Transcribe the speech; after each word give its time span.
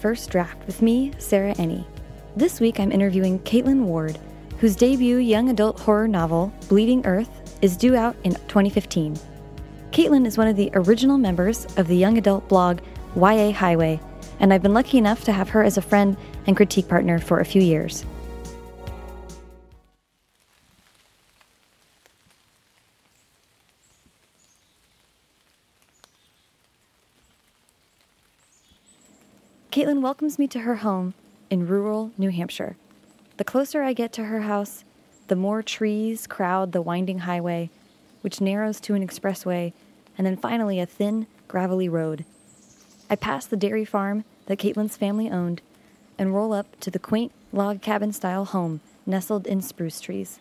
First 0.00 0.30
Draft 0.30 0.64
with 0.64 0.80
me, 0.80 1.10
Sarah 1.18 1.54
Enni. 1.54 1.84
This 2.36 2.60
week 2.60 2.78
I'm 2.78 2.92
interviewing 2.92 3.40
Kaitlin 3.40 3.82
Ward, 3.82 4.16
whose 4.58 4.76
debut 4.76 5.16
young 5.16 5.48
adult 5.48 5.80
horror 5.80 6.06
novel, 6.06 6.52
Bleeding 6.68 7.04
Earth, 7.04 7.28
is 7.62 7.76
due 7.76 7.96
out 7.96 8.14
in 8.22 8.34
2015. 8.46 9.18
Kaitlin 9.90 10.24
is 10.24 10.38
one 10.38 10.46
of 10.46 10.54
the 10.54 10.70
original 10.74 11.18
members 11.18 11.66
of 11.76 11.88
the 11.88 11.96
young 11.96 12.16
adult 12.16 12.48
blog 12.48 12.78
YA 13.16 13.50
Highway, 13.50 13.98
and 14.38 14.54
I've 14.54 14.62
been 14.62 14.72
lucky 14.72 14.98
enough 14.98 15.24
to 15.24 15.32
have 15.32 15.48
her 15.48 15.64
as 15.64 15.78
a 15.78 15.82
friend 15.82 16.16
and 16.46 16.56
critique 16.56 16.86
partner 16.86 17.18
for 17.18 17.40
a 17.40 17.44
few 17.44 17.60
years. 17.60 18.04
Welcomes 30.08 30.38
me 30.38 30.48
to 30.48 30.60
her 30.60 30.76
home 30.76 31.12
in 31.50 31.66
rural 31.66 32.12
New 32.16 32.30
Hampshire. 32.30 32.78
The 33.36 33.44
closer 33.44 33.82
I 33.82 33.92
get 33.92 34.10
to 34.14 34.24
her 34.24 34.40
house, 34.40 34.82
the 35.26 35.36
more 35.36 35.62
trees 35.62 36.26
crowd 36.26 36.72
the 36.72 36.80
winding 36.80 37.18
highway, 37.18 37.68
which 38.22 38.40
narrows 38.40 38.80
to 38.80 38.94
an 38.94 39.06
expressway, 39.06 39.74
and 40.16 40.26
then 40.26 40.38
finally 40.38 40.80
a 40.80 40.86
thin, 40.86 41.26
gravelly 41.46 41.90
road. 41.90 42.24
I 43.10 43.16
pass 43.16 43.44
the 43.44 43.58
dairy 43.58 43.84
farm 43.84 44.24
that 44.46 44.58
Kaitlin's 44.58 44.96
family 44.96 45.30
owned 45.30 45.60
and 46.16 46.34
roll 46.34 46.54
up 46.54 46.80
to 46.80 46.90
the 46.90 46.98
quaint 46.98 47.30
log 47.52 47.82
cabin 47.82 48.14
style 48.14 48.46
home 48.46 48.80
nestled 49.04 49.46
in 49.46 49.60
spruce 49.60 50.00
trees. 50.00 50.40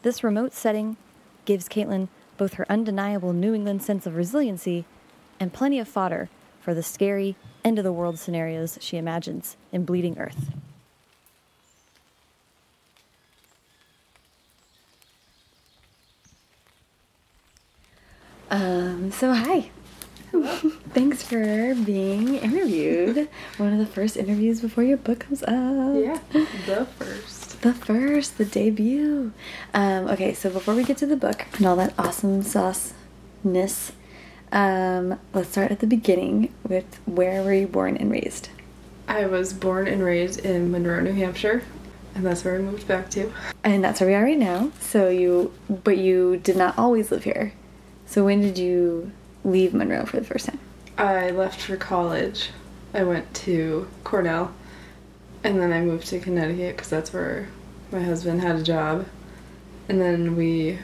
This 0.00 0.24
remote 0.24 0.54
setting 0.54 0.96
gives 1.44 1.68
Kaitlin 1.68 2.08
both 2.38 2.54
her 2.54 2.64
undeniable 2.72 3.34
New 3.34 3.52
England 3.52 3.82
sense 3.82 4.06
of 4.06 4.16
resiliency 4.16 4.86
and 5.38 5.52
plenty 5.52 5.78
of 5.78 5.88
fodder 5.88 6.30
for 6.62 6.72
the 6.72 6.82
scary, 6.82 7.36
end 7.68 7.78
of 7.78 7.84
the 7.84 7.92
world 7.92 8.18
scenarios 8.18 8.78
she 8.80 8.96
imagines 8.96 9.56
in 9.70 9.84
Bleeding 9.84 10.18
Earth. 10.18 10.50
Um, 18.50 19.12
so 19.12 19.34
hi. 19.34 19.70
Thanks 20.94 21.22
for 21.22 21.74
being 21.74 22.36
interviewed. 22.36 23.28
One 23.58 23.74
of 23.74 23.78
the 23.78 23.86
first 23.86 24.16
interviews 24.16 24.62
before 24.62 24.84
your 24.84 24.96
book 24.96 25.20
comes 25.20 25.42
up. 25.42 25.48
Yeah, 25.50 26.18
the 26.32 26.86
first. 26.98 27.60
The 27.60 27.74
first, 27.74 28.38
the 28.38 28.46
debut. 28.46 29.32
Um, 29.74 30.08
okay, 30.08 30.32
so 30.32 30.48
before 30.48 30.74
we 30.74 30.84
get 30.84 30.96
to 30.98 31.06
the 31.06 31.16
book 31.16 31.46
and 31.58 31.66
all 31.66 31.76
that 31.76 31.92
awesome 31.98 32.42
sauceness, 32.42 33.92
um, 34.52 35.18
let's 35.34 35.50
start 35.50 35.70
at 35.70 35.80
the 35.80 35.86
beginning 35.86 36.52
with 36.66 37.00
where 37.06 37.42
were 37.42 37.52
you 37.52 37.66
born 37.66 37.96
and 37.96 38.10
raised? 38.10 38.48
I 39.06 39.26
was 39.26 39.52
born 39.52 39.86
and 39.86 40.02
raised 40.02 40.40
in 40.40 40.70
Monroe, 40.70 41.00
New 41.00 41.12
Hampshire, 41.12 41.62
and 42.14 42.26
that's 42.26 42.44
where 42.44 42.56
I 42.56 42.58
moved 42.58 42.86
back 42.86 43.10
to. 43.10 43.32
And 43.64 43.82
that's 43.82 44.00
where 44.00 44.08
we 44.08 44.14
are 44.14 44.22
right 44.22 44.38
now. 44.38 44.70
So 44.80 45.08
you, 45.08 45.52
but 45.68 45.98
you 45.98 46.36
did 46.38 46.56
not 46.56 46.78
always 46.78 47.10
live 47.10 47.24
here. 47.24 47.52
So 48.06 48.24
when 48.24 48.40
did 48.40 48.58
you 48.58 49.12
leave 49.44 49.74
Monroe 49.74 50.04
for 50.04 50.18
the 50.18 50.26
first 50.26 50.46
time? 50.46 50.58
I 50.96 51.30
left 51.30 51.60
for 51.60 51.76
college. 51.76 52.50
I 52.92 53.04
went 53.04 53.32
to 53.34 53.88
Cornell, 54.04 54.52
and 55.44 55.60
then 55.60 55.72
I 55.72 55.80
moved 55.80 56.06
to 56.08 56.18
Connecticut 56.18 56.76
because 56.76 56.90
that's 56.90 57.12
where 57.12 57.48
my 57.92 58.02
husband 58.02 58.40
had 58.40 58.56
a 58.56 58.62
job. 58.62 59.06
And 59.88 60.00
then 60.00 60.36
we 60.36 60.78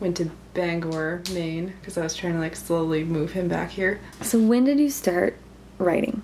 went 0.00 0.16
to 0.16 0.30
Bangor, 0.58 1.22
Maine, 1.32 1.72
because 1.78 1.96
I 1.96 2.02
was 2.02 2.16
trying 2.16 2.32
to 2.32 2.40
like 2.40 2.56
slowly 2.56 3.04
move 3.04 3.30
him 3.30 3.46
back 3.46 3.70
here. 3.70 4.00
So 4.22 4.40
when 4.40 4.64
did 4.64 4.80
you 4.80 4.90
start 4.90 5.36
writing? 5.78 6.20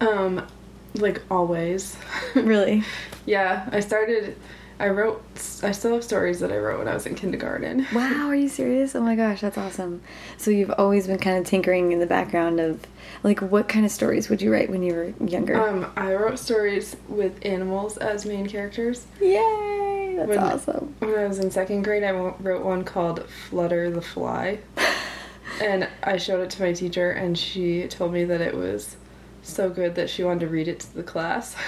Um, 0.00 0.46
like 0.94 1.22
always. 1.28 1.96
Really? 2.36 2.84
yeah, 3.24 3.68
I 3.72 3.80
started. 3.80 4.36
I 4.78 4.90
wrote. 4.90 5.24
I 5.64 5.72
still 5.72 5.94
have 5.94 6.04
stories 6.04 6.38
that 6.38 6.52
I 6.52 6.58
wrote 6.58 6.78
when 6.78 6.86
I 6.86 6.94
was 6.94 7.04
in 7.06 7.16
kindergarten. 7.16 7.84
Wow, 7.92 8.28
are 8.28 8.34
you 8.36 8.48
serious? 8.48 8.94
Oh 8.94 9.00
my 9.00 9.16
gosh, 9.16 9.40
that's 9.40 9.58
awesome. 9.58 10.02
So 10.36 10.52
you've 10.52 10.70
always 10.78 11.08
been 11.08 11.18
kind 11.18 11.36
of 11.38 11.46
tinkering 11.46 11.90
in 11.90 11.98
the 11.98 12.06
background 12.06 12.60
of, 12.60 12.78
like, 13.24 13.40
what 13.40 13.68
kind 13.68 13.84
of 13.84 13.90
stories 13.90 14.28
would 14.28 14.40
you 14.40 14.52
write 14.52 14.70
when 14.70 14.84
you 14.84 14.94
were 14.94 15.26
younger? 15.26 15.60
Um, 15.60 15.90
I 15.96 16.14
wrote 16.14 16.38
stories 16.38 16.94
with 17.08 17.44
animals 17.44 17.96
as 17.96 18.24
main 18.26 18.46
characters. 18.48 19.06
Yay, 19.20 20.05
that's 20.16 20.28
when, 20.28 20.38
awesome. 20.38 20.94
When 20.98 21.14
I 21.14 21.26
was 21.26 21.38
in 21.38 21.50
second 21.50 21.82
grade, 21.82 22.02
I 22.02 22.10
wrote 22.10 22.64
one 22.64 22.84
called 22.84 23.28
Flutter 23.28 23.90
the 23.90 24.02
Fly. 24.02 24.58
and 25.62 25.88
I 26.02 26.16
showed 26.16 26.40
it 26.40 26.50
to 26.50 26.62
my 26.62 26.72
teacher, 26.72 27.10
and 27.10 27.38
she 27.38 27.86
told 27.88 28.12
me 28.12 28.24
that 28.24 28.40
it 28.40 28.54
was 28.54 28.96
so 29.42 29.70
good 29.70 29.94
that 29.94 30.10
she 30.10 30.24
wanted 30.24 30.40
to 30.40 30.48
read 30.48 30.68
it 30.68 30.80
to 30.80 30.94
the 30.94 31.02
class. 31.02 31.54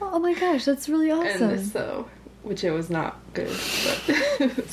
Oh 0.00 0.18
my 0.18 0.34
gosh, 0.34 0.64
that's 0.66 0.88
really 0.88 1.10
awesome. 1.10 1.50
and 1.50 1.66
so, 1.66 2.08
which 2.42 2.62
it 2.62 2.70
was 2.70 2.90
not 2.90 3.18
good, 3.32 3.56
but 3.86 4.68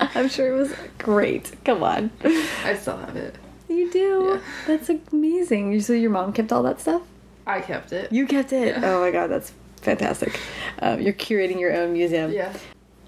I'm 0.14 0.28
sure 0.28 0.54
it 0.54 0.56
was 0.56 0.72
great. 0.98 1.52
Come 1.64 1.82
on. 1.82 2.10
I 2.22 2.74
still 2.74 2.98
have 2.98 3.16
it. 3.16 3.34
You 3.68 3.90
do? 3.90 4.34
Yeah. 4.34 4.40
That's 4.66 4.90
amazing. 5.12 5.80
So 5.80 5.94
your 5.94 6.10
mom 6.10 6.32
kept 6.32 6.52
all 6.52 6.62
that 6.64 6.80
stuff? 6.80 7.02
I 7.46 7.60
kept 7.60 7.92
it. 7.92 8.12
You 8.12 8.26
kept 8.26 8.52
it? 8.52 8.68
Yeah. 8.68 8.82
Oh 8.84 9.00
my 9.00 9.10
god, 9.10 9.28
that's 9.28 9.52
fantastic. 9.82 10.38
Um, 10.80 11.00
you're 11.00 11.12
curating 11.12 11.58
your 11.60 11.74
own 11.76 11.92
museum. 11.92 12.32
Yeah. 12.32 12.52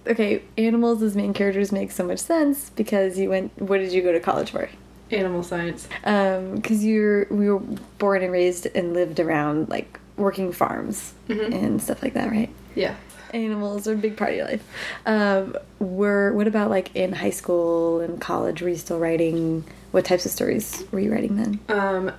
Okay, 0.07 0.43
animals 0.59 1.01
as 1.03 1.15
main 1.15 1.33
characters 1.33 1.71
make 1.71 1.93
so 1.93 2.05
much 2.05 2.19
sense 2.19 2.71
because 2.71 3.19
you 3.19 3.29
went. 3.31 3.53
What 3.61 3.79
did 3.79 3.93
you 3.93 4.03
go 4.03 4.13
to 4.13 4.21
college 4.21 4.51
for? 4.51 4.69
Animal 5.13 5.43
science. 5.43 5.87
Um, 6.05 6.57
because 6.57 6.85
you're 6.85 7.27
we 7.31 7.49
were 7.51 7.61
born 7.99 8.23
and 8.23 8.33
raised 8.33 8.67
and 8.75 8.95
lived 8.95 9.21
around 9.21 9.69
like 9.69 10.01
working 10.17 10.53
farms 10.53 11.15
Mhm. 11.29 11.53
and 11.55 11.83
stuff 11.83 12.03
like 12.03 12.15
that, 12.15 12.31
right? 12.31 12.51
Yeah. 12.75 12.95
Animals 13.35 13.87
are 13.89 13.93
a 13.93 13.97
big 13.97 14.17
part 14.17 14.31
of 14.31 14.37
your 14.37 14.47
life. 14.47 14.65
Um, 15.07 15.57
were 15.79 16.33
what 16.33 16.47
about 16.49 16.69
like 16.71 16.95
in 16.97 17.13
high 17.13 17.31
school 17.31 18.01
and 18.01 18.21
college? 18.21 18.61
Were 18.61 18.69
you 18.71 18.77
still 18.77 18.99
writing? 18.99 19.65
What 19.93 20.05
types 20.05 20.27
of 20.27 20.33
stories 20.33 20.83
were 20.91 21.01
you 21.01 21.13
writing 21.13 21.37
then? 21.37 21.61
Um, 21.69 22.11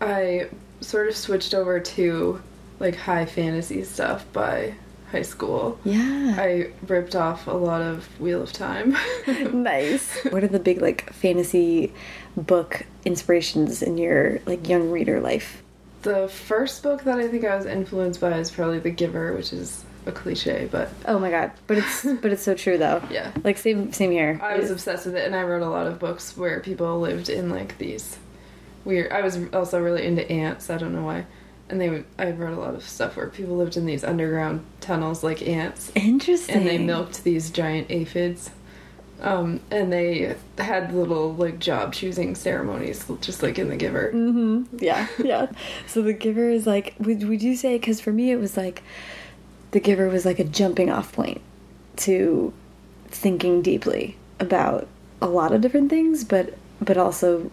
I 0.00 0.46
sort 0.80 1.08
of 1.08 1.16
switched 1.16 1.52
over 1.54 1.78
to 1.80 2.40
like 2.80 2.96
high 2.96 3.26
fantasy 3.26 3.84
stuff 3.84 4.24
by 4.32 4.74
high 5.10 5.22
school. 5.22 5.78
Yeah. 5.84 6.36
I 6.38 6.70
ripped 6.86 7.16
off 7.16 7.46
a 7.46 7.52
lot 7.52 7.80
of 7.80 8.06
Wheel 8.20 8.42
of 8.42 8.52
Time. 8.52 8.96
nice. 9.52 10.18
What 10.30 10.44
are 10.44 10.48
the 10.48 10.58
big 10.58 10.82
like 10.82 11.12
fantasy 11.12 11.92
book 12.36 12.84
inspirations 13.04 13.82
in 13.82 13.98
your 13.98 14.40
like 14.46 14.68
young 14.68 14.90
reader 14.90 15.20
life? 15.20 15.62
The 16.02 16.28
first 16.28 16.82
book 16.82 17.04
that 17.04 17.18
I 17.18 17.28
think 17.28 17.44
I 17.44 17.56
was 17.56 17.66
influenced 17.66 18.20
by 18.20 18.38
is 18.38 18.50
probably 18.50 18.78
The 18.78 18.90
Giver, 18.90 19.32
which 19.32 19.52
is 19.52 19.84
a 20.06 20.12
cliche, 20.12 20.68
but 20.70 20.88
Oh 21.06 21.18
my 21.18 21.30
god, 21.30 21.52
but 21.66 21.78
it's 21.78 22.04
but 22.22 22.32
it's 22.32 22.42
so 22.42 22.54
true 22.54 22.78
though. 22.78 23.02
Yeah. 23.10 23.32
Like 23.44 23.58
same 23.58 23.92
same 23.92 24.10
here. 24.10 24.38
I 24.42 24.58
was 24.58 24.70
obsessed 24.70 25.06
with 25.06 25.16
it, 25.16 25.26
and 25.26 25.34
I 25.34 25.42
wrote 25.42 25.62
a 25.62 25.68
lot 25.68 25.86
of 25.86 25.98
books 25.98 26.36
where 26.36 26.60
people 26.60 27.00
lived 27.00 27.28
in 27.28 27.50
like 27.50 27.78
these 27.78 28.18
weird. 28.84 29.10
I 29.12 29.22
was 29.22 29.38
also 29.52 29.80
really 29.80 30.04
into 30.04 30.28
ants. 30.30 30.70
I 30.70 30.78
don't 30.78 30.94
know 30.94 31.04
why, 31.04 31.26
and 31.68 31.80
they 31.80 31.90
would. 31.90 32.04
I 32.18 32.30
wrote 32.30 32.56
a 32.56 32.60
lot 32.60 32.74
of 32.74 32.82
stuff 32.88 33.16
where 33.16 33.28
people 33.28 33.56
lived 33.56 33.76
in 33.76 33.86
these 33.86 34.04
underground 34.04 34.64
tunnels 34.80 35.22
like 35.22 35.46
ants, 35.46 35.92
Interesting. 35.94 36.56
and 36.56 36.66
they 36.66 36.78
milked 36.78 37.24
these 37.24 37.50
giant 37.50 37.90
aphids. 37.90 38.50
Um, 39.20 39.60
and 39.72 39.92
they 39.92 40.36
had 40.58 40.94
little 40.94 41.34
like 41.34 41.58
job 41.58 41.92
choosing 41.92 42.36
ceremonies, 42.36 43.04
just 43.20 43.42
like 43.42 43.58
in 43.58 43.68
The 43.68 43.76
Giver. 43.76 44.12
Mm-hmm. 44.14 44.76
Yeah, 44.78 45.08
yeah. 45.18 45.50
So 45.88 46.02
the 46.02 46.12
giver 46.12 46.48
is 46.48 46.66
like, 46.68 46.94
would 47.00 47.28
would 47.28 47.42
you 47.42 47.56
say? 47.56 47.78
Because 47.78 48.00
for 48.00 48.12
me, 48.12 48.30
it 48.30 48.36
was 48.36 48.56
like, 48.56 48.82
the 49.72 49.80
giver 49.80 50.08
was 50.08 50.24
like 50.24 50.38
a 50.38 50.44
jumping 50.44 50.88
off 50.88 51.12
point 51.12 51.40
to 51.96 52.52
thinking 53.08 53.60
deeply 53.60 54.16
about 54.38 54.86
a 55.20 55.26
lot 55.26 55.50
of 55.52 55.60
different 55.60 55.90
things, 55.90 56.22
but 56.22 56.56
but 56.80 56.96
also 56.96 57.50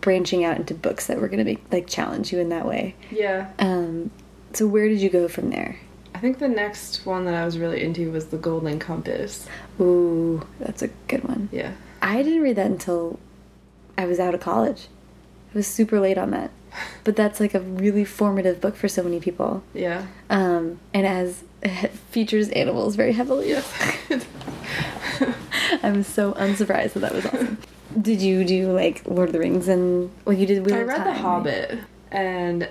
branching 0.00 0.44
out 0.44 0.56
into 0.56 0.74
books 0.74 1.06
that 1.06 1.20
were 1.20 1.28
going 1.28 1.38
to 1.38 1.44
be 1.44 1.58
like 1.70 1.86
challenge 1.86 2.32
you 2.32 2.38
in 2.40 2.48
that 2.50 2.66
way. 2.66 2.94
Yeah, 3.10 3.50
Um, 3.58 4.10
so 4.52 4.66
where 4.66 4.88
did 4.88 5.00
you 5.00 5.08
go 5.10 5.28
from 5.28 5.50
there? 5.50 5.78
I 6.14 6.18
think 6.18 6.38
the 6.38 6.48
next 6.48 7.04
one 7.04 7.26
that 7.26 7.34
I 7.34 7.44
was 7.44 7.58
really 7.58 7.82
into 7.82 8.10
was 8.10 8.26
The 8.28 8.38
Golden 8.38 8.78
Compass. 8.78 9.46
Ooh, 9.80 10.46
that's 10.58 10.80
a 10.82 10.88
good 11.08 11.24
one. 11.24 11.48
Yeah. 11.52 11.72
I 12.00 12.22
didn't 12.22 12.40
read 12.42 12.56
that 12.56 12.66
until 12.66 13.18
I 13.98 14.06
was 14.06 14.18
out 14.18 14.34
of 14.34 14.40
college. 14.40 14.88
I 15.54 15.58
was 15.58 15.66
super 15.66 16.00
late 16.00 16.18
on 16.18 16.30
that. 16.30 16.50
But 17.04 17.16
that's 17.16 17.40
like 17.40 17.54
a 17.54 17.60
really 17.60 18.04
formative 18.04 18.60
book 18.60 18.76
for 18.76 18.86
so 18.88 19.02
many 19.02 19.18
people. 19.20 19.62
Yeah. 19.72 20.06
Um, 20.28 20.78
and 20.92 21.06
as 21.06 21.42
it 21.62 21.90
features 22.10 22.48
animals 22.50 22.96
very 22.96 23.12
heavily. 23.12 23.48
Yes. 23.48 23.72
I'm 25.82 26.02
so 26.02 26.32
unsurprised 26.34 26.94
that 26.94 27.00
that 27.00 27.14
was 27.14 27.26
awesome. 27.26 27.58
Did 28.00 28.20
you 28.20 28.44
do 28.44 28.72
like 28.72 29.02
Lord 29.06 29.28
of 29.28 29.32
the 29.32 29.38
Rings 29.38 29.68
and 29.68 30.10
well 30.24 30.36
you 30.36 30.46
did 30.46 30.66
Wheel 30.66 30.74
I 30.76 30.82
read 30.82 30.96
Time, 30.96 31.04
The 31.04 31.10
right? 31.12 31.20
Hobbit 31.20 31.78
and 32.10 32.68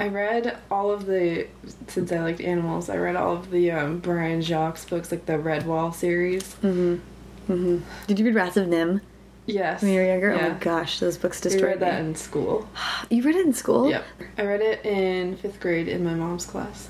I 0.00 0.08
read 0.08 0.56
all 0.70 0.90
of 0.90 1.06
the 1.06 1.46
since 1.88 2.12
I 2.12 2.20
liked 2.20 2.40
animals. 2.40 2.88
I 2.88 2.96
read 2.98 3.16
all 3.16 3.34
of 3.34 3.50
the 3.50 3.70
um, 3.72 3.98
Brian 3.98 4.42
Jacques 4.42 4.88
books, 4.88 5.10
like 5.10 5.26
the 5.26 5.32
Redwall 5.34 5.92
series. 5.94 6.54
Mhm. 6.62 7.00
Mhm. 7.48 7.80
Did 8.06 8.18
you 8.18 8.24
read 8.26 8.34
Rats 8.36 8.56
of 8.56 8.68
NIMH? 8.68 9.00
Yes. 9.46 9.80
when 9.82 9.92
you 9.92 10.00
were 10.00 10.06
younger? 10.06 10.32
Oh 10.32 10.36
my 10.40 10.50
gosh, 10.60 11.00
those 11.00 11.16
books 11.16 11.42
We 11.42 11.50
destroyed 11.50 11.70
read 11.70 11.80
that 11.80 12.02
me. 12.02 12.10
in 12.10 12.14
school. 12.14 12.68
You 13.10 13.22
read 13.22 13.36
it 13.36 13.46
in 13.46 13.54
school? 13.54 13.88
Yep. 13.90 14.04
I 14.36 14.44
read 14.44 14.60
it 14.60 14.84
in 14.84 15.36
fifth 15.36 15.58
grade 15.58 15.88
in 15.88 16.04
my 16.04 16.12
mom's 16.14 16.44
class. 16.44 16.88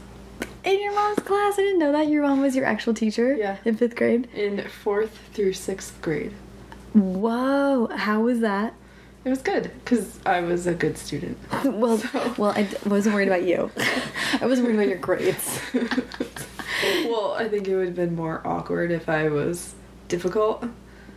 In 0.65 0.83
your 0.83 0.93
mom's 0.95 1.21
class? 1.21 1.55
I 1.55 1.63
didn't 1.63 1.79
know 1.79 1.93
that. 1.93 2.09
Your 2.09 2.25
mom 2.25 2.43
was 2.43 2.57
your 2.57 2.65
actual 2.67 2.93
teacher? 2.93 3.35
Yeah. 3.35 3.57
In 3.65 3.77
fifth 3.77 3.95
grade? 3.95 4.29
In 4.35 4.65
fourth 4.83 5.17
through 5.33 5.53
sixth 5.53 5.99
grade. 6.03 6.33
Whoa. 6.99 7.89
How 7.95 8.21
was 8.21 8.41
that? 8.41 8.75
It 9.25 9.31
was 9.31 9.43
good 9.43 9.71
because 9.85 10.19
I 10.25 10.41
was 10.41 10.67
a 10.67 10.75
good 10.75 10.97
student. 10.97 11.37
well, 11.65 11.99
So- 11.99 12.35
well, 12.39 12.53
I 12.53 12.69
wasn't 12.87 13.15
worried 13.15 13.29
about 13.29 13.45
you. 13.45 13.71
I 14.41 14.47
wasn't 14.47 14.67
worried 14.67 14.77
about 14.79 14.89
your 14.89 14.99
grades. 14.99 15.61
well, 17.05 17.35
I 17.39 17.49
think 17.49 17.69
it 17.69 17.77
would 17.77 17.87
have 17.87 17.95
been 17.97 18.15
more 18.15 18.41
awkward 18.47 18.91
if 18.91 19.09
I 19.09 19.29
was 19.29 19.75
difficult 20.09 20.65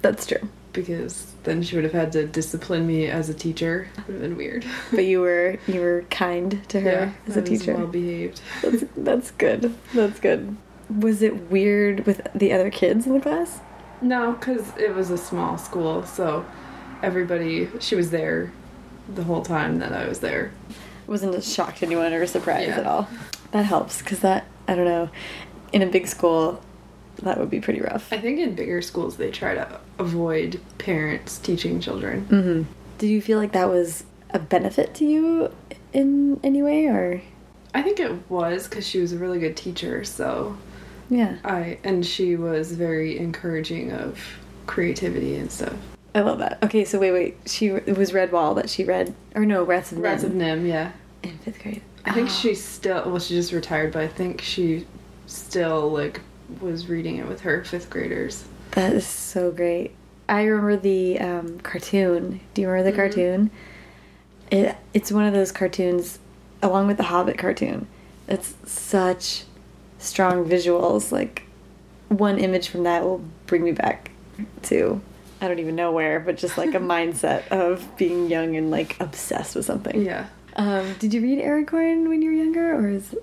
That's 0.01 0.25
true. 0.25 0.49
because 0.73 1.27
then 1.43 1.61
she 1.63 1.75
would 1.75 1.83
have 1.85 1.93
had 1.93 2.11
to 2.13 2.25
discipline 2.25 2.85
me 2.87 3.07
as 3.07 3.29
a 3.29 3.33
teacher. 3.33 3.87
It 3.97 4.07
would 4.07 4.13
have 4.13 4.21
been 4.21 4.37
weird. 4.37 4.65
But 4.91 5.05
you 5.05 5.21
were 5.21 5.57
you 5.67 5.79
were 5.81 6.03
kind 6.09 6.67
to 6.69 6.81
her 6.81 7.13
as 7.27 7.37
a 7.37 7.41
teacher. 7.41 7.75
well 7.75 7.87
behaved. 7.87 8.41
That's 8.61 8.83
that's 8.97 9.31
good. 9.31 9.73
That's 9.93 10.19
good. 10.19 10.57
Was 10.99 11.21
it 11.21 11.49
weird 11.49 12.05
with 12.05 12.27
the 12.35 12.51
other 12.51 12.69
kids 12.69 13.05
in 13.07 13.13
the 13.13 13.21
class? 13.21 13.59
No, 14.01 14.31
because 14.33 14.75
it 14.77 14.95
was 14.95 15.09
a 15.11 15.17
small 15.17 15.57
school, 15.57 16.03
so 16.05 16.45
everybody, 17.03 17.69
she 17.79 17.95
was 17.95 18.11
there 18.11 18.51
the 19.13 19.23
whole 19.23 19.41
time 19.43 19.79
that 19.79 19.93
I 19.93 20.07
was 20.07 20.19
there. 20.19 20.51
Wasn't 21.07 21.35
a 21.35 21.41
shock 21.41 21.75
to 21.77 21.85
anyone 21.85 22.13
or 22.13 22.21
a 22.21 22.27
surprise 22.27 22.67
Yeah. 22.69 22.79
at 22.79 22.85
all. 22.87 23.07
That 23.51 23.65
helps 23.65 23.99
because 24.01 24.19
that 24.19 24.45
I 24.67 24.75
don't 24.75 24.85
know. 24.85 25.09
In 25.73 25.81
a 25.81 25.85
big 25.87 26.07
school, 26.07 26.61
that 27.23 27.37
would 27.39 27.49
be 27.49 27.59
pretty 27.59 27.81
rough. 27.81 28.11
I 28.13 28.17
think 28.17 28.39
in 28.39 28.55
bigger 28.55 28.81
schools 28.81 29.17
they 29.17 29.29
try 29.31 29.53
to 29.55 29.79
avoid 29.99 30.59
parents 30.77 31.37
teaching 31.37 31.79
children. 31.81 32.25
Mm-hmm. 32.29 32.71
Did 32.97 33.07
you 33.07 33.21
feel 33.21 33.37
like 33.37 33.51
that 33.51 33.67
was 33.69 34.03
a 34.29 34.39
benefit 34.39 34.93
to 34.95 35.05
you 35.05 35.53
in 35.91 36.39
any 36.43 36.63
way, 36.63 36.85
or 36.87 37.21
I 37.73 37.81
think 37.81 37.99
it 37.99 38.29
was 38.29 38.67
because 38.67 38.87
she 38.87 38.99
was 38.99 39.11
a 39.11 39.17
really 39.17 39.39
good 39.39 39.57
teacher, 39.57 40.03
so 40.05 40.57
yeah? 41.11 41.37
I 41.43 41.77
and 41.83 42.03
she 42.03 42.35
was 42.35 42.71
very 42.71 43.19
encouraging 43.19 43.91
of 43.91 44.19
creativity 44.65 45.35
and 45.35 45.51
stuff. 45.51 45.75
I 46.15 46.21
love 46.21 46.39
that. 46.39 46.57
Okay, 46.63 46.83
so 46.85 46.97
wait, 46.99 47.11
wait. 47.11 47.37
She 47.45 47.67
it 47.67 47.95
was 47.97 48.11
Redwall 48.11 48.55
that 48.55 48.69
she 48.69 48.83
read, 48.83 49.13
or 49.35 49.45
no, 49.45 49.63
Rats 49.63 49.91
of 49.91 49.99
NIMH 49.99 50.03
Rats 50.03 50.23
of 50.23 50.31
NIMH, 50.31 50.67
yeah. 50.67 50.91
in 51.23 51.37
fifth 51.37 51.61
grade. 51.61 51.81
I 52.05 52.13
think 52.13 52.29
Oh. 52.29 52.31
she 52.33 52.55
still 52.55 53.03
well, 53.05 53.19
she 53.19 53.35
just 53.35 53.51
retired, 53.51 53.93
but 53.93 54.01
I 54.01 54.07
think 54.07 54.41
she 54.41 54.87
still 55.27 55.89
like 55.91 56.21
was 56.59 56.87
reading 56.87 57.17
it 57.17 57.27
with 57.27 57.41
her 57.41 57.63
fifth 57.63 57.89
graders. 57.89 58.45
That 58.71 58.93
is 58.93 59.05
so 59.05 59.51
great. 59.51 59.93
I 60.29 60.43
remember 60.43 60.77
the 60.77 61.19
um, 61.19 61.59
cartoon. 61.59 62.39
Do 62.53 62.61
you 62.61 62.69
remember 62.69 62.89
the 62.91 62.95
Mhm. 62.97 63.01
cartoon? 63.01 63.51
It 64.49 64.75
it's 64.93 65.11
one 65.11 65.25
of 65.25 65.33
those 65.33 65.51
cartoons, 65.51 66.19
along 66.61 66.87
with 66.87 66.97
the 66.97 67.03
Hobbit 67.03 67.37
cartoon. 67.37 67.87
It's 68.27 68.53
such 68.65 69.43
strong 70.01 70.45
visuals. 70.45 71.11
Like 71.11 71.43
one 72.09 72.37
image 72.37 72.69
from 72.69 72.83
that 72.83 73.03
will 73.03 73.23
bring 73.47 73.63
me 73.63 73.71
back 73.71 74.11
to 74.63 75.01
I 75.39 75.47
don't 75.47 75.59
even 75.59 75.75
know 75.75 75.91
where, 75.91 76.19
but 76.19 76.37
just 76.37 76.57
like 76.57 76.75
a 76.75 76.79
mindset 76.79 77.47
of 77.47 77.97
being 77.97 78.29
young 78.29 78.55
and 78.55 78.69
like 78.69 78.99
obsessed 78.99 79.55
with 79.55 79.65
something. 79.65 80.01
Yeah. 80.03 80.27
Um, 80.55 80.93
did 80.99 81.13
you 81.13 81.21
read 81.21 81.39
Aragorn 81.39 82.09
when 82.09 82.21
you 82.21 82.29
were 82.29 82.35
younger, 82.35 82.75
or 82.75 82.89
is 82.89 83.15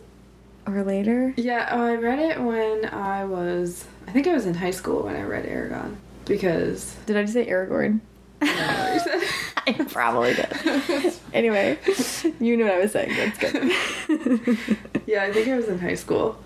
or 0.66 0.82
later? 0.82 1.34
Yeah, 1.36 1.68
oh, 1.70 1.84
I 1.84 1.94
read 1.94 2.18
it 2.18 2.40
when 2.40 2.86
I 2.86 3.24
was 3.24 3.84
I 4.06 4.12
think 4.12 4.26
I 4.26 4.32
was 4.32 4.46
in 4.46 4.54
high 4.54 4.70
school 4.70 5.02
when 5.02 5.16
I 5.16 5.22
read 5.22 5.44
Eragon 5.44 5.96
because 6.24 6.94
Did 7.06 7.16
I 7.16 7.22
just 7.22 7.34
say 7.34 7.46
Aragorn? 7.46 8.00
I 8.40 8.46
don't 8.46 8.56
know 8.56 8.84
what 8.84 8.94
you 8.94 9.00
said. 9.00 9.28
I 9.80 9.84
probably 9.84 10.34
did. 10.34 11.12
anyway, 11.34 11.78
you 12.40 12.56
knew 12.56 12.64
what 12.64 12.74
I 12.74 12.78
was 12.78 12.92
saying. 12.92 13.14
That's 13.14 13.38
good. 13.38 14.58
Yeah, 15.06 15.24
I 15.24 15.32
think 15.32 15.48
I 15.48 15.56
was 15.56 15.68
in 15.68 15.78
high 15.78 15.94
school. 15.94 16.38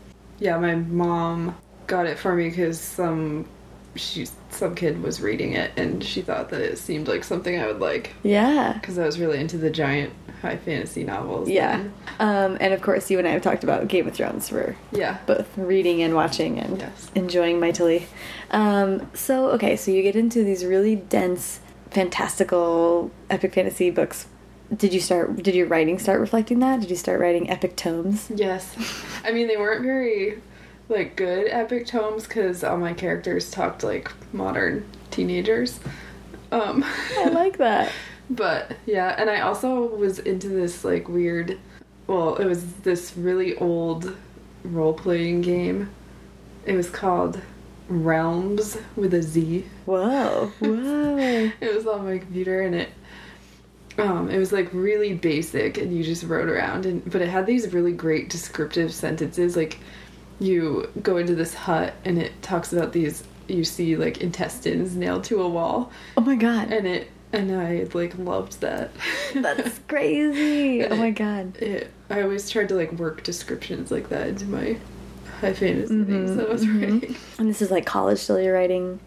Yeah, 0.42 0.58
my 0.58 0.74
mom 0.74 1.56
got 1.86 2.06
it 2.06 2.18
for 2.18 2.34
me 2.34 2.48
because 2.48 2.80
some 2.80 3.46
she 3.94 4.26
some 4.50 4.74
kid 4.74 5.02
was 5.02 5.20
reading 5.20 5.52
it 5.52 5.70
and 5.76 6.02
she 6.02 6.22
thought 6.22 6.48
that 6.48 6.60
it 6.62 6.78
seemed 6.78 7.08
like 7.08 7.22
something 7.24 7.60
I 7.60 7.66
would 7.66 7.78
like 7.80 8.14
yeah. 8.22 8.72
because 8.72 8.98
I 8.98 9.04
was 9.04 9.20
really 9.20 9.38
into 9.38 9.58
the 9.58 9.70
giant 9.70 10.12
high 10.40 10.56
fantasy 10.56 11.04
novels. 11.04 11.48
Yeah. 11.48 11.84
Um, 12.18 12.56
and 12.60 12.72
of 12.74 12.80
course, 12.82 13.10
you 13.10 13.18
and 13.18 13.28
I 13.28 13.32
have 13.32 13.42
talked 13.42 13.62
about 13.64 13.86
Game 13.88 14.08
of 14.08 14.14
Thrones. 14.14 14.50
We're 14.50 14.76
Yeah. 14.92 15.18
both 15.26 15.46
reading 15.58 16.02
and 16.02 16.14
watching 16.14 16.58
and 16.58 16.78
Yes. 16.80 17.10
enjoying 17.14 17.60
mightily. 17.60 18.06
Um, 18.50 19.08
so, 19.14 19.50
okay, 19.50 19.76
so 19.76 19.90
you 19.90 20.02
get 20.02 20.16
into 20.16 20.42
these 20.42 20.64
really 20.64 20.96
dense, 20.96 21.60
fantastical, 21.90 23.10
epic 23.30 23.54
fantasy 23.54 23.90
books. 23.90 24.26
Did 24.74 24.94
you 24.94 25.00
start, 25.00 25.42
did 25.42 25.54
your 25.54 25.66
writing 25.66 25.98
start 25.98 26.20
reflecting 26.20 26.60
that? 26.60 26.80
Did 26.80 26.90
you 26.90 26.96
start 26.96 27.20
writing 27.20 27.50
epic 27.50 27.76
tomes? 27.76 28.30
Yes. 28.34 28.74
I 29.24 29.32
mean, 29.32 29.48
they 29.48 29.56
weren't 29.56 29.82
very 29.82 30.40
like 30.88 31.16
good 31.16 31.48
epic 31.48 31.86
tomes 31.86 32.26
because 32.26 32.64
all 32.64 32.78
my 32.78 32.92
characters 32.92 33.50
talked 33.50 33.82
like 33.82 34.10
modern 34.32 34.88
teenagers. 35.10 35.80
Um, 36.50 36.84
I 37.18 37.28
like 37.28 37.58
that. 37.58 37.90
But 38.30 38.76
yeah, 38.86 39.14
and 39.18 39.28
I 39.28 39.40
also 39.40 39.84
was 39.94 40.18
into 40.18 40.48
this 40.48 40.84
like 40.84 41.06
weird. 41.06 41.58
Well, 42.06 42.36
it 42.36 42.46
was 42.46 42.74
this 42.76 43.14
really 43.14 43.54
old 43.56 44.16
role 44.64 44.94
playing 44.94 45.42
game. 45.42 45.90
It 46.64 46.74
was 46.74 46.88
called 46.88 47.42
Realms 47.88 48.78
with 48.96 49.12
a 49.12 49.22
Z. 49.22 49.66
Whoa. 49.84 50.52
Whoa. 50.60 51.50
It 51.60 51.74
was 51.74 51.86
on 51.86 52.06
my 52.06 52.18
computer 52.18 52.62
and 52.62 52.74
it 52.74 52.88
um 53.98 54.30
it 54.30 54.38
was 54.38 54.52
like 54.52 54.68
really 54.72 55.12
basic 55.14 55.76
and 55.78 55.94
you 55.96 56.02
just 56.02 56.22
wrote 56.24 56.48
around 56.48 56.86
and 56.86 57.08
but 57.10 57.20
it 57.20 57.28
had 57.28 57.46
these 57.46 57.72
really 57.72 57.92
great 57.92 58.28
descriptive 58.30 58.92
sentences 58.92 59.56
like 59.56 59.78
you 60.40 60.90
go 61.02 61.18
into 61.18 61.34
this 61.34 61.54
hut 61.54 61.94
and 62.04 62.18
it 62.18 62.32
talks 62.42 62.72
about 62.72 62.92
these 62.92 63.22
you 63.48 63.64
see 63.64 63.96
like 63.96 64.20
intestines 64.22 64.96
nailed 64.96 65.24
to 65.24 65.42
a 65.42 65.48
wall 65.48 65.90
Oh 66.16 66.20
my 66.22 66.36
god. 66.36 66.72
and 66.72 66.86
it 66.86 67.10
and 67.34 67.50
I 67.50 67.86
like 67.94 68.16
loved 68.18 68.60
that. 68.60 68.90
That's 69.34 69.78
crazy. 69.88 70.84
Oh 70.84 70.96
my 70.96 71.10
god. 71.12 71.56
It, 71.56 71.90
I 72.10 72.20
always 72.20 72.50
tried 72.50 72.68
to 72.68 72.74
like 72.74 72.92
work 72.92 73.22
descriptions 73.22 73.90
like 73.90 74.10
that 74.10 74.28
into 74.28 74.44
my 74.44 74.76
high 75.40 75.54
fantasy 75.54 75.94
Mhm, 75.94 76.06
things 76.06 76.36
that 76.36 76.48
I 76.48 76.52
was 76.52 76.66
mhm. 76.66 76.82
writing. 76.82 77.16
And 77.38 77.48
this 77.48 77.62
is 77.62 77.70
like 77.70 77.86
college 77.86 78.18
still 78.18 78.38
you're 78.38 78.52
writing 78.52 79.00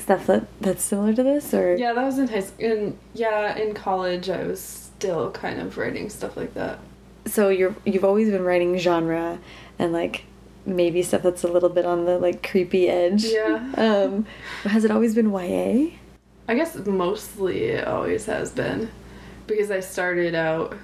stuff 0.00 0.26
that 0.26 0.46
that's 0.60 0.82
similar 0.82 1.12
to 1.14 1.22
this 1.22 1.52
or 1.54 1.76
Yeah, 1.76 1.92
that 1.92 2.04
was 2.04 2.18
in 2.18 2.28
high 2.28 2.40
school. 2.40 2.64
In, 2.66 2.98
yeah, 3.14 3.56
in 3.56 3.74
college, 3.74 4.28
I 4.30 4.44
was 4.44 4.60
still 4.60 5.30
kind 5.32 5.60
of 5.60 5.76
writing 5.78 6.08
stuff 6.10 6.36
like 6.36 6.54
that. 6.54 6.78
so 7.26 7.48
you're 7.48 7.74
you've 7.84 8.04
always 8.04 8.30
been 8.30 8.44
writing 8.44 8.76
genre 8.78 9.38
and 9.78 9.92
like 9.92 10.24
maybe 10.66 11.02
stuff 11.02 11.22
that's 11.22 11.42
a 11.44 11.48
little 11.48 11.68
bit 11.70 11.86
on 11.86 12.04
the 12.04 12.18
like 12.18 12.48
creepy 12.48 12.88
edge. 12.88 13.24
Yeah. 13.24 13.72
Um 13.76 14.26
has 14.64 14.84
it 14.84 14.90
always 14.90 15.14
been 15.14 15.30
YA? 15.32 15.90
I 16.48 16.54
guess 16.54 16.74
mostly 16.86 17.64
it 17.64 17.86
always 17.86 18.26
has 18.26 18.50
been. 18.50 18.90
Because 19.46 19.70
I 19.70 19.80
started 19.80 20.34
out, 20.34 20.76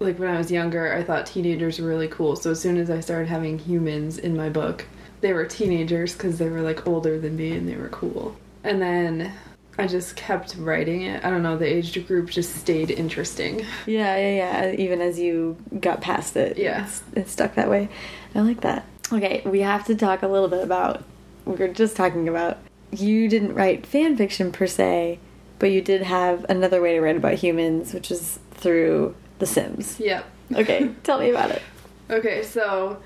like 0.00 0.18
when 0.18 0.28
I 0.30 0.38
was 0.38 0.50
younger, 0.50 0.94
I 0.94 1.02
thought 1.02 1.26
teenagers 1.26 1.78
were 1.78 1.88
really 1.88 2.08
cool. 2.08 2.36
So 2.36 2.50
as 2.52 2.60
soon 2.60 2.76
as 2.76 2.90
I 2.90 3.00
started 3.00 3.28
having 3.28 3.58
humans 3.58 4.18
in 4.18 4.36
my 4.36 4.48
book, 4.48 4.86
they 5.22 5.32
were 5.32 5.46
teenagers 5.46 6.12
because 6.12 6.38
they 6.38 6.48
were 6.48 6.60
like 6.60 6.86
older 6.86 7.18
than 7.18 7.36
me 7.36 7.52
and 7.52 7.66
they 7.68 7.76
were 7.76 7.88
cool. 7.88 8.36
And 8.64 8.82
then 8.82 9.32
I 9.78 9.86
just 9.86 10.14
kept 10.16 10.54
writing 10.58 11.02
it. 11.02 11.24
I 11.24 11.30
don't 11.30 11.42
know, 11.42 11.56
the 11.56 11.64
age 11.66 12.06
group 12.06 12.28
just 12.28 12.54
stayed 12.56 12.90
interesting. 12.90 13.64
Yeah, 13.86 14.16
yeah, 14.16 14.34
yeah. 14.68 14.72
Even 14.72 15.00
as 15.00 15.18
you 15.18 15.56
got 15.80 16.00
past 16.02 16.36
it, 16.36 16.58
Yeah. 16.58 16.86
it 17.16 17.28
stuck 17.28 17.54
that 17.54 17.70
way. 17.70 17.88
I 18.34 18.40
like 18.40 18.60
that. 18.60 18.84
Okay, 19.12 19.42
we 19.46 19.60
have 19.60 19.86
to 19.86 19.94
talk 19.94 20.22
a 20.22 20.28
little 20.28 20.48
bit 20.48 20.62
about. 20.62 21.02
We 21.46 21.54
were 21.54 21.68
just 21.68 21.96
talking 21.96 22.28
about. 22.28 22.58
You 22.92 23.28
didn't 23.28 23.54
write 23.54 23.86
fan 23.86 24.16
fiction 24.16 24.52
per 24.52 24.66
se, 24.66 25.18
but 25.58 25.70
you 25.70 25.80
did 25.80 26.02
have 26.02 26.44
another 26.48 26.80
way 26.82 26.94
to 26.94 27.00
write 27.00 27.16
about 27.16 27.34
humans, 27.34 27.94
which 27.94 28.10
is 28.10 28.38
through 28.52 29.14
The 29.38 29.46
Sims. 29.46 29.98
Yep. 29.98 30.24
Okay, 30.56 30.90
tell 31.02 31.18
me 31.20 31.30
about 31.30 31.50
it. 31.52 31.62
Okay, 32.10 32.42
so 32.42 32.98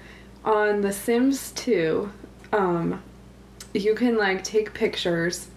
on 0.47 0.81
The 0.81 0.93
Sims 0.93 1.51
2, 1.53 2.11
um, 2.53 3.03
you 3.75 3.95
can 3.95 4.17
like 4.17 4.45
take 4.45 4.73
pictures 4.73 5.49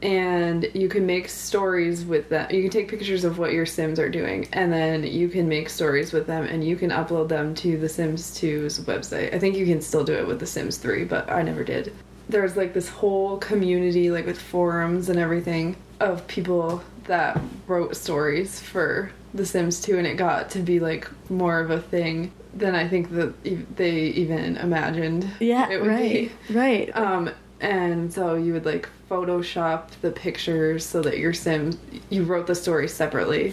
and 0.00 0.70
you 0.72 0.88
can 0.88 1.04
make 1.04 1.28
stories 1.28 2.04
with 2.04 2.28
them. 2.28 2.48
You 2.52 2.62
can 2.62 2.70
take 2.70 2.88
pictures 2.88 3.24
of 3.24 3.38
what 3.38 3.52
your 3.52 3.66
Sims 3.66 3.98
are 3.98 4.08
doing 4.08 4.46
and 4.52 4.72
then 4.72 5.02
you 5.02 5.28
can 5.28 5.48
make 5.48 5.68
stories 5.68 6.12
with 6.12 6.28
them 6.28 6.44
and 6.44 6.64
you 6.64 6.76
can 6.76 6.90
upload 6.90 7.28
them 7.28 7.54
to 7.56 7.76
The 7.76 7.88
Sims 7.88 8.30
2's 8.38 8.80
website. 8.80 9.34
I 9.34 9.38
think 9.40 9.56
you 9.56 9.66
can 9.66 9.80
still 9.80 10.04
do 10.04 10.14
it 10.14 10.26
with 10.26 10.38
The 10.38 10.46
Sims 10.46 10.78
3, 10.78 11.04
but 11.04 11.28
I 11.28 11.42
never 11.42 11.64
did. 11.64 11.92
There's 12.28 12.56
like 12.56 12.74
this 12.74 12.88
whole 12.88 13.38
community, 13.38 14.10
like 14.10 14.26
with 14.26 14.40
forums 14.40 15.08
and 15.08 15.18
everything, 15.18 15.76
of 15.98 16.24
people 16.28 16.82
that 17.04 17.40
wrote 17.66 17.96
stories 17.96 18.60
for 18.60 19.10
The 19.34 19.44
Sims 19.46 19.80
2 19.80 19.98
and 19.98 20.06
it 20.06 20.16
got 20.16 20.50
to 20.50 20.60
be 20.60 20.80
like 20.80 21.08
more 21.30 21.60
of 21.60 21.70
a 21.70 21.80
thing 21.80 22.32
than 22.54 22.74
I 22.74 22.88
think 22.88 23.10
that 23.12 23.34
they 23.76 23.92
even 24.00 24.56
imagined 24.56 25.28
Yeah, 25.38 25.68
it 25.70 25.80
would 25.80 25.88
right, 25.88 26.30
be. 26.48 26.54
right. 26.54 26.96
Um, 26.96 27.30
And 27.60 28.12
so 28.12 28.34
you 28.36 28.52
would 28.54 28.64
like 28.64 28.88
Photoshop 29.10 29.88
the 30.00 30.10
pictures 30.10 30.84
so 30.84 31.02
that 31.02 31.18
your 31.18 31.32
Sims, 31.32 31.76
you 32.08 32.22
wrote 32.24 32.46
the 32.46 32.54
story 32.54 32.88
separately, 32.88 33.52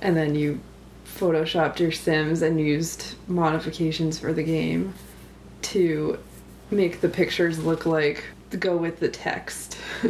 and 0.00 0.16
then 0.16 0.34
you 0.34 0.60
Photoshopped 1.06 1.80
your 1.80 1.92
Sims 1.92 2.40
and 2.42 2.60
used 2.60 3.14
modifications 3.28 4.18
for 4.18 4.32
the 4.32 4.42
game 4.42 4.94
to 5.62 6.18
make 6.70 7.00
the 7.00 7.08
pictures 7.08 7.58
look 7.64 7.84
like 7.84 8.24
go 8.58 8.76
with 8.76 9.00
the 9.00 9.08
text. 9.08 9.76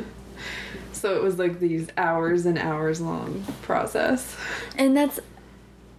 so 1.00 1.16
it 1.16 1.23
was 1.23 1.38
like 1.38 1.59
these 1.61 1.88
hours 1.97 2.47
and 2.47 2.59
hours 2.59 3.00
long 3.00 3.45
process. 3.62 4.37
And 4.76 4.97
that's 4.97 5.19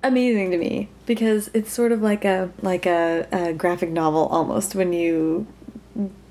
amazing 0.04 0.52
to 0.52 0.58
me 0.58 0.90
because 1.06 1.50
it's 1.54 1.72
sort 1.72 1.92
of 1.92 2.02
like 2.02 2.26
a 2.26 2.52
like 2.62 2.86
a, 2.86 3.28
a 3.32 3.54
graphic 3.54 3.90
novel 3.90 4.26
almost 4.28 4.74
when 4.76 4.94
you 4.94 5.46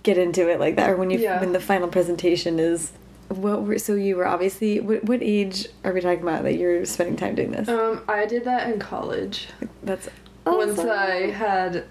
get 0.03 0.17
into 0.19 0.49
it 0.49 0.59
like 0.59 0.77
that 0.77 0.91
or 0.91 0.97
when 0.97 1.11
you 1.11 1.19
Yeah. 1.19 1.41
when 1.41 1.53
the 1.53 1.61
final 1.61 1.89
presentation 1.89 2.59
is 2.59 2.91
what 3.29 3.62
were 3.62 3.79
so 3.79 3.95
you 3.95 4.17
were 4.17 4.27
obviously 4.27 4.81
what, 4.81 5.05
what 5.05 5.23
age 5.23 5.69
are 5.85 5.93
we 5.93 6.00
talking 6.00 6.23
about 6.23 6.43
that 6.43 6.55
you're 6.55 6.85
spending 6.85 7.17
time 7.17 7.35
doing 7.37 7.53
this 7.53 7.69
Um, 7.69 8.03
I 8.09 8.27
did 8.27 8.45
that 8.45 8.73
in 8.73 8.81
college. 8.81 9.49
that's 9.85 10.09
Once. 10.45 10.79
I 10.81 11.31
had 11.31 11.85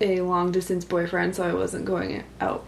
a 0.00 0.20
long 0.22 0.52
distance 0.52 0.84
boyfriend, 0.84 1.36
so 1.36 1.42
I 1.46 1.52
wasn't 1.52 1.84
going 1.84 2.24
out 2.40 2.64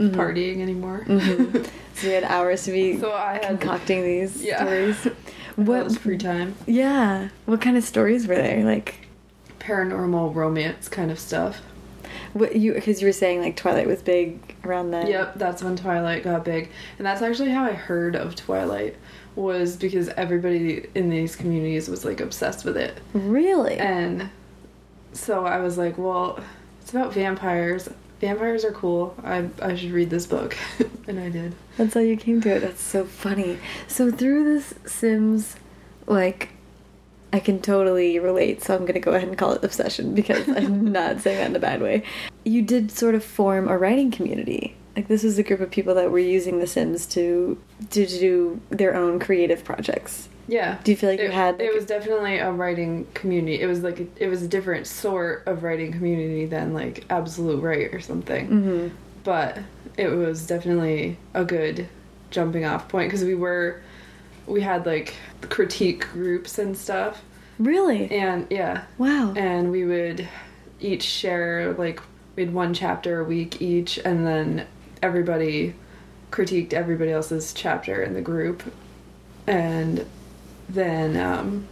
Mhm. 0.00 0.14
partying 0.14 0.60
anymore. 0.60 1.04
Mhm. 1.06 1.66
so 1.94 2.06
you 2.08 2.14
had 2.14 2.24
hours 2.24 2.62
to 2.64 2.70
be 2.72 2.98
so 2.98 3.12
I 3.12 3.34
had 3.34 3.42
concocting 3.60 4.02
these 4.02 4.42
Yeah. 4.42 4.62
stories 4.64 4.96
what 5.56 5.84
was 5.84 5.96
free 5.98 6.16
time. 6.18 6.54
yeah 6.66 7.28
what 7.46 7.60
kind 7.60 7.76
of 7.76 7.84
stories 7.84 8.26
were 8.26 8.36
there 8.36 8.64
like 8.64 9.06
Paranormal 9.58 10.34
romance 10.34 10.88
kind 10.88 11.10
of 11.10 11.18
stuff. 11.18 11.60
what 12.32 12.56
you 12.56 12.72
because 12.72 13.02
you 13.02 13.06
were 13.08 13.12
saying 13.12 13.40
like 13.42 13.56
twilight 13.56 13.86
was 13.86 14.00
big 14.02 14.38
around 14.64 14.90
then 14.90 15.06
Yep, 15.06 15.34
that's 15.36 15.62
when 15.62 15.76
Twilight 15.76 16.22
got 16.24 16.44
big. 16.44 16.70
And 16.98 17.06
that's 17.06 17.22
actually 17.22 17.50
how 17.50 17.64
I 17.64 17.72
heard 17.72 18.14
of 18.16 18.36
Twilight 18.36 18.96
was 19.36 19.76
because 19.76 20.08
everybody 20.10 20.86
in 20.94 21.08
these 21.10 21.34
communities 21.36 21.88
was 21.88 22.04
like 22.04 22.20
obsessed 22.20 22.64
with 22.64 22.76
it. 22.76 22.98
really 23.14 23.76
And 23.78 24.28
so 25.12 25.44
I 25.46 25.58
was 25.58 25.76
like, 25.78 25.96
well, 25.98 26.38
it's 26.82 26.90
about 26.90 27.12
vampires. 27.14 27.88
Vampires 28.20 28.64
are 28.64 28.72
cool. 28.72 29.14
I 29.24 29.48
I 29.62 29.74
should 29.74 29.92
read 29.92 30.10
this 30.10 30.26
book. 30.26 30.56
and 31.08 31.18
I 31.18 31.30
did. 31.30 31.54
That's 31.76 31.94
how 31.94 32.00
you 32.00 32.16
came 32.16 32.40
to 32.42 32.56
it. 32.56 32.60
That's 32.60 32.82
so 32.82 33.04
funny. 33.04 33.58
So 33.88 34.10
through 34.10 34.44
this 34.44 34.74
Sims, 34.84 35.56
like, 36.06 36.50
I 37.32 37.40
can 37.40 37.60
totally 37.60 38.18
relate. 38.18 38.62
So 38.62 38.76
I'm 38.76 38.84
gonna 38.84 39.00
go 39.00 39.12
ahead 39.12 39.28
and 39.28 39.38
call 39.38 39.52
it 39.52 39.64
obsession 39.64 40.14
because 40.14 40.46
I'm 40.48 40.92
not 40.92 41.20
saying 41.20 41.38
that 41.38 41.50
in 41.50 41.56
a 41.56 41.60
bad 41.60 41.80
way. 41.80 42.02
You 42.44 42.60
did 42.62 42.90
sort 42.90 43.14
of 43.14 43.24
form 43.24 43.68
a 43.68 43.78
writing 43.78 44.10
community. 44.10 44.76
Like 44.94 45.08
this 45.08 45.22
was 45.22 45.38
a 45.38 45.42
group 45.42 45.60
of 45.60 45.70
people 45.70 45.94
that 45.94 46.10
were 46.10 46.18
using 46.18 46.58
the 46.58 46.66
Sims 46.66 47.06
to 47.06 47.58
to 47.90 48.06
do 48.06 48.60
their 48.68 48.94
own 48.94 49.18
creative 49.18 49.64
projects. 49.64 50.28
Yeah. 50.50 50.78
Do 50.82 50.90
you 50.90 50.96
feel 50.96 51.10
like 51.10 51.20
you 51.20 51.26
it, 51.26 51.32
had, 51.32 51.60
it 51.60 51.72
was 51.74 51.86
definitely 51.86 52.38
a 52.38 52.50
writing 52.50 53.06
community. 53.14 53.60
It 53.60 53.66
was 53.66 53.82
like 53.82 54.00
it 54.20 54.28
was 54.28 54.42
a 54.42 54.48
different 54.48 54.86
sort 54.86 55.46
of 55.46 55.62
writing 55.62 55.92
community 55.92 56.46
than 56.46 56.74
like 56.74 57.04
Absolute 57.10 57.62
Write 57.62 57.94
or 57.94 58.00
something. 58.00 58.46
hmm 58.46 58.88
But 59.22 59.58
it 59.96 60.08
was 60.08 60.46
definitely 60.46 61.18
a 61.34 61.44
good 61.44 61.88
jumping 62.30 62.64
off 62.64 62.88
point 62.88 63.08
because 63.10 63.24
we 63.24 63.34
were 63.34 63.80
we 64.46 64.60
had 64.60 64.86
like 64.86 65.14
critique 65.42 66.08
groups 66.12 66.58
and 66.58 66.76
stuff. 66.76 67.22
Really? 67.58 68.10
And 68.10 68.46
yeah, 68.50 68.84
Wow. 68.98 69.32
and 69.36 69.70
we 69.70 69.84
would 69.84 70.26
each 70.80 71.02
share 71.04 71.74
like 71.74 72.00
we 72.36 72.44
had 72.44 72.54
one 72.54 72.72
chapter 72.74 73.20
a 73.20 73.24
week 73.24 73.60
each 73.62 73.98
and 73.98 74.26
then 74.26 74.66
everybody 75.02 75.74
critiqued 76.32 76.72
everybody 76.72 77.10
else's 77.12 77.52
chapter 77.52 78.02
in 78.02 78.14
the 78.14 78.20
group 78.22 78.62
and 79.46 80.06
then 80.72 81.16
um, 81.16 81.66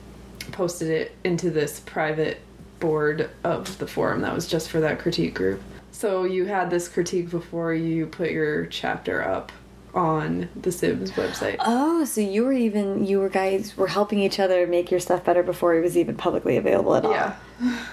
posted 0.53 0.89
it 0.89 1.17
into 1.25 1.51
this 1.51 1.81
private 1.81 2.41
board 2.81 3.31
of 3.45 3.79
the 3.79 3.87
forum 3.87 4.21
that 4.23 4.35
was 4.35 4.47
just 4.47 4.71
for 4.71 4.81
that 4.81 4.99
critique 4.99 5.35
group 5.35 5.61
so 5.91 6.25
you 6.25 6.45
had 6.47 6.71
this 6.71 6.89
critique 6.89 7.29
before 7.31 7.75
you 7.75 8.07
put 8.07 8.31
your 8.31 8.67
chapter 8.67 9.23
up 9.23 9.51
on 9.95 10.49
the 10.55 10.71
sims 10.71 11.11
website 11.13 11.57
Oh, 11.61 12.05
so 12.05 12.21
you 12.21 12.45
were 12.45 12.53
even 12.53 13.05
you 13.07 13.19
were 13.19 13.29
guys 13.29 13.77
were 13.77 13.89
helping 13.89 14.21
each 14.21 14.39
other 14.39 14.67
make 14.67 14.91
your 14.91 15.01
stuff 15.01 15.25
better 15.25 15.43
before 15.43 15.75
it 15.75 15.81
was 15.81 15.97
even 15.97 16.15
publicly 16.15 16.57
available 16.57 16.95
at 16.95 17.05
all. 17.05 17.11
Yeah. 17.13 17.37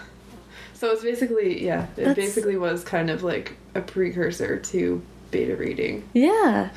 So 0.75 0.91
it's 0.91 1.03
basically 1.03 1.65
yeah, 1.65 1.83
it 1.83 1.95
That's- 1.95 2.15
basically 2.15 2.57
was 2.57 2.83
kind 2.83 3.09
of 3.09 3.23
like 3.23 3.55
a 3.75 3.81
precursor 3.81 4.57
to 4.59 5.01
beta 5.31 5.55
reading. 5.55 6.07
Yeah. 6.13 6.69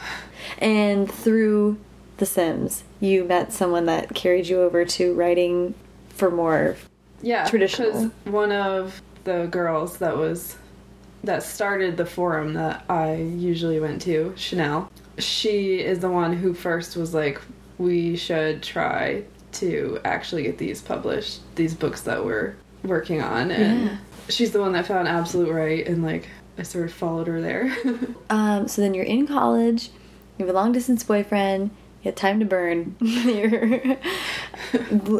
And 0.58 1.11
through 1.12 1.78
The 2.19 2.27
Sims, 2.27 2.85
you 3.01 3.25
met 3.25 3.53
someone 3.53 3.87
that 3.87 4.15
carried 4.15 4.47
you 4.49 4.61
over 4.61 4.85
to 4.85 5.15
writing 5.15 5.75
for 6.11 6.31
more. 6.31 6.77
Yeah, 7.23 7.47
Traditional. 7.49 8.09
Because 8.09 8.33
one 8.33 8.53
of 8.53 9.01
the 9.25 9.47
girls 9.51 9.99
that 9.99 10.17
was 10.17 10.57
that 11.25 11.43
started 11.43 11.97
the 11.97 12.07
forum 12.07 12.55
that 12.55 12.85
I 12.89 13.15
usually 13.17 13.81
went 13.81 14.03
to, 14.03 14.33
Chanel. 14.37 14.91
She 15.19 15.81
is 15.81 15.99
the 15.99 16.11
one 16.11 16.33
who 16.33 16.55
first 16.55 16.97
was 16.97 17.13
like, 17.13 17.41
we 17.79 18.17
should 18.17 18.63
try 18.63 19.25
to 19.53 19.99
actually 20.05 20.45
get 20.45 20.59
these 20.59 20.81
published, 20.81 21.41
these 21.57 21.75
books 21.75 22.03
that 22.03 22.25
we're 22.25 22.55
working 22.85 23.21
on, 23.21 23.51
and 23.51 23.87
Yeah. 23.87 23.97
she's 24.29 24.53
the 24.53 24.61
one 24.61 24.73
that 24.73 24.87
found 24.87 25.09
Absolute 25.09 25.53
Write, 25.53 25.89
and 25.89 26.05
like 26.05 26.29
I 26.57 26.63
sort 26.63 26.85
of 26.87 26.93
followed 26.93 27.27
her 27.27 27.41
there. 27.41 27.77
Um, 28.31 28.69
so 28.69 28.83
then 28.83 28.93
you're 28.95 29.05
in 29.05 29.27
college, 29.27 29.89
you 30.37 30.45
have 30.47 30.55
a 30.55 30.57
long 30.59 30.71
distance 30.71 31.03
boyfriend, 31.03 31.71
you 32.09 32.12
have 32.12 32.15
time 32.17 32.41
to 32.41 32.47
burn, 32.47 32.97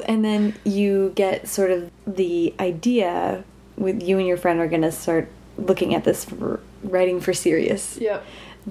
and 0.07 0.25
then 0.25 0.55
you 0.65 1.13
get 1.15 1.47
sort 1.47 1.71
of 1.71 1.91
the 2.07 2.55
idea 2.59 3.45
with 3.77 4.03
you 4.03 4.19
and 4.19 4.27
your 4.27 4.37
friend 4.37 4.59
are 4.59 4.67
going 4.67 4.83
to 4.83 4.93
start 4.93 5.31
looking 5.57 5.95
at 5.95 6.05
this 6.05 6.25
for 6.25 6.61
writing 6.83 7.21
for 7.21 7.33
serious. 7.33 7.99
yep. 8.01 8.25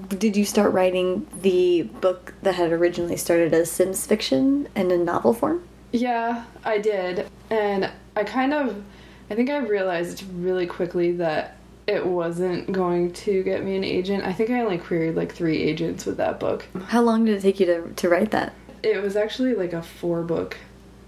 Did 0.08 0.36
you 0.36 0.44
start 0.44 0.72
writing 0.72 1.26
the 1.42 1.82
book 1.82 2.34
that 2.42 2.54
had 2.54 2.70
originally 2.70 3.16
started 3.16 3.52
as 3.52 3.70
Sims 3.70 4.06
fiction 4.06 4.68
and 4.76 4.92
in 4.92 5.04
novel 5.04 5.34
form? 5.34 5.66
Yeah, 5.90 6.44
I 6.64 6.78
did. 6.78 7.26
And 7.50 7.90
I 8.14 8.24
kind 8.24 8.52
of 8.54 8.82
I 9.30 9.34
think 9.34 9.50
I 9.50 9.58
realized 9.58 10.24
really 10.32 10.66
quickly 10.66 11.12
that 11.12 11.57
it 11.88 12.06
wasn't 12.06 12.70
going 12.70 13.12
to 13.14 13.42
get 13.42 13.64
me 13.64 13.74
an 13.76 13.82
agent. 13.82 14.22
I 14.24 14.32
think 14.32 14.50
I 14.50 14.60
only 14.60 14.78
queried 14.78 15.16
like 15.16 15.32
3 15.34 15.56
agents 15.60 16.04
with 16.06 16.18
that 16.18 16.38
book. 16.38 16.66
How 16.88 17.00
long 17.02 17.24
did 17.24 17.36
it 17.36 17.40
take 17.40 17.58
you 17.58 17.66
to, 17.66 17.92
to 17.94 18.08
write 18.08 18.30
that? 18.30 18.52
It 18.82 19.02
was 19.02 19.16
actually 19.16 19.54
like 19.54 19.72
a 19.72 19.82
4 19.82 20.22
book 20.22 20.56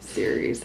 series. 0.01 0.65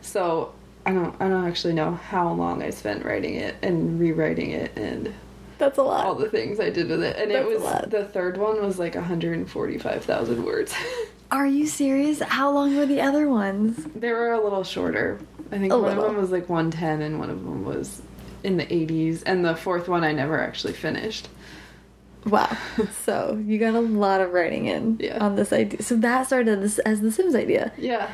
So, 0.00 0.52
I 0.86 0.92
don't 0.92 1.14
I 1.20 1.28
don't 1.28 1.46
actually 1.46 1.72
know 1.74 1.92
how 1.94 2.30
long 2.32 2.62
I 2.62 2.68
spent 2.70 3.04
writing 3.04 3.34
it 3.36 3.56
and 3.62 3.98
rewriting 3.98 4.50
it 4.50 4.76
and 4.76 5.12
That's 5.58 5.78
a 5.78 5.82
lot. 5.82 6.04
all 6.06 6.14
the 6.14 6.28
things 6.28 6.60
I 6.60 6.68
did 6.70 6.88
with 6.88 7.02
it. 7.02 7.16
And 7.16 7.30
That's 7.30 7.46
it 7.46 7.48
was 7.54 7.62
lot. 7.62 7.90
the 7.90 8.04
third 8.04 8.36
one 8.36 8.62
was 8.64 8.78
like 8.78 8.94
145,000 8.94 10.44
words. 10.44 10.74
Are 11.30 11.46
you 11.46 11.66
serious? 11.66 12.20
How 12.20 12.50
long 12.52 12.76
were 12.76 12.86
the 12.86 13.00
other 13.00 13.28
ones? 13.28 13.82
They 13.96 14.12
were 14.12 14.32
a 14.32 14.42
little 14.44 14.62
shorter. 14.62 15.18
I 15.50 15.58
think 15.58 15.72
A 15.72 15.78
one 15.78 15.88
little. 15.88 16.04
of 16.04 16.12
them 16.12 16.20
was 16.20 16.30
like 16.30 16.48
110 16.48 17.00
and 17.02 17.18
one 17.18 17.30
of 17.30 17.42
them 17.42 17.64
was 17.64 18.02
in 18.44 18.56
the 18.58 18.66
80s. 18.66 19.22
And 19.26 19.44
the 19.44 19.56
fourth 19.56 19.88
one 19.88 20.04
I 20.04 20.12
never 20.12 20.40
actually 20.40 20.74
finished. 20.74 21.28
Wow. 22.26 22.56
so 23.04 23.42
you 23.44 23.58
got 23.58 23.74
a 23.74 23.80
lot 23.80 24.20
of 24.20 24.32
writing 24.32 24.66
in 24.66 24.96
Yeah. 25.00 25.18
on 25.24 25.36
this 25.36 25.52
idea. 25.52 25.82
So 25.82 25.96
that 25.96 26.26
started 26.26 26.60
as, 26.62 26.78
as 26.80 27.00
the 27.00 27.10
Sims 27.12 27.34
idea. 27.34 27.72
Yeah. 27.76 28.10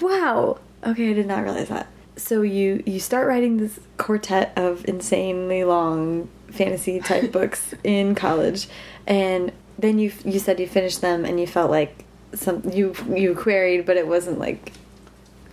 Wow. 0.00 0.58
Okay, 0.84 1.10
I 1.10 1.12
did 1.14 1.26
not 1.26 1.42
realize 1.44 1.68
that. 1.68 1.86
So 2.16 2.42
you 2.42 2.82
you 2.86 3.00
start 3.00 3.26
writing 3.26 3.56
this 3.56 3.80
quartet 3.96 4.52
of 4.56 4.84
insanely 4.86 5.64
long 5.64 6.28
fantasy 6.48 7.00
type 7.00 7.32
books 7.38 7.74
in 7.82 8.14
college, 8.14 8.68
and 9.06 9.50
then 9.78 9.98
you 9.98 10.12
you 10.24 10.38
said 10.38 10.60
you 10.60 10.66
finished 10.68 11.00
them 11.00 11.24
and 11.24 11.40
you 11.40 11.46
felt 11.46 11.70
like 11.70 12.04
some 12.34 12.62
you 12.70 12.94
you 13.14 13.34
queried, 13.34 13.84
but 13.86 13.96
it 13.96 14.06
wasn't 14.06 14.38
like 14.38 14.72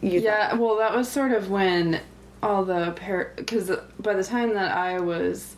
you. 0.02 0.20
Yeah, 0.20 0.54
well, 0.56 0.78
that 0.78 0.94
was 0.96 1.10
sort 1.10 1.32
of 1.32 1.50
when 1.50 2.00
all 2.44 2.66
the 2.66 2.92
par 3.00 3.32
because 3.36 3.72
by 4.00 4.14
the 4.14 4.24
time 4.24 4.54
that 4.56 4.76
I 4.76 5.00
was 5.00 5.56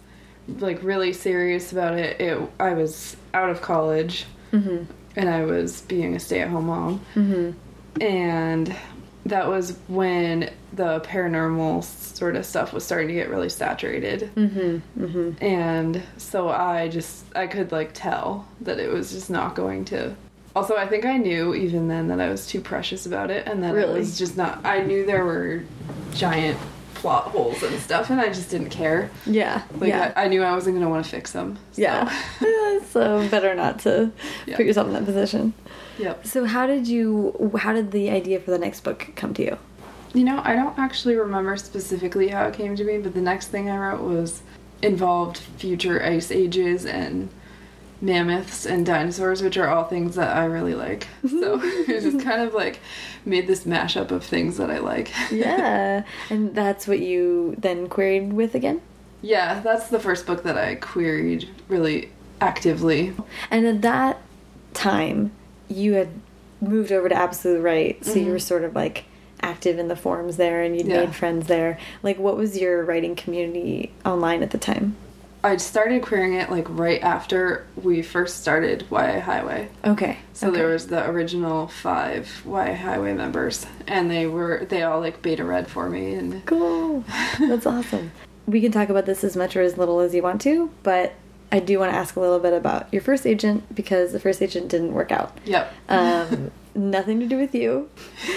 like 0.59 0.83
really 0.83 1.13
serious 1.13 1.71
about 1.71 1.97
it, 1.97 2.19
it 2.19 2.41
I 2.59 2.73
was 2.73 3.15
out 3.33 3.49
of 3.49 3.61
college 3.61 4.25
Mm-hmm. 4.51 4.83
and 5.15 5.29
I 5.29 5.45
was 5.45 5.81
being 5.81 6.15
a 6.15 6.19
stay-at-home 6.19 6.67
mom, 6.67 7.01
Mm-hmm. 7.15 8.01
and 8.03 8.75
that 9.25 9.47
was 9.47 9.77
when 9.87 10.51
the 10.73 10.99
paranormal 10.99 11.83
sort 11.83 12.35
of 12.35 12.45
stuff 12.45 12.71
was 12.73 12.83
starting 12.85 13.07
to 13.07 13.13
get 13.15 13.29
really 13.29 13.49
saturated. 13.49 14.29
Mm-hmm. 14.35 15.03
Mm-hmm. 15.03 15.43
and 15.43 16.03
so 16.17 16.49
i 16.49 16.87
just 16.87 17.23
i 17.35 17.47
could 17.47 17.71
like 17.71 17.91
tell 17.93 18.45
that 18.61 18.79
it 18.79 18.91
was 18.91 19.11
just 19.11 19.29
not 19.29 19.55
going 19.55 19.85
to 19.85 20.13
also 20.55 20.75
i 20.75 20.85
think 20.87 21.05
i 21.05 21.17
knew 21.17 21.55
even 21.55 21.87
then 21.87 22.07
that 22.09 22.19
i 22.19 22.29
was 22.29 22.45
too 22.45 22.59
precious 22.61 23.05
about 23.05 23.31
it 23.31 23.47
and 23.47 23.63
that 23.63 23.73
Really? 23.73 23.91
it 23.93 23.97
was 23.97 24.17
just 24.19 24.35
not 24.37 24.63
i 24.65 24.81
knew 24.83 25.05
there 25.05 25.25
were 25.25 25.63
giant 26.13 26.57
plot 27.03 27.25
holes 27.25 27.61
and 27.63 27.77
stuff, 27.81 28.09
and 28.09 28.21
I 28.21 28.27
just 28.29 28.49
didn't 28.49 28.69
care. 28.69 29.11
Yeah. 29.25 29.63
Like 29.77 29.89
yeah. 29.89 30.13
I, 30.15 30.23
I 30.23 30.27
knew 30.29 30.41
I 30.41 30.53
wasn't 30.55 30.77
gonna 30.77 30.89
want 30.89 31.03
to 31.03 31.11
fix 31.11 31.33
them. 31.33 31.59
So. 31.73 31.81
yeah. 31.81 32.09
so 32.91 33.27
better 33.27 33.53
not 33.53 33.79
to 33.79 34.09
Yeah. 34.45 34.55
put 34.55 34.65
yourself 34.65 34.87
in 34.87 34.93
that 34.93 35.03
position. 35.03 35.53
Yep. 35.99 36.25
So 36.25 36.45
how 36.45 36.65
did 36.65 36.87
you 36.87 37.51
how 37.59 37.73
did 37.73 37.91
the 37.91 38.09
idea 38.09 38.39
for 38.39 38.51
the 38.51 38.57
next 38.57 38.85
book 38.85 39.09
come 39.17 39.33
to 39.33 39.43
you? 39.43 39.57
You 40.13 40.23
know, 40.23 40.39
I 40.45 40.55
don't 40.55 40.79
actually 40.79 41.15
remember 41.15 41.57
specifically 41.57 42.29
how 42.29 42.45
it 42.47 42.53
came 42.53 42.73
to 42.77 42.85
me, 42.85 42.99
but 42.99 43.13
the 43.13 43.21
next 43.21 43.47
thing 43.47 43.69
I 43.69 43.77
wrote 43.77 43.99
was 44.01 44.41
involved 44.81 45.37
future 45.57 46.01
ice 46.01 46.31
ages 46.31 46.85
and 46.85 47.29
mammoths 48.03 48.65
and 48.65 48.85
dinosaurs, 48.85 49.41
which 49.41 49.57
are 49.57 49.67
all 49.69 49.85
things 49.85 50.15
that 50.15 50.35
I 50.35 50.45
really 50.45 50.75
like. 50.75 51.07
So 51.27 51.59
it 51.63 52.01
just 52.01 52.19
kind 52.23 52.41
of 52.41 52.53
like 52.53 52.79
made 53.25 53.47
this 53.47 53.63
mashup 53.63 54.11
of 54.11 54.23
things 54.25 54.57
that 54.57 54.69
I 54.69 54.79
like. 54.79 55.11
Yeah. 55.31 56.03
and 56.29 56.53
that's 56.53 56.87
what 56.87 56.99
you 56.99 57.55
then 57.57 57.87
queried 57.87 58.33
with 58.33 58.53
again? 58.55 58.81
yeah, 59.21 59.61
that's 59.61 59.87
the 59.87 59.99
first 60.01 60.25
book 60.27 60.43
that 60.43 60.57
I 60.57 60.75
queried 60.75 61.47
really 61.69 62.09
actively. 62.41 63.13
And 63.49 63.65
at 63.65 63.81
that 63.81 64.21
time, 64.73 65.31
you 65.69 65.93
had 65.93 66.09
moved 66.59 66.91
over 66.91 67.07
to 67.07 67.15
Absolute 67.15 67.61
Write, 67.61 68.03
so 68.05 68.15
you 68.19 68.31
were 68.31 68.39
sort 68.39 68.65
of 68.65 68.75
like 68.75 69.05
active 69.41 69.79
in 69.79 69.87
the 69.87 69.95
forums 69.95 70.35
there 70.35 70.61
and 70.61 70.75
you'd 70.75 70.83
Mm-hmm. 70.87 70.91
Yeah. 70.91 71.05
made 71.05 71.15
friends 71.15 71.47
there. 71.47 71.79
Like, 72.01 72.19
what 72.19 72.35
was 72.35 72.57
your 72.57 72.83
writing 72.83 73.15
community 73.15 73.93
online 74.05 74.43
at 74.43 74.51
the 74.51 74.57
time? 74.57 74.97
I 75.43 75.57
started 75.57 76.01
querying 76.01 76.35
it 76.35 76.49
like 76.49 76.65
right 76.69 77.01
after 77.03 77.65
we 77.75 78.01
first 78.01 78.41
started 78.41 78.85
YA 78.89 79.19
Highway. 79.19 79.69
Okay. 79.83 80.17
So 80.31 80.47
okay. 80.47 80.57
there 80.57 80.67
was 80.67 80.87
the 80.87 81.09
original 81.09 81.67
five 81.67 82.43
YA 82.45 82.75
Highway 82.75 83.13
members, 83.13 83.65
and 83.87 84.09
they 84.09 84.25
were 84.25 84.65
they 84.69 84.83
all 84.83 84.99
like 85.01 85.21
beta 85.21 85.43
read 85.43 85.67
for 85.69 85.89
me, 85.89 86.13
and 86.13 86.45
Cool. 86.45 87.03
That's 87.39 87.65
awesome. 87.75 88.11
We 88.45 88.61
can 88.61 88.71
talk 88.71 88.89
about 88.89 89.05
this 89.05 89.23
as 89.23 89.35
much 89.35 89.55
or 89.55 89.61
as 89.61 89.77
little 89.77 89.99
as 89.99 90.13
you 90.15 90.23
want 90.23 90.41
to, 90.41 90.69
but 90.83 91.13
I 91.51 91.59
do 91.59 91.77
want 91.77 91.91
to 91.91 91.97
ask 91.97 92.15
a 92.15 92.19
little 92.19 92.39
bit 92.39 92.53
about 92.53 92.91
your 92.91 93.01
first 93.01 93.27
agent 93.27 93.75
because 93.75 94.11
the 94.11 94.19
first 94.19 94.41
agent 94.41 94.69
didn't 94.69 94.93
work 94.93 95.11
out. 95.11 95.37
yep, 95.45 95.71
Um, 95.87 96.51
nothing 96.75 97.19
to 97.19 97.27
do 97.27 97.37
with 97.37 97.53
you. 97.53 97.89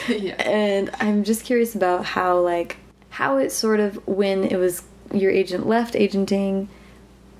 yeah. 0.08 0.34
And 0.34 0.90
I'm 1.00 1.24
just 1.24 1.44
curious 1.44 1.74
about 1.74 2.04
how, 2.04 2.38
like, 2.38 2.76
how 3.08 3.38
it 3.38 3.50
sort 3.52 3.80
of, 3.80 4.06
when 4.06 4.44
it 4.44 4.58
was 4.58 4.82
your 5.14 5.30
agent 5.30 5.66
left 5.66 5.96
agenting, 5.96 6.68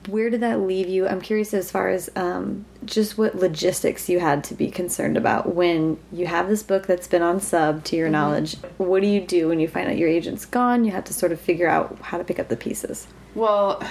where 0.09 0.31
did 0.31 0.41
that 0.41 0.61
leave 0.61 0.89
you? 0.89 1.07
I'm 1.09 1.21
curious 1.21 1.53
as 1.55 1.71
far 1.71 1.89
as 1.89 2.11
um, 2.17 2.65
just 2.85 3.19
what 3.19 3.35
logistics 3.35 4.09
you 4.09 4.21
had 4.21 4.45
to 4.45 4.55
be 4.55 4.71
concerned 4.71 5.17
about 5.17 5.55
when 5.55 5.99
you 6.13 6.27
have 6.27 6.49
this 6.49 6.63
book 6.63 6.87
that's 6.87 7.09
been 7.09 7.23
on 7.23 7.41
sub 7.41 7.85
to 7.85 7.97
your 7.97 8.09
knowledge. 8.09 8.57
What 8.79 9.03
do 9.03 9.09
you 9.09 9.21
do 9.21 9.49
when 9.49 9.61
you 9.61 9.69
find 9.69 9.89
out 9.89 9.97
your 9.97 10.09
agent's 10.09 10.45
gone? 10.45 10.85
You 10.85 10.93
have 10.93 11.05
to 11.05 11.15
sort 11.15 11.33
of 11.33 11.41
figure 11.41 11.69
out 11.69 11.99
how 12.01 12.19
to 12.19 12.25
pick 12.25 12.39
up 12.39 12.49
the 12.49 12.57
pieces. 12.57 13.07
Well, 13.35 13.83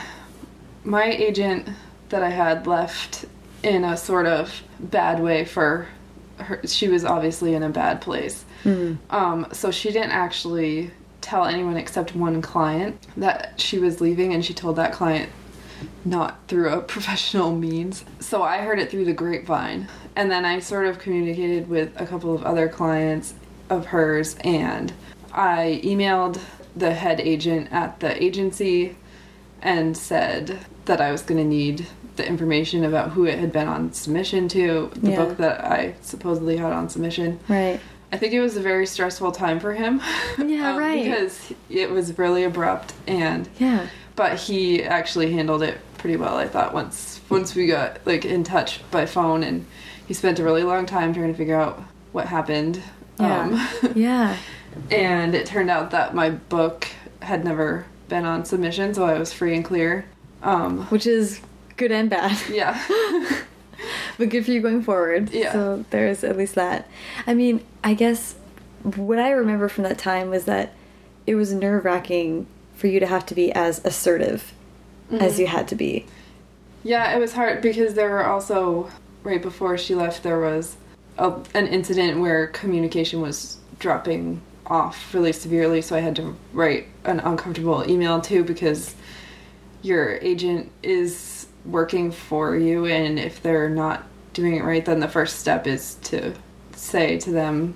my 0.83 1.05
agent 1.05 1.69
that 2.09 2.23
I 2.23 2.29
had 2.29 2.67
left 2.67 3.25
in 3.63 3.83
a 3.83 3.97
sort 3.97 4.27
of 4.27 4.61
bad 4.79 5.21
way 5.21 5.43
for 5.45 5.87
her. 6.37 6.61
She 6.65 6.87
was 6.87 7.03
obviously 7.05 7.53
in 7.55 7.63
a 7.63 7.69
bad 7.69 8.01
place. 8.01 8.45
Um, 9.09 9.47
so 9.51 9.71
she 9.71 9.91
didn't 9.91 10.11
actually 10.11 10.91
tell 11.21 11.45
anyone 11.45 11.77
except 11.77 12.15
one 12.15 12.41
client 12.41 13.03
that 13.17 13.59
she 13.59 13.79
was 13.79 14.01
leaving, 14.01 14.33
and 14.33 14.45
she 14.45 14.53
told 14.53 14.75
that 14.75 14.91
client 14.93 15.29
not 16.05 16.37
through 16.47 16.69
a 16.69 16.81
professional 16.93 17.53
means. 17.55 18.05
So 18.19 18.43
I 18.43 18.59
heard 18.59 18.79
it 18.79 18.89
through 18.91 19.05
the 19.05 19.13
grapevine. 19.13 19.87
And 20.15 20.31
then 20.31 20.45
I 20.45 20.59
sort 20.59 20.85
of 20.85 20.99
communicated 20.99 21.67
with 21.67 21.91
a 21.99 22.05
couple 22.05 22.33
of 22.33 22.43
other 22.43 22.69
clients 22.69 23.33
of 23.69 23.87
hers, 23.87 24.35
and 24.43 24.93
I 25.33 25.81
emailed 25.83 26.39
the 26.75 26.93
head 26.93 27.19
agent 27.19 27.69
at 27.71 27.99
the 27.99 28.23
agency 28.23 28.95
and 29.61 29.97
said 29.97 30.59
that 30.85 31.01
I 31.01 31.11
was 31.11 31.21
going 31.23 31.39
to 31.41 31.47
need 31.49 31.87
the 32.15 32.25
information 32.25 32.85
about 32.85 33.09
who 33.11 33.25
it 33.25 33.39
had 33.39 33.51
been 33.51 33.67
on 33.67 33.91
submission 33.91 34.47
to, 34.49 34.89
the 34.95 35.11
Yeah. 35.11 35.15
book 35.17 35.37
that 35.37 35.65
I 35.65 35.95
supposedly 36.01 36.55
had 36.57 36.71
on 36.71 36.87
submission. 36.89 37.39
Right. 37.49 37.79
I 38.13 38.17
think 38.17 38.31
it 38.33 38.39
was 38.39 38.55
a 38.55 38.61
very 38.61 38.85
stressful 38.85 39.31
time 39.33 39.59
for 39.59 39.73
him. 39.73 39.99
Yeah, 40.37 40.71
um, 40.73 40.77
right. 40.77 41.03
Because 41.03 41.51
it 41.69 41.89
was 41.91 42.17
really 42.17 42.43
abrupt 42.45 42.93
and 43.07 43.49
Yeah. 43.59 43.87
but 44.15 44.37
he 44.37 44.81
actually 44.83 45.33
handled 45.33 45.63
it 45.63 45.77
pretty 45.97 46.17
well 46.17 46.37
i 46.37 46.47
thought 46.47 46.73
once 46.73 47.19
once 47.29 47.55
we 47.55 47.67
got 47.67 47.99
like 48.05 48.25
in 48.25 48.43
touch 48.43 48.79
by 48.91 49.05
phone 49.05 49.43
and 49.43 49.65
he 50.07 50.13
spent 50.13 50.39
a 50.39 50.43
really 50.43 50.63
long 50.63 50.85
time 50.85 51.13
trying 51.13 51.31
to 51.31 51.37
figure 51.37 51.59
out 51.59 51.81
what 52.11 52.27
happened 52.27 52.81
Yeah. 53.19 53.67
yeah. 53.95 54.37
and 54.91 55.33
it 55.35 55.45
turned 55.45 55.69
out 55.69 55.91
that 55.91 56.13
my 56.13 56.29
book 56.29 56.87
had 57.21 57.43
never 57.43 57.85
been 58.09 58.25
on 58.25 58.45
submission 58.45 58.93
so 58.93 59.05
i 59.05 59.17
was 59.17 59.33
free 59.33 59.55
and 59.55 59.65
clear 59.65 60.05
um 60.43 60.85
Which 60.87 61.07
is 61.07 61.41
good 61.77 61.91
and 61.91 62.09
bad. 62.09 62.37
yeah 62.49 62.79
but 64.17 64.29
good 64.29 64.45
for 64.45 64.51
you 64.51 64.61
going 64.61 64.81
forward. 64.81 65.29
Yeah. 65.31 65.51
So 65.51 65.85
there's 65.89 66.23
at 66.23 66.37
least 66.37 66.55
that. 66.55 66.89
I 67.27 67.33
mean, 67.33 67.63
I 67.83 67.93
guess 67.93 68.35
what 68.83 69.19
I 69.19 69.31
remember 69.31 69.67
from 69.67 69.83
that 69.83 69.97
time 69.97 70.29
was 70.29 70.45
that 70.45 70.73
it 71.27 71.35
was 71.35 71.51
nerve 71.53 71.83
wracking 71.83 72.47
for 72.75 72.87
you 72.87 72.99
to 73.01 73.07
have 73.07 73.25
to 73.25 73.35
be 73.35 73.51
as 73.51 73.83
assertive 73.83 74.53
as 75.11 75.39
you 75.39 75.45
mm-hmm. 75.45 75.55
had 75.55 75.67
to 75.69 75.75
be. 75.75 76.05
Yeah, 76.83 77.15
it 77.15 77.19
was 77.19 77.33
hard 77.33 77.61
because 77.61 77.95
there 77.95 78.09
were 78.09 78.25
also 78.25 78.91
right 79.23 79.41
before 79.41 79.77
she 79.77 79.95
left 79.95 80.23
there 80.23 80.39
was 80.39 80.77
a, 81.17 81.33
an 81.53 81.67
incident 81.67 82.19
where 82.19 82.47
communication 82.47 83.21
was 83.21 83.57
dropping 83.79 84.41
off 84.67 85.13
really 85.13 85.31
severely, 85.31 85.81
so 85.81 85.95
I 85.95 85.99
had 85.99 86.15
to 86.17 86.35
write 86.53 86.87
an 87.03 87.19
uncomfortable 87.19 87.89
email 87.89 88.21
too 88.21 88.43
because 88.43 88.95
your 89.81 90.17
agent 90.17 90.71
is 90.83 91.47
working 91.65 92.11
for 92.11 92.55
you, 92.55 92.85
and 92.85 93.19
if 93.19 93.41
they're 93.41 93.69
not 93.69 94.03
doing 94.33 94.55
it 94.55 94.63
right, 94.63 94.85
then 94.85 94.99
the 94.99 95.07
first 95.07 95.39
step 95.39 95.67
is 95.67 95.95
to 95.95 96.33
say 96.75 97.17
to 97.19 97.31
them, 97.31 97.75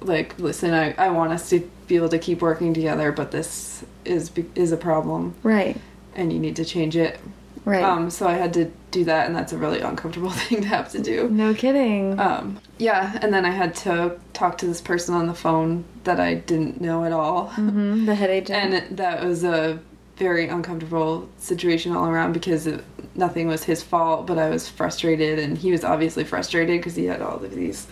like, 0.00 0.38
listen, 0.38 0.72
I, 0.72 0.92
I 0.92 1.10
want 1.10 1.32
us 1.32 1.50
to 1.50 1.68
be 1.88 1.96
able 1.96 2.08
to 2.10 2.18
keep 2.18 2.42
working 2.42 2.74
together, 2.74 3.12
but 3.12 3.30
this 3.30 3.84
is 4.04 4.30
is 4.54 4.72
a 4.72 4.76
problem, 4.76 5.34
Right. 5.42 5.80
And 6.16 6.32
you 6.32 6.38
need 6.38 6.56
to 6.56 6.64
change 6.64 6.96
it. 6.96 7.20
Right. 7.64 7.82
Um, 7.82 8.10
so 8.10 8.28
I 8.28 8.34
had 8.34 8.54
to 8.54 8.70
do 8.92 9.04
that, 9.04 9.26
and 9.26 9.34
that's 9.34 9.52
a 9.52 9.58
really 9.58 9.80
uncomfortable 9.80 10.30
thing 10.46 10.62
to 10.62 10.68
have 10.68 10.90
to 10.92 11.02
do. 11.02 11.28
no 11.28 11.52
kidding. 11.52 12.18
Um, 12.18 12.58
yeah, 12.78 13.18
and 13.20 13.34
then 13.34 13.44
I 13.44 13.50
had 13.50 13.74
to 13.76 14.18
talk 14.32 14.58
to 14.58 14.66
this 14.66 14.80
person 14.80 15.14
on 15.14 15.26
the 15.26 15.34
phone 15.34 15.84
that 16.04 16.20
I 16.20 16.34
didn't 16.34 16.80
know 16.80 17.04
at 17.04 17.12
all, 17.12 17.48
hmm 17.48 18.06
The 18.06 18.14
head 18.14 18.30
agent. 18.30 18.74
and 18.74 18.98
that 18.98 19.24
was 19.24 19.44
a 19.44 19.80
very 20.16 20.48
uncomfortable 20.48 21.28
situation 21.38 21.94
all 21.94 22.06
around 22.06 22.32
because 22.32 22.66
it, 22.66 22.82
nothing 23.16 23.48
was 23.48 23.64
his 23.64 23.82
fault, 23.82 24.26
but 24.26 24.38
I 24.38 24.48
was 24.48 24.68
frustrated, 24.68 25.40
and 25.40 25.58
he 25.58 25.72
was 25.72 25.82
obviously 25.82 26.24
frustrated 26.24 26.78
because 26.78 26.94
he 26.94 27.06
had 27.06 27.20
all 27.20 27.44
of 27.44 27.54
these 27.54 27.88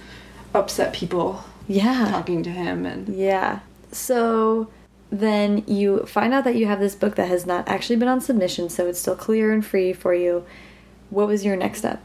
upset 0.54 0.92
people 0.92 1.44
yeah. 1.66 2.08
talking 2.10 2.44
to 2.44 2.50
him, 2.50 2.87
and 2.87 3.08
Yeah. 3.08 3.58
So 3.90 4.68
then 5.20 5.62
you 5.66 6.05
find 6.07 6.35
out 6.35 6.44
that 6.44 6.57
you 6.57 6.66
have 6.66 6.81
this 6.81 6.94
book 6.96 7.14
that 7.16 7.29
has 7.29 7.46
not 7.46 7.68
actually 7.68 7.96
been 7.96 8.09
on 8.09 8.20
submission, 8.20 8.68
so 8.68 8.87
it's 8.88 8.98
still 8.98 9.14
clear 9.14 9.53
and 9.53 9.64
free 9.64 9.92
for 9.92 10.12
you. 10.12 10.44
What 11.11 11.29
was 11.29 11.44
your 11.44 11.57
next 11.57 11.79
step? 11.79 12.03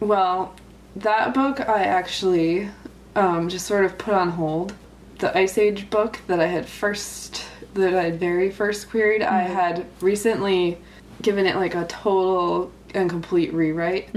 Well, 0.00 0.54
that 0.96 1.34
book 1.34 1.60
I 1.60 1.82
actually 1.84 2.70
um, 3.14 3.48
just 3.48 3.66
sort 3.66 3.84
of 3.84 3.98
put 3.98 4.14
on 4.14 4.30
hold. 4.30 4.72
The 5.18 5.36
Ice 5.36 5.58
Age 5.58 5.90
book 5.90 6.20
that 6.26 6.40
I 6.40 6.46
had 6.46 6.66
first, 6.66 7.44
that 7.74 7.94
I 7.94 8.04
had 8.04 8.20
very 8.20 8.50
first 8.50 8.88
queried, 8.90 9.22
I 9.22 9.42
had 9.42 9.84
recently 10.00 10.78
given 11.22 11.46
it 11.46 11.56
like 11.56 11.74
a 11.74 11.84
total 11.86 12.72
and 12.94 13.10
complete 13.10 13.52
rewrite. 13.52 14.14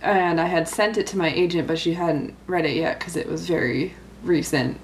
And 0.00 0.40
I 0.40 0.46
had 0.46 0.68
sent 0.68 0.96
it 0.98 1.06
to 1.08 1.18
my 1.18 1.32
agent, 1.32 1.66
but 1.66 1.78
she 1.78 1.94
hadn't 1.94 2.34
read 2.46 2.64
it 2.66 2.76
yet 2.76 2.98
because 2.98 3.16
it 3.16 3.26
was 3.26 3.46
very 3.46 3.94
recent. 4.22 4.78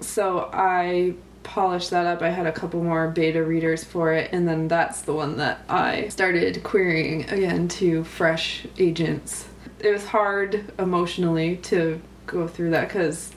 So 0.00 0.50
I 0.52 1.14
polished 1.42 1.90
that 1.90 2.06
up. 2.06 2.22
I 2.22 2.30
had 2.30 2.46
a 2.46 2.52
couple 2.52 2.82
more 2.82 3.08
beta 3.08 3.42
readers 3.42 3.82
for 3.84 4.12
it, 4.12 4.30
and 4.32 4.46
then 4.46 4.68
that's 4.68 5.02
the 5.02 5.12
one 5.12 5.36
that 5.38 5.64
I 5.68 6.08
started 6.08 6.62
querying 6.62 7.28
again 7.30 7.68
to 7.68 8.04
fresh 8.04 8.66
agents. 8.78 9.46
It 9.80 9.90
was 9.90 10.06
hard 10.06 10.72
emotionally 10.78 11.56
to 11.64 12.00
go 12.26 12.46
through 12.46 12.70
that 12.70 12.88
because 12.88 13.32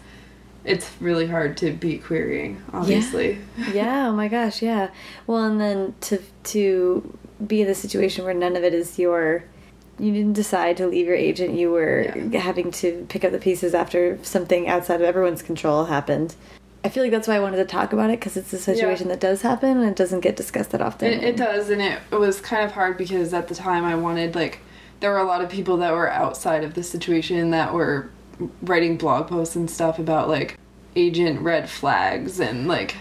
it's 0.66 0.89
really 1.00 1.28
hard 1.28 1.58
to 1.58 1.72
be 1.72 1.98
querying, 1.98 2.62
obviously. 2.74 3.39
yeah, 3.74 4.08
oh 4.10 4.13
my 4.13 4.28
gosh, 4.28 4.62
yeah. 4.62 4.89
Well, 5.28 5.44
and 5.44 5.60
then 5.60 5.96
to 6.02 6.20
to 6.46 7.18
be 7.46 7.62
in 7.62 7.68
the 7.68 7.76
situation 7.76 8.24
where 8.26 8.34
none 8.34 8.56
of 8.56 8.63
it 8.63 8.74
is 8.74 8.98
your 9.00 9.44
you 10.00 10.12
didn't 10.12 10.34
decide 10.34 10.76
to 10.78 10.88
leave 10.88 11.06
your 11.06 11.16
agent. 11.16 11.54
You 11.54 11.70
were 11.72 12.12
Yeah. 12.32 12.39
having 12.39 12.72
to 12.72 13.06
pick 13.10 13.24
up 13.24 13.32
the 13.32 13.38
pieces 13.38 13.74
after 13.76 14.18
something 14.24 14.68
outside 14.68 14.96
of 14.96 15.02
everyone's 15.04 15.44
control 15.44 15.86
happened. 15.86 16.36
I 16.84 16.89
feel 16.89 17.04
like 17.04 17.12
that's 17.12 17.28
why 17.28 17.36
I 17.36 17.39
wanted 17.39 17.58
to 17.58 17.65
talk 17.65 17.93
about 17.93 18.10
it 18.10 18.19
because 18.19 18.36
it's 18.36 18.52
a 18.54 18.60
situation 18.60 19.08
that 19.08 19.19
does 19.19 19.41
happen 19.41 19.78
and 19.78 19.89
it 19.89 19.96
doesn't 19.96 20.19
get 20.19 20.36
discussed 20.36 20.72
that 20.72 20.82
often. 20.82 21.12
It, 21.13 21.24
it 21.24 21.38
does, 21.38 21.69
and 21.69 21.82
it, 21.82 22.00
it 22.12 22.15
was 22.15 22.41
kind 22.41 22.65
of 22.65 22.74
hard 22.74 22.98
because 22.98 23.34
at 23.34 23.48
the 23.48 23.56
time 23.56 23.86
I 23.86 23.96
wanted 23.96 24.36
like 24.36 24.60
there 25.00 25.12
were 25.12 25.17
a 25.19 25.24
lot 25.26 25.41
of 25.41 25.50
people 25.50 25.78
that 25.78 25.93
were 25.93 26.10
outside 26.12 26.63
of 26.63 26.74
the 26.74 26.84
situation 26.84 27.52
that 27.52 27.74
were 27.74 28.10
writing 28.62 28.98
blog 28.98 29.28
posts 29.28 29.56
and 29.56 29.69
stuff 29.69 30.00
about 30.00 30.28
like 30.28 30.58
agent 30.96 31.39
red 31.41 31.69
flags 31.69 32.39
and 32.39 32.67
like 32.67 32.96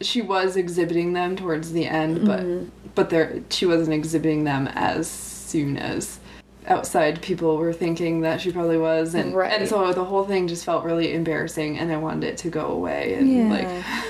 she 0.00 0.20
was 0.22 0.56
exhibiting 0.56 1.12
them 1.12 1.36
towards 1.36 1.72
the 1.72 1.86
end, 1.86 2.26
but 2.26 2.40
Mm-hmm. 2.40 2.68
but 2.94 3.10
there 3.10 3.42
she 3.50 3.66
wasn't 3.66 3.92
exhibiting 3.94 4.44
them 4.44 4.68
as 4.74 5.08
soon 5.10 5.76
as 5.76 6.20
outside 6.68 7.20
people 7.22 7.56
were 7.56 7.72
thinking 7.72 8.20
that 8.20 8.40
she 8.40 8.52
probably 8.52 8.76
was 8.78 9.14
and 9.14 9.34
Right. 9.34 9.52
and 9.58 9.68
so 9.68 9.92
the 9.92 10.04
whole 10.04 10.24
thing 10.24 10.46
just 10.48 10.64
felt 10.64 10.84
really 10.84 11.14
embarrassing 11.14 11.78
and 11.78 11.90
I 11.90 11.96
wanted 11.96 12.24
it 12.24 12.36
to 12.38 12.50
go 12.50 12.66
away 12.66 13.14
and 13.14 13.28
Yeah. 13.28 13.50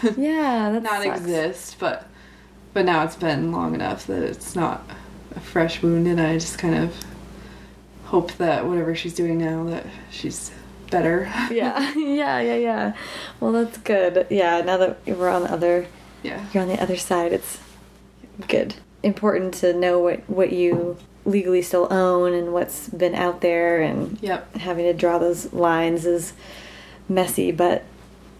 like 0.02 0.16
Yeah, 0.18 0.70
that 0.72 0.82
not 0.82 1.02
sucks. 1.02 1.20
exist 1.20 1.76
but 1.78 2.06
but 2.74 2.84
now 2.84 3.04
it's 3.04 3.16
been 3.16 3.52
long 3.52 3.74
enough 3.74 4.06
that 4.08 4.22
it's 4.22 4.56
not 4.56 4.82
a 5.36 5.40
fresh 5.40 5.82
wound 5.82 6.06
and 6.08 6.20
I 6.20 6.34
just 6.34 6.58
kind 6.58 6.74
of 6.74 6.94
hope 8.06 8.32
that 8.34 8.66
whatever 8.66 8.94
she's 8.94 9.14
doing 9.14 9.38
now 9.38 9.64
that 9.64 9.86
she's 10.10 10.50
better 10.90 11.30
Yeah, 11.50 11.92
yeah, 11.96 12.40
yeah, 12.40 12.56
yeah. 12.56 12.92
Well, 13.40 13.52
that's 13.52 13.78
good. 13.78 14.26
Yeah, 14.30 14.62
now 14.62 14.78
that 14.78 14.98
we're 15.06 15.28
on 15.28 15.42
the 15.44 15.52
other, 15.52 15.86
yeah 16.22 16.44
you're 16.52 16.62
on 16.62 16.68
the 16.68 16.82
other 16.82 16.96
side. 16.96 17.32
It's 17.32 17.60
good. 18.48 18.74
Important 19.02 19.54
to 19.54 19.72
know 19.74 19.98
what 20.00 20.28
what 20.28 20.50
you 20.52 20.96
legally 21.28 21.62
still 21.62 21.86
own 21.92 22.32
and 22.32 22.52
what's 22.52 22.88
been 22.88 23.14
out 23.14 23.40
there, 23.40 23.80
and 23.80 24.18
yep 24.22 24.54
having 24.56 24.84
to 24.86 24.92
draw 24.94 25.18
those 25.18 25.52
lines 25.52 26.06
is 26.06 26.32
messy, 27.08 27.52
but 27.52 27.84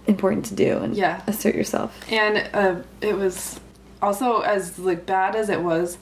important 0.07 0.45
to 0.47 0.55
do 0.55 0.79
and 0.79 0.97
Yeah. 0.97 1.21
assert 1.27 1.55
yourself. 1.55 1.95
and 2.11 2.49
uh, 2.55 2.77
it 3.03 3.15
was 3.17 3.61
also 4.01 4.41
as 4.41 4.79
like 4.79 5.05
bad 5.05 5.37
as 5.37 5.49
it 5.51 5.61
was 5.61 5.99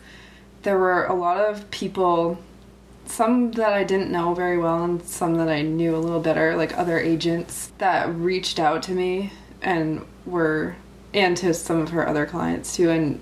there 0.63 0.79
were 0.79 1.05
a 1.07 1.15
lot 1.15 1.39
of 1.39 1.69
people 1.73 2.39
some 3.07 3.51
that 3.53 3.73
i 3.73 3.83
didn't 3.83 4.11
know 4.13 4.33
very 4.35 4.59
well 4.59 4.85
and 4.85 5.03
some 5.05 5.35
that 5.37 5.49
i 5.49 5.63
knew 5.63 5.97
a 5.97 5.99
little 5.99 6.21
better 6.21 6.55
like 6.57 6.77
other 6.79 6.99
agents 7.01 7.73
that 7.79 8.09
reached 8.15 8.59
out 8.61 8.83
to 8.83 8.93
me 8.93 9.33
and 9.63 10.05
were 10.25 10.77
and 11.15 11.37
to 11.37 11.53
some 11.55 11.81
of 11.81 11.89
her 11.91 12.07
other 12.07 12.27
clients 12.27 12.77
too 12.77 12.91
and 12.91 13.19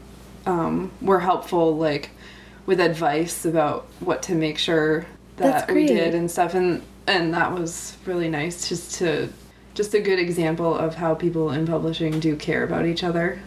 um, 0.47 0.91
were 1.01 1.21
helpful 1.21 1.77
like 1.77 2.11
with 2.67 2.81
advice 2.81 3.45
about 3.45 3.87
what 4.01 4.23
to 4.25 4.35
make 4.35 4.59
sure 4.59 5.07
that 5.37 5.71
we 5.71 5.87
did 5.87 6.15
and 6.15 6.31
stuff 6.31 6.55
and 6.55 6.83
and 7.07 7.35
that 7.35 7.53
was 7.53 7.97
really 8.07 8.29
nice 8.29 8.69
just 8.69 8.95
to 8.99 9.29
just 9.75 9.93
a 9.95 10.01
good 10.01 10.19
example 10.21 10.75
of 10.75 10.95
how 10.95 11.15
people 11.15 11.51
in 11.51 11.67
publishing 11.67 12.21
do 12.21 12.37
care 12.37 12.63
about 12.65 12.87
each 12.87 13.03
other 13.03 13.41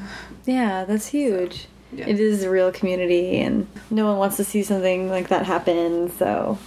Yeah, 0.46 0.84
that's 0.86 1.08
huge. 1.08 1.68
yeah. 1.94 2.06
It 2.08 2.20
is 2.20 2.44
a 2.44 2.50
real 2.50 2.72
community, 2.72 3.38
and 3.40 3.68
no 3.90 4.06
one 4.08 4.18
wants 4.18 4.38
to 4.38 4.44
see 4.44 4.62
something 4.64 5.10
like 5.10 5.28
that 5.30 5.46
happen. 5.46 6.10
So, 6.12 6.58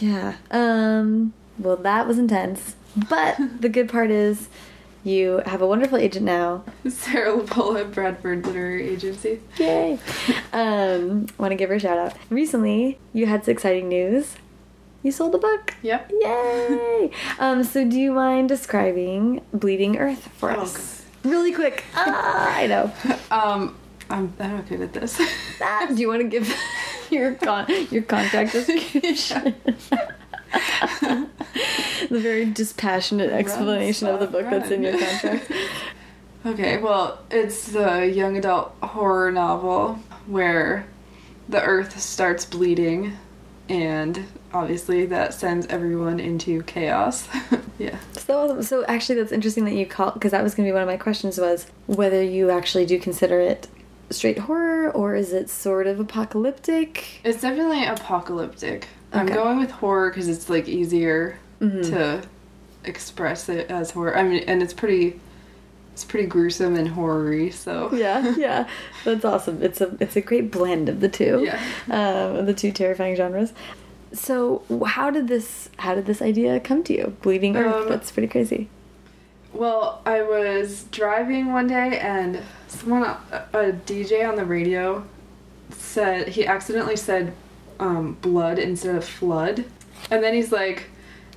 yeah. 0.00 0.34
Um. 0.50 1.32
Well, 1.58 1.76
that 1.78 2.06
was 2.06 2.18
intense, 2.18 2.74
but 3.08 3.36
the 3.60 3.68
good 3.68 3.88
part 3.88 4.10
is 4.10 4.48
you 5.06 5.40
have 5.46 5.62
a 5.62 5.66
wonderful 5.66 5.98
agent 5.98 6.24
now. 6.26 6.64
Sarah 6.88 7.38
LaPolla, 7.38 7.90
Bradford 7.92 8.44
Literary 8.44 8.88
Agency. 8.88 9.40
Yay! 9.56 9.98
um. 10.52 11.26
Want 11.38 11.52
to 11.52 11.56
give 11.56 11.70
her 11.70 11.76
a 11.76 11.80
shout 11.80 11.96
out. 11.98 12.14
Recently, 12.30 12.98
you 13.12 13.26
had 13.26 13.44
some 13.44 13.52
exciting 13.52 13.88
news. 13.88 14.34
You 15.02 15.12
sold 15.12 15.34
a 15.36 15.38
book. 15.38 15.74
Yep. 15.82 16.10
Yay! 16.20 17.10
um. 17.38 17.62
So, 17.62 17.84
do 17.88 17.98
you 17.98 18.12
mind 18.12 18.48
describing 18.48 19.42
Bleeding 19.52 19.96
Earth 19.98 20.28
for 20.36 20.50
Oh, 20.50 20.62
us? 20.62 21.04
Really 21.22 21.52
quick. 21.52 21.84
Ah, 21.94 22.56
I 22.56 22.66
know. 22.66 22.92
Um, 23.30 23.76
I'm, 24.10 24.32
I'm 24.40 24.62
good 24.62 24.80
at 24.80 24.92
this. 24.92 25.20
Ah, 25.60 25.86
do 25.88 25.94
you 26.00 26.08
want 26.08 26.22
to 26.22 26.28
give 26.28 26.52
your 27.10 27.34
con 27.34 27.66
your 27.90 28.02
contract 28.02 28.52
description? 28.52 29.54
the 32.08 32.20
very 32.20 32.46
dispassionate 32.46 33.30
explanation 33.30 34.08
of 34.08 34.20
the 34.20 34.26
book 34.26 34.46
that's 34.50 34.70
in 34.70 34.82
your 34.82 34.98
contract. 34.98 35.50
okay, 36.46 36.78
well, 36.78 37.18
it's 37.30 37.74
a 37.74 38.06
young 38.06 38.36
adult 38.36 38.74
horror 38.82 39.32
novel 39.32 39.98
where 40.26 40.86
the 41.48 41.62
earth 41.62 42.00
starts 42.00 42.44
bleeding, 42.44 43.16
and 43.68 44.26
obviously 44.52 45.06
that 45.06 45.34
sends 45.34 45.66
everyone 45.66 46.20
into 46.20 46.62
chaos. 46.64 47.28
yeah. 47.78 47.98
So, 48.12 48.60
so 48.62 48.84
actually, 48.86 49.20
that's 49.20 49.32
interesting 49.32 49.64
that 49.64 49.74
you 49.74 49.86
call 49.86 50.12
because 50.12 50.32
that 50.32 50.42
was 50.42 50.54
going 50.54 50.66
to 50.66 50.70
be 50.70 50.74
one 50.74 50.82
of 50.82 50.88
my 50.88 50.96
questions 50.96 51.38
was 51.38 51.66
whether 51.86 52.22
you 52.22 52.50
actually 52.50 52.86
do 52.86 52.98
consider 52.98 53.40
it 53.40 53.68
straight 54.10 54.38
horror 54.38 54.90
or 54.90 55.14
is 55.14 55.32
it 55.32 55.50
sort 55.50 55.86
of 55.86 56.00
apocalyptic? 56.00 57.20
It's 57.24 57.40
definitely 57.40 57.84
apocalyptic. 57.84 58.88
I'm 59.16 59.26
Okay. 59.26 59.34
going 59.34 59.58
with 59.58 59.70
horror 59.70 60.10
because 60.10 60.28
it's 60.28 60.48
like 60.50 60.68
easier 60.68 61.38
Mhm. 61.60 61.88
to 61.90 62.22
express 62.84 63.48
it 63.48 63.70
as 63.70 63.90
horror. 63.92 64.16
I 64.16 64.22
mean, 64.22 64.44
and 64.46 64.62
it's 64.62 64.74
pretty, 64.74 65.18
it's 65.92 66.04
pretty 66.04 66.26
gruesome 66.26 66.76
and 66.76 66.88
horror-y. 66.88 67.50
So 67.50 67.90
Yeah, 67.94 68.34
yeah, 68.36 68.68
that's 69.04 69.24
awesome. 69.24 69.62
It's 69.62 69.80
a 69.80 69.96
it's 70.00 70.16
a 70.16 70.20
great 70.20 70.50
blend 70.50 70.88
of 70.88 71.00
the 71.00 71.08
two. 71.08 71.44
Yeah. 71.44 71.60
um, 71.90 72.46
the 72.46 72.54
two 72.54 72.70
terrifying 72.72 73.16
genres. 73.16 73.52
So, 74.12 74.62
how 74.86 75.10
did 75.10 75.26
this 75.28 75.68
how 75.78 75.94
did 75.94 76.06
this 76.06 76.22
idea 76.22 76.60
come 76.60 76.82
to 76.84 76.92
you? 76.94 77.16
Bleeding 77.22 77.56
Earth. 77.56 77.74
Um, 77.84 77.88
that's 77.88 78.10
pretty 78.12 78.28
crazy. 78.28 78.68
Well, 79.52 80.00
I 80.06 80.22
was 80.22 80.84
driving 80.92 81.52
one 81.52 81.66
day 81.66 81.98
and 81.98 82.40
someone, 82.68 83.02
a 83.02 83.72
DJ 83.72 84.22
on 84.28 84.36
the 84.36 84.44
radio, 84.44 85.04
said 85.70 86.28
he 86.28 86.46
accidentally 86.46 86.96
said 86.96 87.32
um, 87.78 88.14
blood 88.14 88.58
instead 88.58 88.94
of 88.94 89.04
flood, 89.04 89.64
and 90.10 90.22
then 90.22 90.34
he's 90.34 90.52
like, 90.52 90.90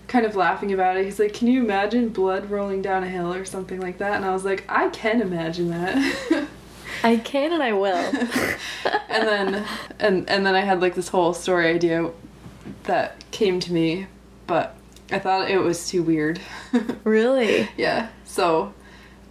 kind 0.07 0.25
of 0.25 0.35
laughing 0.35 0.73
about 0.73 0.97
it. 0.97 1.05
He's 1.05 1.19
like, 1.19 1.33
"Can 1.33 1.47
you 1.47 1.61
imagine 1.63 2.09
blood 2.09 2.49
rolling 2.49 2.81
down 2.81 3.03
a 3.03 3.07
hill 3.07 3.33
or 3.33 3.45
something 3.45 3.79
like 3.79 3.99
that?" 3.99 4.15
And 4.15 4.25
I 4.25 4.33
was 4.33 4.43
like, 4.43 4.65
"I 4.67 4.89
can 4.89 5.21
imagine 5.21 5.69
that." 5.69 6.47
I 7.03 7.17
can 7.17 7.53
and 7.53 7.63
I 7.63 7.73
will. 7.73 7.95
and 9.09 9.27
then 9.27 9.65
and 9.99 10.29
and 10.29 10.45
then 10.45 10.55
I 10.55 10.61
had 10.61 10.81
like 10.81 10.95
this 10.95 11.07
whole 11.07 11.33
story 11.33 11.67
idea 11.67 12.11
that 12.83 13.23
came 13.31 13.59
to 13.61 13.71
me, 13.71 14.07
but 14.47 14.75
I 15.11 15.19
thought 15.19 15.49
it 15.49 15.59
was 15.59 15.87
too 15.87 16.03
weird. 16.03 16.41
really? 17.03 17.69
Yeah. 17.77 18.09
So 18.25 18.73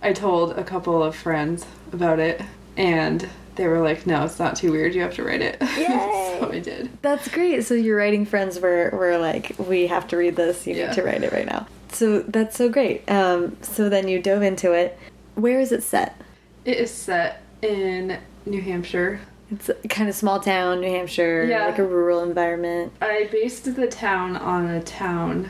I 0.02 0.12
told 0.12 0.52
a 0.52 0.64
couple 0.64 1.02
of 1.02 1.14
friends 1.14 1.66
about 1.92 2.18
it 2.18 2.40
and 2.76 3.28
they 3.58 3.66
were 3.68 3.80
like, 3.80 4.06
No, 4.06 4.24
it's 4.24 4.38
not 4.38 4.56
too 4.56 4.72
weird, 4.72 4.94
you 4.94 5.02
have 5.02 5.14
to 5.16 5.22
write 5.24 5.42
it. 5.42 5.58
Yay! 5.76 6.38
so 6.40 6.50
I 6.50 6.60
did. 6.60 6.88
That's 7.02 7.28
great. 7.28 7.64
So 7.66 7.74
your 7.74 7.98
writing 7.98 8.24
friends 8.24 8.58
were 8.58 8.88
were 8.94 9.18
like, 9.18 9.54
we 9.58 9.86
have 9.88 10.08
to 10.08 10.16
read 10.16 10.36
this. 10.36 10.66
You 10.66 10.74
Yeah. 10.74 10.86
need 10.86 10.94
to 10.94 11.02
write 11.02 11.22
it 11.22 11.32
right 11.32 11.44
now. 11.46 11.66
So 11.92 12.20
that's 12.20 12.56
so 12.56 12.68
great. 12.70 13.08
Um, 13.10 13.56
so 13.62 13.88
then 13.90 14.08
you 14.08 14.22
dove 14.22 14.42
into 14.42 14.72
it. 14.72 14.98
Where 15.34 15.60
is 15.60 15.72
it 15.72 15.82
set? 15.82 16.18
It 16.64 16.78
is 16.78 16.90
set 16.90 17.42
in 17.62 18.18
New 18.46 18.62
Hampshire. 18.62 19.20
It's 19.50 19.70
kind 19.88 20.08
of 20.10 20.14
small 20.14 20.40
town, 20.40 20.80
New 20.80 20.90
Hampshire, 20.90 21.44
Yeah. 21.44 21.66
like 21.66 21.78
a 21.78 21.84
rural 21.84 22.22
environment. 22.22 22.92
I 23.00 23.28
based 23.32 23.74
the 23.74 23.86
town 23.86 24.36
on 24.36 24.68
a 24.68 24.82
town 24.82 25.48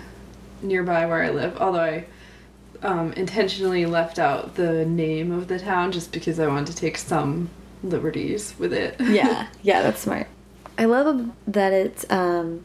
nearby 0.62 1.06
where 1.06 1.22
I 1.24 1.30
live, 1.30 1.56
although 1.58 1.80
I 1.80 2.04
um, 2.82 3.12
intentionally 3.14 3.86
left 3.86 4.20
out 4.20 4.54
the 4.54 4.84
name 4.86 5.32
of 5.32 5.48
the 5.48 5.58
town 5.58 5.90
just 5.90 6.12
because 6.12 6.38
I 6.38 6.46
wanted 6.46 6.68
to 6.68 6.76
take 6.76 6.96
some 6.96 7.50
liberties 7.82 8.54
with 8.58 8.72
it. 8.72 8.96
yeah, 9.00 9.48
yeah, 9.62 9.82
that's 9.82 10.00
smart. 10.00 10.26
I 10.76 10.84
love 10.84 11.30
that 11.46 11.72
it 11.72 12.04
um, 12.10 12.64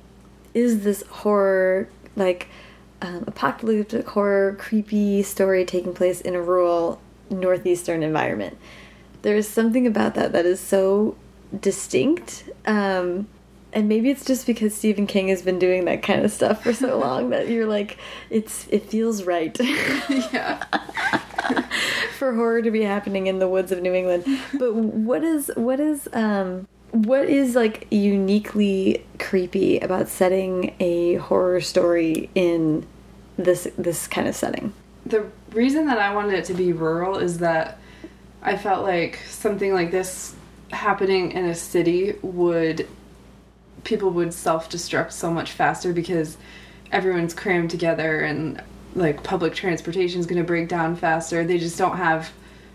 is 0.53 0.83
this 0.83 1.03
horror, 1.07 1.89
like 2.15 2.47
um, 3.01 3.23
apocalyptic 3.27 4.07
horror, 4.09 4.55
creepy 4.59 5.23
story 5.23 5.65
taking 5.65 5.93
place 5.93 6.21
in 6.21 6.35
a 6.35 6.41
rural 6.41 7.01
northeastern 7.29 8.03
environment. 8.03 8.57
There 9.23 9.35
is 9.35 9.47
something 9.47 9.87
about 9.87 10.15
that 10.15 10.31
that 10.33 10.45
is 10.45 10.59
so 10.59 11.15
distinct. 11.59 12.49
Um, 12.65 13.27
and 13.73 13.89
maybe 13.89 14.09
it's 14.09 14.25
just 14.25 14.45
because 14.45 14.73
Stephen 14.73 15.07
King 15.07 15.27
has 15.29 15.41
been 15.41 15.59
doing 15.59 15.85
that 15.85 16.03
kind 16.03 16.23
of 16.23 16.31
stuff 16.31 16.63
for 16.63 16.73
so 16.73 16.97
long 16.99 17.29
that 17.31 17.49
you're 17.49 17.67
like, 17.67 17.97
it's 18.29 18.67
it 18.69 18.85
feels 18.85 19.23
right. 19.23 19.57
yeah. 20.09 20.63
for 22.17 22.33
horror 22.33 22.61
to 22.61 22.71
be 22.71 22.83
happening 22.83 23.27
in 23.27 23.39
the 23.39 23.47
woods 23.47 23.71
of 23.71 23.81
New 23.81 23.93
England. 23.93 24.25
But 24.57 24.73
what 24.73 25.23
is 25.23 25.51
what 25.55 25.79
is 25.79 26.07
um 26.13 26.67
what 26.91 27.27
is 27.27 27.55
like 27.55 27.87
uniquely 27.91 29.05
creepy 29.19 29.79
about 29.79 30.07
setting 30.07 30.75
a 30.79 31.15
horror 31.15 31.59
story 31.59 32.29
in 32.35 32.85
this 33.37 33.67
this 33.77 34.07
kind 34.07 34.27
of 34.27 34.35
setting? 34.35 34.73
the 35.05 35.25
reason 35.51 35.85
that 35.87 35.99
I 35.99 36.13
wanted 36.13 36.33
it 36.35 36.45
to 36.45 36.53
be 36.53 36.73
rural 36.73 37.17
is 37.17 37.39
that 37.39 37.77
I 38.41 38.57
felt 38.57 38.83
like 38.83 39.19
something 39.27 39.73
like 39.73 39.91
this 39.91 40.35
happening 40.71 41.31
in 41.31 41.45
a 41.45 41.55
city 41.55 42.15
would 42.21 42.87
people 43.83 44.09
would 44.11 44.33
self-destruct 44.33 45.11
so 45.11 45.31
much 45.31 45.51
faster 45.51 45.93
because 45.93 46.37
everyone's 46.91 47.33
crammed 47.33 47.69
together 47.69 48.21
and 48.21 48.61
like 48.95 49.23
public 49.23 49.53
transportation 49.55 50.19
is 50.19 50.25
going 50.25 50.41
to 50.41 50.47
break 50.47 50.69
down 50.69 50.95
faster. 50.95 51.43
They 51.43 51.57
just 51.57 51.77
don't 51.77 51.97
have 51.97 52.31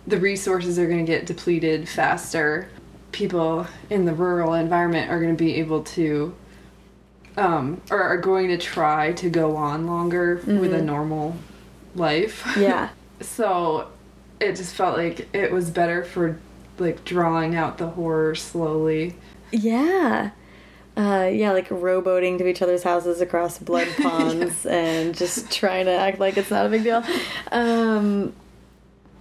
the 0.07 0.19
resources 0.19 0.79
are 0.79 0.87
going 0.87 1.05
to 1.05 1.11
get 1.11 1.27
depleted 1.27 1.89
faster. 1.89 2.69
People 3.13 3.67
in 3.91 4.05
the 4.05 4.15
rural 4.15 4.55
environment 4.55 5.11
are 5.11 5.21
going 5.21 5.37
to 5.37 5.45
be 5.45 5.57
able 5.57 5.83
to 5.85 6.35
um, 7.37 7.81
or 7.91 8.03
are 8.03 8.17
going 8.17 8.49
to 8.49 8.59
try 8.59 9.13
to 9.13 9.31
go 9.31 9.57
on 9.57 9.87
longer 9.87 10.43
with 10.45 10.75
a 10.75 10.83
normal 10.83 11.37
life. 11.95 12.47
Yeah. 12.57 12.91
So 13.21 13.89
it 14.39 14.55
just 14.55 14.77
felt 14.77 14.97
like 14.97 15.29
it 15.35 15.51
was 15.51 15.71
better 15.71 16.05
for 16.05 16.39
like 16.79 17.05
drawing 17.05 17.57
out 17.57 17.79
the 17.79 17.89
horror 17.89 18.37
slowly. 18.37 19.17
Yeah. 19.51 20.31
Uh, 20.99 21.31
yeah, 21.33 21.53
like 21.53 21.69
rowboating 21.69 22.39
to 22.39 22.49
each 22.49 22.61
other's 22.61 22.83
houses 22.83 23.21
across 23.21 23.57
blood 23.59 23.87
ponds 24.03 24.65
yeah. 24.65 24.73
and 24.73 25.17
just 25.17 25.49
trying 25.53 25.85
to 25.85 25.93
act 25.93 26.19
like 26.19 26.37
it's 26.37 26.51
not 26.51 26.67
a 26.67 26.69
big 26.69 26.83
deal. 26.83 27.05
Um, 27.53 28.35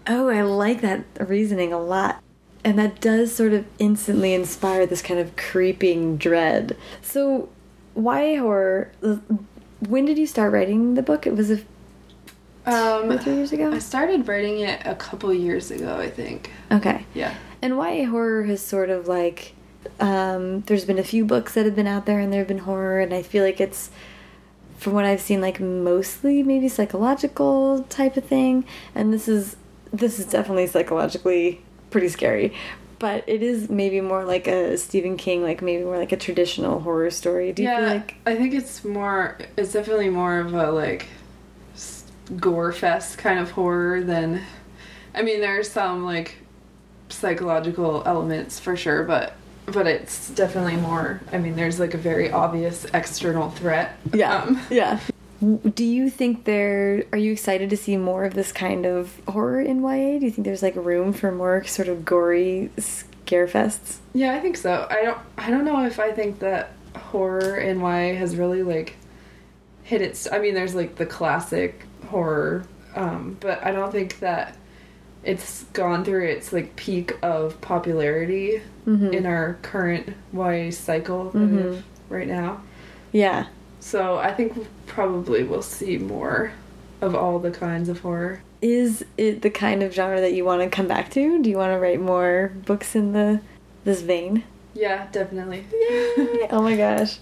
oh, 0.08 0.28
I 0.28 0.42
like 0.42 0.82
that 0.82 1.06
reasoning 1.20 1.72
a 1.72 1.80
lot. 1.80 2.24
And 2.64 2.80
that 2.80 3.00
does 3.00 3.34
sort 3.34 3.54
of 3.54 3.66
instantly 3.78 4.34
inspire 4.34 4.88
this 4.88 5.04
kind 5.04 5.20
of 5.20 5.36
creeping 5.36 6.18
dread. 6.18 6.76
So, 7.04 7.48
why 7.94 8.36
horror? 8.36 8.92
When 9.88 10.06
did 10.06 10.18
you 10.18 10.26
start 10.26 10.52
writing 10.52 10.96
the 10.96 11.04
book? 11.04 11.28
It 11.28 11.36
was 11.36 11.52
a 11.52 11.60
um, 12.66 13.18
three 13.20 13.36
years 13.36 13.54
ago. 13.54 13.72
I 13.72 13.80
started 13.80 14.28
writing 14.28 14.62
it 14.62 14.82
a 14.84 14.96
couple 14.96 15.32
years 15.32 15.70
ago, 15.70 15.96
I 15.96 16.10
think. 16.10 16.52
Okay. 16.72 17.06
Yeah. 17.14 17.36
And 17.62 17.78
why 17.78 18.04
horror 18.04 18.44
has 18.44 18.62
sort 18.62 18.90
of 18.90 19.08
like 19.08 19.54
um, 20.00 20.62
there's 20.62 20.86
been 20.86 21.00
a 21.00 21.04
few 21.04 21.26
books 21.26 21.54
that 21.54 21.66
have 21.66 21.76
been 21.76 21.88
out 21.88 22.06
there 22.06 22.20
and 22.20 22.32
there 22.32 22.40
have 22.40 22.48
been 22.48 22.60
horror 22.60 23.00
and 23.00 23.14
I 23.14 23.22
feel 23.22 23.44
like 23.44 23.60
it's 23.60 23.90
from 24.78 24.94
what 24.94 25.06
I've 25.06 25.22
seen 25.22 25.42
like 25.42 25.60
mostly 25.60 26.44
maybe 26.44 26.70
psychological 26.70 27.84
type 27.90 28.18
of 28.18 28.26
thing 28.26 28.66
and 28.94 29.14
this 29.14 29.28
is 29.28 29.56
this 29.92 30.20
is 30.20 30.26
definitely 30.26 30.68
psychologically 30.68 31.62
pretty 31.90 32.10
scary 32.10 32.54
but 33.00 33.24
it 33.28 33.44
is 33.44 33.70
maybe 33.70 34.02
more 34.02 34.24
like 34.24 34.48
a 34.48 34.78
Stephen 34.78 35.18
King 35.18 35.44
like 35.44 35.62
maybe 35.62 35.84
more 35.84 35.98
like 35.98 36.12
a 36.12 36.18
traditional 36.18 36.80
horror 36.80 37.12
story. 37.12 37.52
Do 37.54 37.64
you 37.64 37.70
yeah, 37.70 37.80
feel 37.80 37.88
like 37.88 38.16
I 38.26 38.36
think 38.36 38.54
it's 38.54 38.84
more 38.84 39.38
it's 39.56 39.72
definitely 39.74 40.10
more 40.10 40.40
of 40.40 40.54
a 40.54 40.72
like 40.72 41.08
gore 42.38 42.72
fest 42.72 43.18
kind 43.18 43.40
of 43.40 43.52
horror 43.52 44.02
than 44.02 44.42
I 45.14 45.22
mean 45.22 45.42
there's 45.42 45.70
some 45.70 46.06
like 46.06 46.38
psychological 47.10 48.04
elements 48.06 48.60
for 48.60 48.76
sure, 48.76 49.04
but 49.04 49.34
but 49.68 49.86
it's 49.86 50.30
definitely 50.30 50.78
more. 50.78 51.22
I 51.32 51.38
mean, 51.38 51.56
there's 51.56 51.80
like 51.80 51.94
a 51.94 51.98
very 51.98 52.32
obvious 52.32 52.86
external 52.94 53.50
threat. 53.52 53.98
Yeah, 54.14 54.42
um, 54.42 54.62
yeah. 54.70 55.00
Do 55.40 55.86
you 55.86 56.10
think 56.10 56.46
there? 56.46 57.04
Are 57.12 57.18
you 57.18 57.32
excited 57.34 57.70
to 57.70 57.78
see 57.78 57.96
more 57.98 58.24
of 58.26 58.34
this 58.34 58.52
kind 58.52 58.86
of 58.86 59.22
horror 59.28 59.62
in 59.62 59.84
YA? 59.84 60.20
Do 60.20 60.26
you 60.26 60.32
think 60.32 60.46
there's 60.46 60.64
like 60.64 60.76
room 60.76 61.14
for 61.14 61.32
more 61.32 61.64
sort 61.66 61.90
of 61.90 62.06
gory 62.06 62.72
scare 62.80 63.48
fests? 63.48 63.98
Yeah, 64.14 64.34
I 64.34 64.40
think 64.40 64.58
so. 64.58 64.88
I 64.90 65.04
don't. 65.04 65.20
I 65.38 65.52
don't 65.52 65.66
know 65.66 65.86
if 65.86 66.00
I 66.00 66.12
think 66.12 66.40
that 66.40 66.72
horror 66.96 67.58
in 67.58 67.82
YA 67.82 68.16
has 68.18 68.36
really 68.36 68.64
like 68.64 68.96
hit 69.84 70.02
its. 70.02 70.32
I 70.32 70.40
mean, 70.40 70.54
there's 70.54 70.74
like 70.76 70.96
the 70.96 71.06
classic 71.06 71.84
horror, 72.08 72.66
um, 72.96 73.38
but 73.40 73.64
I 73.64 73.72
don't 73.72 73.92
think 73.92 74.20
that 74.20 74.56
it's 75.28 75.66
gone 75.74 76.06
through 76.06 76.24
its 76.24 76.54
like 76.54 76.76
peak 76.78 77.18
of 77.22 77.60
popularity 77.60 78.62
mm-hmm. 78.88 79.14
in 79.14 79.26
our 79.26 79.58
current 79.62 80.16
YA 80.34 80.72
cycle 80.72 81.32
mm-hmm. 81.32 81.82
right 82.10 82.28
now. 82.28 82.62
Yeah. 83.12 83.48
So 83.82 84.18
I 84.18 84.34
think 84.34 84.68
probably 84.86 85.44
we'll 85.44 85.62
see 85.62 85.98
more 85.98 86.54
of 87.02 87.14
all 87.14 87.40
the 87.40 87.52
kinds 87.52 87.90
of 87.90 88.00
horror. 88.00 88.42
Is 88.62 89.06
it 89.18 89.42
the 89.42 89.50
kind 89.50 89.84
of 89.84 89.94
genre 89.94 90.22
that 90.22 90.34
you 90.34 90.46
want 90.46 90.62
to 90.64 90.70
come 90.70 90.88
back 90.88 91.12
to? 91.12 91.44
Do 91.44 91.50
you 91.50 91.58
want 91.58 91.74
to 91.74 91.80
write 91.80 92.00
more 92.00 92.54
books 92.66 92.96
in 92.96 93.12
the 93.12 93.42
this 93.84 94.02
vein? 94.02 94.44
Yeah, 94.74 95.08
definitely. 95.12 95.66
Yay! 95.72 96.48
oh 96.52 96.62
my 96.62 96.78
gosh. 96.78 97.20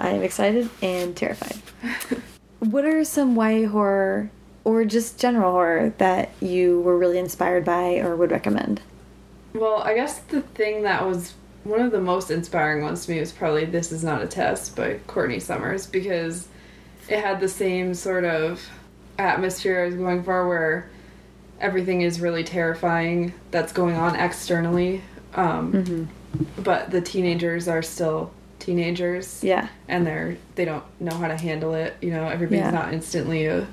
I 0.00 0.10
am 0.10 0.22
excited 0.22 0.68
and 0.82 1.16
terrified. 1.16 1.56
what 2.58 2.84
are 2.84 3.04
some 3.04 3.36
YA 3.36 3.68
horror 3.68 4.30
or 4.64 4.84
just 4.84 5.20
general 5.20 5.52
horror 5.52 5.92
that 5.98 6.30
you 6.40 6.80
were 6.80 6.98
really 6.98 7.18
inspired 7.18 7.64
by 7.64 7.98
or 7.98 8.16
would 8.16 8.30
recommend? 8.30 8.80
Well, 9.52 9.82
I 9.82 9.94
guess 9.94 10.18
the 10.20 10.40
thing 10.40 10.82
that 10.82 11.06
was 11.06 11.34
one 11.62 11.80
of 11.80 11.92
the 11.92 12.00
most 12.00 12.30
inspiring 12.30 12.82
ones 12.82 13.06
to 13.06 13.12
me 13.12 13.20
was 13.20 13.32
probably 13.32 13.64
This 13.64 13.92
Is 13.92 14.02
Not 14.02 14.22
a 14.22 14.26
Test 14.26 14.76
by 14.76 14.98
Courtney 15.06 15.40
Summers 15.40 15.86
because 15.86 16.48
it 17.08 17.20
had 17.20 17.40
the 17.40 17.48
same 17.48 17.94
sort 17.94 18.24
of 18.24 18.66
atmosphere 19.18 19.82
I 19.82 19.86
was 19.86 19.94
going 19.94 20.24
for 20.24 20.48
where 20.48 20.90
everything 21.60 22.02
is 22.02 22.20
really 22.20 22.44
terrifying 22.44 23.32
that's 23.50 23.72
going 23.72 23.96
on 23.96 24.16
externally. 24.16 25.02
Um, 25.34 25.72
mm-hmm. 25.72 26.62
But 26.62 26.90
the 26.90 27.00
teenagers 27.00 27.68
are 27.68 27.82
still 27.82 28.32
teenagers. 28.58 29.42
Yeah. 29.42 29.68
And 29.88 30.06
they're 30.06 30.36
they 30.56 30.64
don't 30.64 30.84
know 31.00 31.16
how 31.16 31.28
to 31.28 31.36
handle 31.36 31.74
it. 31.74 31.94
You 32.00 32.10
know, 32.10 32.26
everybody's 32.26 32.64
yeah. 32.64 32.70
not 32.70 32.92
instantly 32.92 33.46
a 33.46 33.66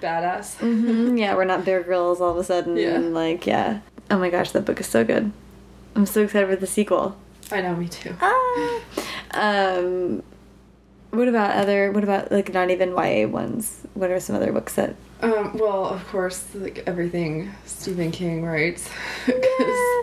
badass. 0.00 0.56
mm-hmm. 0.56 1.16
Yeah, 1.16 1.34
we're 1.34 1.44
not 1.44 1.64
Bear 1.64 1.82
Grylls 1.82 2.20
all 2.20 2.30
of 2.30 2.36
a 2.36 2.44
sudden. 2.44 2.76
Yeah. 2.76 2.98
Like, 2.98 3.46
yeah. 3.46 3.80
Oh 4.10 4.18
my 4.18 4.30
gosh, 4.30 4.52
that 4.52 4.64
book 4.64 4.80
is 4.80 4.86
so 4.86 5.04
good. 5.04 5.32
I'm 5.94 6.06
so 6.06 6.22
excited 6.22 6.48
for 6.48 6.56
the 6.56 6.66
sequel. 6.66 7.16
I 7.50 7.60
know, 7.60 7.74
me 7.74 7.88
too. 7.88 8.14
Ah. 8.20 8.80
Um, 9.32 10.22
what 11.10 11.28
about 11.28 11.56
other? 11.56 11.90
What 11.92 12.04
about 12.04 12.30
like 12.30 12.52
not 12.52 12.70
even 12.70 12.90
YA 12.90 13.26
ones? 13.26 13.86
What 13.94 14.10
are 14.10 14.20
some 14.20 14.36
other 14.36 14.52
books 14.52 14.74
that? 14.74 14.94
Um, 15.22 15.56
well, 15.56 15.86
of 15.86 16.06
course, 16.08 16.46
like 16.54 16.84
everything 16.86 17.50
Stephen 17.64 18.10
King 18.10 18.44
writes, 18.44 18.90
because 19.26 19.42
yeah. 19.58 20.02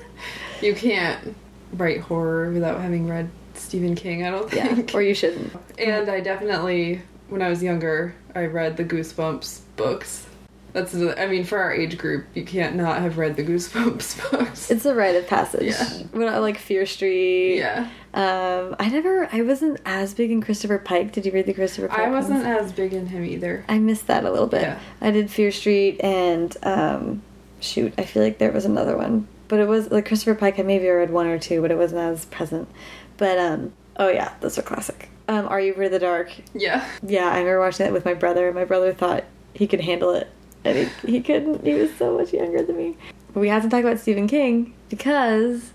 you 0.61 0.75
can't 0.75 1.35
write 1.73 2.01
horror 2.01 2.51
without 2.51 2.81
having 2.81 3.07
read 3.07 3.29
Stephen 3.53 3.95
King. 3.95 4.25
I 4.25 4.31
don't 4.31 4.49
think, 4.49 4.91
yeah, 4.91 4.97
or 4.97 5.01
you 5.01 5.13
shouldn't. 5.13 5.53
And 5.77 6.09
I 6.09 6.19
definitely 6.19 7.01
when 7.29 7.41
I 7.41 7.49
was 7.49 7.63
younger, 7.63 8.15
I 8.33 8.45
read 8.45 8.77
the 8.77 8.85
Goosebumps 8.85 9.61
books. 9.75 10.27
That's 10.73 10.93
I 10.93 11.25
mean, 11.27 11.45
for 11.45 11.57
our 11.57 11.73
age 11.73 11.97
group, 11.97 12.25
you 12.33 12.43
can't 12.43 12.75
not 12.75 12.99
have 13.01 13.17
read 13.17 13.37
the 13.37 13.43
Goosebumps 13.45 14.31
books. 14.31 14.69
It's 14.69 14.85
a 14.85 14.93
rite 14.93 15.15
of 15.15 15.25
passage. 15.25 15.67
Yeah. 15.67 15.85
When 16.11 16.27
I 16.27 16.39
like 16.39 16.57
Fear 16.57 16.85
Street. 16.85 17.59
Yeah. 17.59 17.89
Um, 18.13 18.75
I 18.77 18.89
never, 18.89 19.29
I 19.31 19.41
wasn't 19.41 19.79
as 19.85 20.13
big 20.13 20.31
in 20.31 20.41
Christopher 20.41 20.77
Pike. 20.77 21.13
Did 21.13 21.25
you 21.25 21.31
read 21.31 21.45
the 21.45 21.53
Christopher 21.53 21.87
Pike? 21.87 21.99
I 21.99 22.09
wasn't 22.09 22.43
ones? 22.43 22.65
as 22.65 22.73
big 22.73 22.93
in 22.93 23.07
him 23.07 23.23
either. 23.23 23.63
I 23.69 23.79
missed 23.79 24.07
that 24.07 24.25
a 24.25 24.31
little 24.31 24.47
bit. 24.47 24.63
Yeah. 24.63 24.79
I 24.99 25.11
did 25.11 25.31
Fear 25.31 25.51
Street 25.51 26.01
and 26.03 26.55
um, 26.63 27.21
shoot, 27.61 27.93
I 27.97 28.03
feel 28.03 28.21
like 28.21 28.37
there 28.37 28.51
was 28.51 28.65
another 28.65 28.97
one, 28.97 29.29
but 29.47 29.59
it 29.59 29.69
was 29.69 29.91
like 29.91 30.05
Christopher 30.05 30.35
Pike. 30.35 30.59
I 30.59 30.63
maybe 30.63 30.89
read 30.89 31.09
one 31.09 31.27
or 31.27 31.39
two, 31.39 31.61
but 31.61 31.71
it 31.71 31.77
wasn't 31.77 32.01
as 32.01 32.25
present. 32.25 32.67
But 33.15 33.37
um, 33.37 33.71
oh 33.95 34.09
yeah, 34.09 34.33
those 34.41 34.57
are 34.57 34.61
classic. 34.61 35.09
Um, 35.27 35.47
Are 35.47 35.59
You 35.59 35.73
of 35.73 35.91
the 35.91 35.99
Dark? 35.99 36.31
Yeah. 36.53 36.87
Yeah, 37.01 37.25
I 37.27 37.39
remember 37.39 37.59
watching 37.59 37.85
that 37.85 37.93
with 37.93 38.05
my 38.05 38.13
brother. 38.13 38.51
My 38.53 38.65
brother 38.65 38.93
thought 38.93 39.23
he 39.53 39.67
could 39.67 39.81
handle 39.81 40.11
it, 40.11 40.29
and 40.63 40.89
he, 41.03 41.11
he 41.13 41.21
couldn't. 41.21 41.65
He 41.65 41.73
was 41.73 41.93
so 41.95 42.17
much 42.17 42.33
younger 42.33 42.63
than 42.63 42.77
me. 42.77 42.97
But 43.33 43.39
we 43.39 43.49
had 43.49 43.63
to 43.63 43.69
talk 43.69 43.81
about 43.81 43.99
Stephen 43.99 44.27
King 44.27 44.73
because 44.89 45.71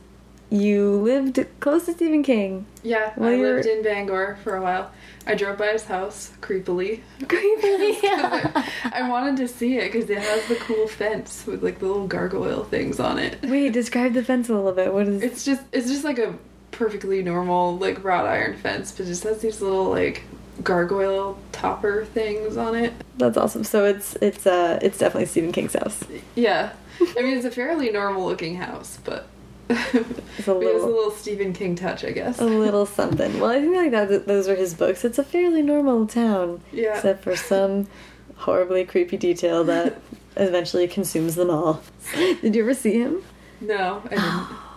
you 0.51 0.97
lived 0.97 1.45
close 1.61 1.87
to 1.87 1.93
Stephen 1.93 2.23
King. 2.23 2.67
Yeah, 2.83 3.13
I 3.17 3.37
lived 3.37 3.67
in 3.67 3.83
Bangor 3.83 4.39
for 4.43 4.57
a 4.57 4.63
while. 4.63 4.91
I 5.27 5.35
drove 5.35 5.59
by 5.59 5.69
his 5.69 5.85
house 5.85 6.33
creepily. 6.41 7.03
Creepily, 7.21 8.03
yeah. 8.03 8.51
I, 8.85 9.03
I 9.03 9.09
wanted 9.09 9.37
to 9.37 9.49
see 9.49 9.77
it 9.77 9.93
because 9.93 10.09
it 10.11 10.19
has 10.19 10.47
the 10.49 10.57
cool 10.57 10.89
fence 10.89 11.47
with 11.47 11.63
like 11.63 11.79
the 11.79 11.87
little 11.87 12.07
gargoyle 12.07 12.65
things 12.65 12.99
on 12.99 13.19
it. 13.19 13.39
Wait, 13.43 13.73
describe 13.73 14.15
the 14.15 14.25
fence 14.25 14.49
a 14.49 14.55
little 14.55 14.73
bit. 14.73 14.93
What 14.93 15.07
is? 15.09 15.23
it? 15.23 15.27
It's 15.27 15.45
just 15.45 15.63
it's 15.73 15.89
just 15.89 16.05
like 16.05 16.19
a 16.19 16.35
perfectly 16.81 17.23
normal 17.23 17.77
like 17.77 18.03
wrought 18.03 18.25
iron 18.25 18.57
fence, 18.57 18.91
but 18.91 19.05
just 19.05 19.23
has 19.25 19.43
these 19.43 19.61
little 19.61 19.91
like 19.91 20.23
gargoyle 20.65 21.39
topper 21.53 22.07
things 22.07 22.57
on 22.57 22.75
it. 22.75 22.95
That's 23.19 23.37
awesome. 23.37 23.65
So 23.65 23.85
it's 23.85 24.17
it's 24.17 24.47
uh 24.47 24.79
it's 24.81 24.97
definitely 24.97 25.27
Stephen 25.27 25.53
King's 25.53 25.75
house. 25.75 26.03
Yeah, 26.35 26.73
I 27.19 27.21
mean 27.21 27.37
it's 27.37 27.45
a 27.45 27.51
fairly 27.51 27.91
normal 27.91 28.25
looking 28.25 28.57
house, 28.57 28.99
but 29.05 29.29
it's 29.69 30.49
a 30.49 30.55
little, 30.55 30.83
a 30.83 30.87
little 30.87 31.11
Stephen 31.11 31.53
King 31.53 31.77
touch, 31.77 32.03
I 32.03 32.13
guess. 32.13 32.41
A 32.41 32.47
little 32.47 32.87
something. 33.01 33.39
Well, 33.39 33.51
I 33.51 33.61
think 33.61 33.77
like 33.77 33.91
that. 33.91 34.27
Those 34.27 34.49
are 34.49 34.57
his 34.57 34.73
books. 34.73 35.05
It's 35.05 35.19
a 35.19 35.23
fairly 35.25 35.61
normal 35.61 36.07
town, 36.07 36.63
yeah. 36.73 36.97
Except 36.97 37.23
for 37.23 37.37
some 37.37 37.89
horribly 38.37 38.87
creepy 38.87 39.19
detail 39.19 39.65
that 39.65 40.01
eventually 40.37 40.89
consumes 40.89 41.35
them 41.35 41.51
all. 41.51 41.83
Did 42.15 42.57
you 42.57 42.63
ever 42.63 42.73
see 42.73 43.01
him? 43.01 43.23
No, 43.63 44.03
I 44.07 44.09
didn't. 44.09 44.49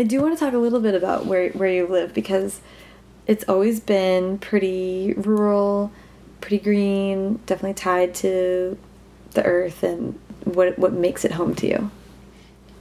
I 0.00 0.02
do 0.02 0.22
want 0.22 0.32
to 0.38 0.42
talk 0.42 0.54
a 0.54 0.58
little 0.58 0.80
bit 0.80 0.94
about 0.94 1.26
where 1.26 1.50
where 1.50 1.68
you 1.68 1.86
live 1.86 2.14
because 2.14 2.62
it's 3.26 3.44
always 3.46 3.80
been 3.80 4.38
pretty 4.38 5.12
rural, 5.12 5.92
pretty 6.40 6.58
green, 6.58 7.34
definitely 7.44 7.74
tied 7.74 8.14
to 8.16 8.78
the 9.32 9.44
earth 9.44 9.82
and 9.82 10.18
what 10.44 10.78
what 10.78 10.94
makes 10.94 11.26
it 11.26 11.32
home 11.32 11.54
to 11.56 11.66
you. 11.66 11.90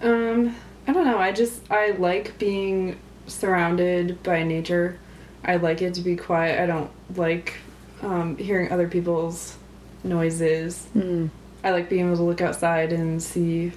Um, 0.02 0.56
I 0.88 0.94
don't 0.94 1.04
know. 1.04 1.18
I 1.18 1.34
just 1.34 1.70
I 1.70 1.92
like 1.92 2.40
being 2.40 2.98
surrounded 3.28 4.24
by 4.24 4.44
nature. 4.44 4.98
I 5.44 5.58
like 5.58 5.82
it 5.82 5.96
to 5.96 6.02
be 6.02 6.16
quiet. 6.16 6.58
I 6.62 6.68
don't 6.68 6.90
like 7.18 7.56
um, 8.02 8.38
hearing 8.38 8.72
other 8.72 8.88
people's 8.88 9.58
noises. 10.06 10.88
Mm. 10.96 11.32
I 11.66 11.72
like 11.72 11.90
being 11.90 12.06
able 12.06 12.16
to 12.16 12.24
look 12.24 12.40
outside 12.40 12.94
and 12.94 13.22
see 13.22 13.74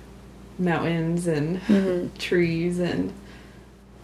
mountains 0.61 1.27
and 1.27 1.61
mm 1.63 1.85
-hmm. 1.85 2.19
trees 2.19 2.79
and 2.79 3.13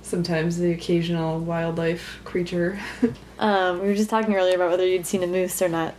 sometimes 0.08 0.58
the 0.58 0.72
occasional 0.72 1.38
wildlife 1.38 2.20
creature. 2.24 2.78
um, 3.38 3.80
we 3.80 3.88
were 3.88 3.94
just 3.94 4.10
talking 4.10 4.34
earlier 4.34 4.56
about 4.56 4.70
whether 4.70 4.86
you'd 4.86 5.06
seen 5.06 5.22
a 5.22 5.26
moose 5.26 5.60
or 5.62 5.68
not. 5.68 5.94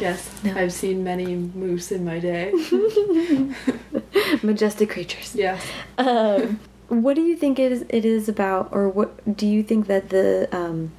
Yes, 0.00 0.28
no. 0.44 0.54
I've 0.54 0.72
seen 0.72 1.04
many 1.04 1.36
moose 1.36 1.90
in 1.90 2.04
my 2.04 2.18
day. 2.18 2.52
Majestic 4.42 4.90
creatures. 4.90 5.34
Yes. 5.34 5.64
Um, 5.96 6.60
what 6.88 7.14
do 7.14 7.22
you 7.22 7.36
think 7.36 7.58
it 7.58 7.72
is, 7.72 7.84
it 7.88 8.04
is 8.04 8.28
about, 8.28 8.68
or 8.72 8.88
what 8.88 9.36
do 9.36 9.46
you 9.46 9.62
think 9.62 9.86
that 9.86 10.10
the 10.10 10.48
um, 10.52 10.92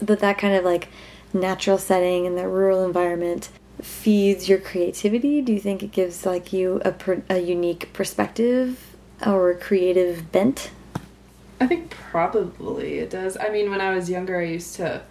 that 0.00 0.20
that 0.20 0.38
kind 0.38 0.54
of 0.54 0.64
like 0.64 0.88
natural 1.32 1.78
setting 1.78 2.26
and 2.26 2.36
that 2.36 2.48
rural 2.48 2.84
environment 2.84 3.48
feeds 3.80 4.48
your 4.48 4.58
creativity? 4.58 5.40
Do 5.40 5.52
you 5.52 5.60
think 5.60 5.82
it 5.82 5.92
gives 5.92 6.26
like 6.26 6.52
you 6.52 6.80
a, 6.84 6.92
per, 6.92 7.22
a 7.28 7.38
unique 7.38 7.92
perspective 7.92 8.96
or 9.24 9.50
a 9.50 9.56
creative 9.56 10.32
bent? 10.32 10.70
I 11.60 11.66
think 11.66 11.90
probably 11.90 12.98
it 12.98 13.10
does. 13.10 13.36
I 13.38 13.48
mean, 13.50 13.70
when 13.70 13.80
I 13.80 13.94
was 13.94 14.10
younger, 14.10 14.38
I 14.40 14.44
used 14.44 14.74
to 14.76 15.02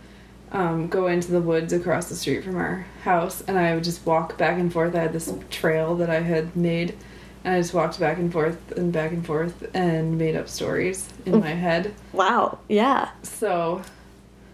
um, 0.51 0.87
go 0.87 1.07
into 1.07 1.31
the 1.31 1.41
woods 1.41 1.73
across 1.73 2.09
the 2.09 2.15
street 2.15 2.43
from 2.43 2.55
our 2.57 2.85
house, 3.03 3.41
and 3.47 3.57
I 3.57 3.73
would 3.75 3.83
just 3.83 4.05
walk 4.05 4.37
back 4.37 4.59
and 4.59 4.71
forth. 4.71 4.95
I 4.95 4.99
had 4.99 5.13
this 5.13 5.33
trail 5.49 5.95
that 5.95 6.09
I 6.09 6.19
had 6.19 6.55
made, 6.55 6.95
and 7.43 7.55
I 7.55 7.59
just 7.61 7.73
walked 7.73 7.99
back 7.99 8.17
and 8.17 8.31
forth 8.31 8.71
and 8.73 8.91
back 8.93 9.11
and 9.11 9.25
forth 9.25 9.67
and 9.73 10.17
made 10.17 10.35
up 10.35 10.47
stories 10.47 11.09
in 11.25 11.39
my 11.39 11.49
head. 11.51 11.93
Wow. 12.11 12.59
Yeah. 12.67 13.09
So, 13.23 13.81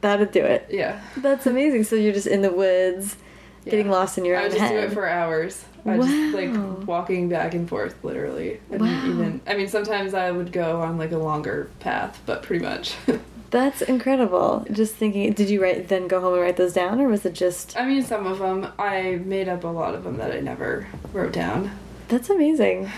That'd 0.02 0.32
do 0.32 0.44
it. 0.44 0.68
yeah. 0.70 1.02
That's 1.18 1.46
amazing. 1.46 1.84
So 1.84 1.96
you're 1.98 2.14
just 2.14 2.28
in 2.28 2.42
the 2.42 2.52
woods, 2.54 3.18
getting 3.66 3.90
lost 3.90 4.18
in 4.18 4.26
your 4.26 4.38
I 4.38 4.44
own 4.46 4.50
would 4.52 4.58
just 4.58 4.72
do 4.72 4.78
it 4.80 4.92
for 4.92 5.08
hours. 5.08 5.66
I 5.86 5.98
just 5.98 6.34
like 6.36 6.88
walking 6.88 7.30
back 7.30 7.54
and 7.54 7.68
forth, 7.68 7.96
literally. 8.04 8.60
I 8.72 8.78
Wow. 8.78 9.02
even. 9.06 9.42
I 9.48 9.56
mean, 9.56 9.68
sometimes 9.68 10.14
I 10.14 10.32
would 10.32 10.52
go 10.52 10.82
on 10.82 10.98
like 10.98 11.12
a 11.12 11.18
longer 11.18 11.70
path, 11.80 12.22
but 12.26 12.44
pretty 12.44 12.64
much. 12.64 12.96
That's 13.52 13.82
incredible. 13.82 14.66
Just 14.72 14.94
thinking, 14.96 15.34
did 15.34 15.50
you 15.50 15.62
write 15.64 15.88
then 15.88 16.08
go 16.08 16.22
home 16.22 16.34
and 16.34 16.42
write 16.44 16.58
those 16.58 16.74
down, 16.74 17.00
or 17.02 17.08
was 17.08 17.26
it 17.26 17.34
just? 17.34 17.76
I 17.78 17.86
mean, 17.86 18.04
some 18.04 18.28
of 18.28 18.38
them 18.40 18.68
I 18.78 19.22
made 19.26 19.48
up 19.48 19.64
a 19.64 19.68
lot 19.68 19.96
of 19.96 20.04
them 20.04 20.18
that 20.18 20.32
I 20.32 20.40
never 20.40 20.88
wrote 21.14 21.34
down. 21.34 21.72
That's 22.10 22.30
amazing. 22.30 22.92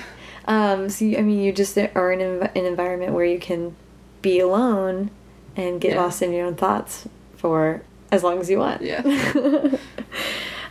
Um, 0.46 0.90
so 0.90 1.06
you, 1.06 1.18
I 1.18 1.22
mean, 1.22 1.40
you 1.40 1.54
just 1.54 1.78
are 1.78 2.12
in 2.12 2.20
an 2.22 2.66
environment 2.66 3.14
where 3.14 3.24
you 3.26 3.40
can 3.40 3.76
be 4.22 4.40
alone 4.40 5.12
and 5.56 5.80
get 5.80 5.94
Yeah. 5.94 6.02
lost 6.02 6.22
in 6.22 6.34
your 6.34 6.46
own 6.48 6.56
thoughts 6.56 7.08
for 7.38 7.82
as 8.12 8.24
long 8.24 8.40
as 8.40 8.50
you 8.50 8.58
want. 8.60 8.82
Yeah. 8.82 9.02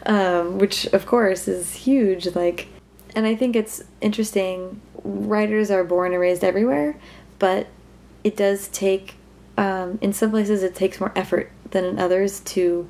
um, 0.07 0.59
which 0.59 0.87
of 0.87 1.07
course 1.07 1.49
is 1.49 1.75
huge. 1.75 2.35
Like, 2.35 2.69
and 3.15 3.27
I 3.27 3.35
think 3.35 3.57
it's 3.57 3.83
interesting. 4.01 4.81
Writers 5.03 5.71
are 5.71 5.85
born 5.85 6.13
and 6.13 6.21
raised 6.21 6.45
everywhere, 6.45 6.97
but 7.39 7.67
it 8.25 8.37
does 8.37 8.69
take. 8.69 9.15
Um, 9.57 9.99
in 10.01 10.13
some 10.15 10.31
places, 10.31 10.63
it 10.63 10.75
takes 10.75 11.01
more 11.01 11.13
effort 11.15 11.51
than 11.71 11.85
in 11.85 11.99
others 11.99 12.41
to 12.41 12.89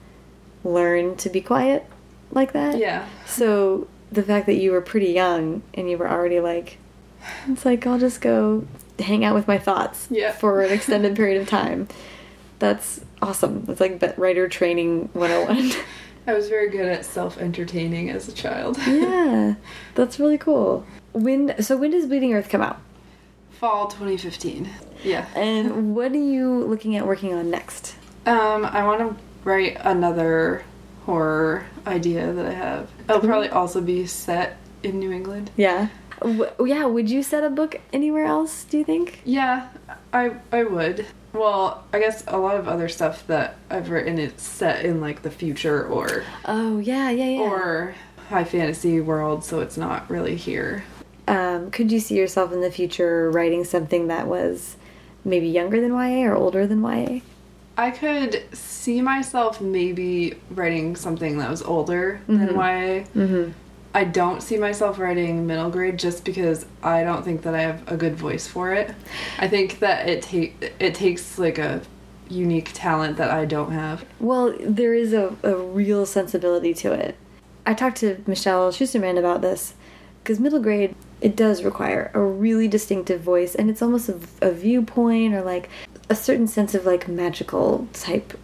learn 0.63 1.17
to 1.17 1.29
be 1.29 1.41
quiet 1.41 1.85
like 2.31 2.53
that. 2.53 2.79
Yeah. 2.79 3.09
So 3.27 3.89
the 4.13 4.23
fact 4.23 4.47
that 4.47 4.55
you 4.55 4.71
were 4.73 4.81
pretty 4.81 5.11
young 5.11 5.63
and 5.75 5.91
you 5.91 5.99
were 5.99 6.09
already 6.09 6.39
like, 6.39 6.79
it's 7.49 7.65
like 7.65 7.87
I'll 7.87 7.99
just 7.99 8.21
go 8.21 8.67
hang 9.01 9.25
out 9.25 9.35
with 9.35 9.49
my 9.49 9.59
thoughts 9.59 10.07
Yeah. 10.11 10.33
for 10.33 10.63
an 10.63 10.73
extended 10.73 11.17
period 11.17 11.41
of 11.43 11.49
time. 11.49 11.89
That's 12.61 13.01
awesome. 13.22 13.64
It's 13.68 13.80
like 13.80 14.00
be- 14.00 14.12
writer 14.16 14.48
training 14.48 15.11
101. 15.12 15.72
I 16.26 16.35
was 16.35 16.48
very 16.48 16.68
good 16.68 16.87
at 16.87 17.04
self 17.04 17.38
entertaining 17.38 18.11
as 18.11 18.28
a 18.28 18.33
child. 18.33 18.78
yeah, 18.87 19.54
that's 19.94 20.20
really 20.20 20.38
cool. 20.38 20.85
When 21.12 21.61
so 21.62 21.76
when 21.76 21.90
does 21.90 22.06
Bleeding 22.06 22.35
Earth 22.35 22.48
come 22.48 22.61
out? 22.62 22.80
Fall 23.50 23.88
2015. 23.88 24.68
Yeah. 25.02 25.26
And 25.35 25.94
what 25.96 26.12
are 26.12 26.16
you 26.16 26.64
looking 26.64 26.96
at 26.96 27.06
working 27.06 27.35
on 27.35 27.50
next? 27.50 27.96
Um, 28.26 28.64
I 28.64 28.85
want 28.85 29.00
to 29.00 29.16
write 29.44 29.78
another 29.80 30.64
horror 31.06 31.66
idea 31.87 32.33
that 32.33 32.46
I 32.46 32.52
have. 32.52 32.90
It'll 33.09 33.20
probably 33.20 33.48
also 33.48 33.80
be 33.80 34.06
set 34.06 34.56
in 34.83 34.98
New 34.98 35.11
England. 35.11 35.50
Yeah. 35.56 35.88
W- 36.20 36.50
yeah, 36.64 36.85
would 36.85 37.11
you 37.11 37.22
set 37.22 37.44
a 37.44 37.50
book 37.50 37.80
anywhere 37.92 38.26
else, 38.26 38.64
do 38.64 38.78
you 38.78 38.85
think? 38.85 39.20
Yeah, 39.24 39.68
I 40.12 40.37
I 40.52 40.64
would. 40.64 41.06
Well, 41.33 41.85
I 41.93 41.99
guess 42.01 42.25
a 42.27 42.37
lot 42.38 42.57
of 42.57 42.66
other 42.69 42.88
stuff 42.88 43.27
that 43.29 43.57
I've 43.71 43.90
written 43.90 44.19
is 44.19 44.33
set 44.37 44.85
in 44.85 45.01
like 45.01 45.23
the 45.23 45.31
future 45.31 45.87
or 45.87 46.25
Oh, 46.45 46.79
yeah, 46.79 47.11
yeah, 47.11 47.27
yeah. 47.29 47.40
or 47.40 47.95
high 48.29 48.45
fantasy 48.45 49.01
world, 49.01 49.45
so 49.45 49.61
it's 49.61 49.77
not 49.77 50.09
really 50.11 50.37
here. 50.37 50.85
um, 51.29 51.71
could 51.71 51.93
you 51.93 52.01
see 52.01 52.16
yourself 52.16 52.53
in 52.53 52.61
the 52.61 52.71
future 52.71 53.31
writing 53.31 53.64
something 53.64 54.09
that 54.09 54.27
was 54.27 54.77
maybe 55.25 55.47
younger 55.49 55.81
than 55.81 55.93
YA 55.93 56.29
or 56.29 56.35
older 56.35 56.66
than 56.66 56.83
YA? 56.83 57.21
I 57.77 57.90
could 57.93 58.45
see 58.53 59.01
myself 59.01 59.61
maybe 59.61 60.35
writing 60.51 60.97
something 60.97 61.38
that 61.38 61.49
was 61.49 61.62
older 61.62 62.21
than 62.27 62.49
YA. 62.55 63.05
Mm-hmm. 63.14 63.53
I 63.92 64.05
don't 64.05 64.40
see 64.40 64.57
myself 64.57 64.98
writing 64.98 65.46
middle 65.46 65.70
grade 65.70 65.98
just 65.98 66.24
because 66.24 66.64
I 66.83 67.03
don't 67.03 67.24
think 67.24 67.42
that 67.42 67.55
I 67.55 67.62
have 67.62 67.90
a 67.90 67.96
good 67.96 68.14
voice 68.14 68.46
for 68.46 68.72
it. 68.72 68.94
I 69.38 69.48
think 69.48 69.81
that 69.81 70.09
it 70.09 70.22
take 70.22 70.74
it 70.79 70.94
takes 70.94 71.38
like 71.38 71.59
a 71.59 71.83
unique 72.29 72.70
talent 72.72 73.16
that 73.16 73.31
I 73.31 73.44
don't 73.44 73.72
have. 73.72 74.05
Well, 74.20 74.55
there 74.61 74.94
is 74.94 75.12
a, 75.12 75.35
a 75.42 75.57
real 75.57 76.07
sensibility 76.07 76.72
to 76.74 76.92
it. 76.92 77.16
I 77.66 77.74
talked 77.74 77.96
to 77.98 78.22
Michelle 78.26 78.70
Schusterman 78.70 79.18
about 79.18 79.42
this 79.42 79.74
because 80.22 80.38
middle 80.38 80.61
grade 80.61 80.94
it 81.20 81.37
does 81.37 81.64
require 81.64 82.11
a 82.14 82.20
really 82.20 82.68
distinctive 82.68 83.20
voice, 83.20 83.55
and 83.55 83.68
it's 83.68 83.83
almost 83.83 84.09
a, 84.09 84.18
a 84.40 84.53
viewpoint 84.53 85.35
or 85.35 85.42
like 85.42 85.68
a 86.09 86.14
certain 86.14 86.46
sense 86.46 86.74
of 86.74 86.87
like 86.87 87.09
magical 87.09 87.88
type 87.92 88.38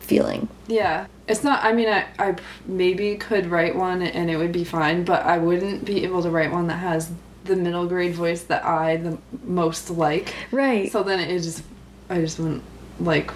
feeling. 0.00 0.48
Yeah. 0.66 1.06
It's 1.28 1.44
not 1.44 1.64
I 1.64 1.72
mean 1.72 1.88
I 1.88 2.06
I 2.18 2.36
maybe 2.66 3.16
could 3.16 3.46
write 3.46 3.76
one 3.76 4.02
and 4.02 4.30
it 4.30 4.36
would 4.36 4.52
be 4.52 4.64
fine, 4.64 5.04
but 5.04 5.24
I 5.24 5.38
wouldn't 5.38 5.84
be 5.84 6.04
able 6.04 6.22
to 6.22 6.30
write 6.30 6.50
one 6.50 6.66
that 6.68 6.78
has 6.78 7.10
the 7.44 7.56
middle 7.56 7.86
grade 7.86 8.14
voice 8.14 8.42
that 8.44 8.64
I 8.64 8.96
the 8.96 9.18
most 9.44 9.90
like. 9.90 10.34
Right. 10.50 10.90
So 10.90 11.02
then 11.02 11.20
it 11.20 11.38
just 11.40 11.62
I 12.10 12.20
just 12.20 12.38
wouldn't 12.38 12.62
like 13.00 13.30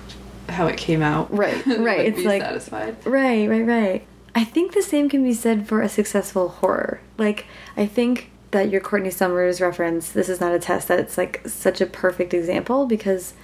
how 0.48 0.66
it 0.66 0.76
came 0.76 1.02
out. 1.02 1.34
Right, 1.36 1.64
right. 1.78 2.06
It's 2.06 2.24
like- 2.24 2.42
satisfied. 2.42 2.96
Right, 3.06 3.48
right, 3.48 3.66
right. 3.66 4.06
I 4.34 4.44
think 4.44 4.72
the 4.72 4.82
same 4.82 5.08
can 5.10 5.22
be 5.22 5.34
said 5.34 5.68
for 5.68 5.82
a 5.82 5.88
successful 5.90 6.48
horror. 6.48 7.00
Like, 7.18 7.44
I 7.76 7.84
think 7.86 8.30
that 8.50 8.70
your 8.70 8.80
Courtney 8.80 9.10
Summers 9.10 9.60
reference, 9.60 10.10
this 10.10 10.30
is 10.30 10.40
not 10.40 10.54
a 10.54 10.58
test, 10.58 10.88
that 10.88 10.98
it's 10.98 11.18
like 11.18 11.46
such 11.46 11.82
a 11.82 11.86
perfect 11.86 12.32
example 12.32 12.86
because 12.86 13.34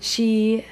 she, 0.00 0.66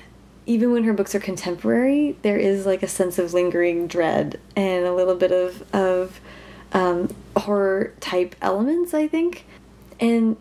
even 0.49 0.73
when 0.73 0.85
her 0.85 0.95
books 0.95 1.15
are 1.15 1.21
contemporary, 1.21 2.17
there 2.23 2.39
is 2.39 2.65
like 2.65 2.83
a 2.83 2.89
sense 2.89 3.19
of 3.19 3.35
lingering 3.35 3.87
dread 3.87 4.41
and 4.57 4.87
a 4.87 4.95
little 4.95 5.15
bit 5.15 5.31
of, 5.31 5.63
of 5.75 6.21
um, 6.73 7.15
horror 7.37 7.93
type 8.01 8.35
elements, 8.41 8.95
I 8.95 9.09
think. 9.09 9.45
And, 10.01 10.39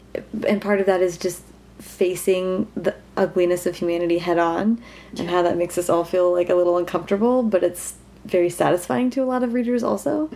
and 0.48 0.62
part 0.62 0.80
of 0.80 0.86
that 0.86 1.02
is 1.02 1.18
just 1.18 1.44
facing 1.80 2.72
the 2.74 2.96
ugliness 3.18 3.66
of 3.66 3.76
humanity 3.76 4.20
head 4.20 4.40
on 4.40 4.82
and 5.18 5.30
how 5.30 5.42
that 5.42 5.58
makes 5.58 5.78
us 5.78 5.90
all 5.90 6.06
feel 6.06 6.32
like 6.32 6.50
a 6.50 6.56
little 6.56 6.78
uncomfortable, 6.78 7.44
but 7.44 7.62
it's 7.62 7.96
very 8.24 8.50
satisfying 8.50 9.10
to 9.10 9.22
a 9.22 9.26
lot 9.26 9.44
of 9.44 9.54
readers 9.54 9.84
also. 9.84 10.30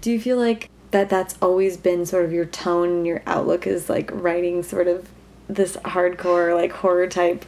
Do 0.00 0.12
you 0.12 0.20
feel 0.20 0.36
like 0.36 0.70
that 0.92 1.08
that's 1.08 1.36
always 1.42 1.76
been 1.76 2.06
sort 2.06 2.24
of 2.24 2.32
your 2.32 2.44
tone 2.44 2.88
and 2.90 3.06
your 3.06 3.24
outlook 3.26 3.66
is 3.66 3.90
like 3.90 4.08
writing 4.12 4.62
sort 4.62 4.86
of 4.86 5.08
this 5.48 5.76
hardcore 5.78 6.54
like 6.54 6.70
horror 6.70 7.08
type 7.08 7.44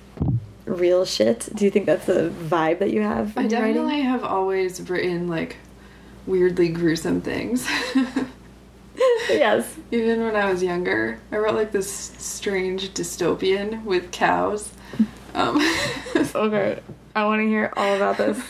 real 0.69 1.05
shit? 1.05 1.49
Do 1.55 1.65
you 1.65 1.71
think 1.71 1.87
that's 1.87 2.07
the 2.07 2.31
vibe 2.31 2.79
that 2.81 2.91
you 2.91 3.03
have 3.03 3.37
I 3.37 3.47
definitely 3.47 3.91
writing? 3.91 4.05
have 4.05 4.25
always 4.25 4.81
written 4.89 5.29
like 5.29 5.57
weirdly 6.27 6.69
gruesome 6.69 7.21
things. 7.21 7.69
yes. 9.29 9.77
Even 9.91 10.21
when 10.23 10.37
I 10.37 10.51
was 10.51 10.63
younger, 10.63 11.19
I 11.33 11.37
wrote 11.39 11.55
like 11.55 11.73
this 11.73 11.91
strange 11.91 12.91
dystopian 12.91 13.85
with 13.85 14.11
cows. 14.11 14.71
Um, 15.35 15.59
Okay. 16.35 16.81
I 17.15 17.25
want 17.25 17.41
to 17.41 17.47
hear 17.47 17.73
all 17.77 17.97
about 17.97 18.17
this. 18.19 18.41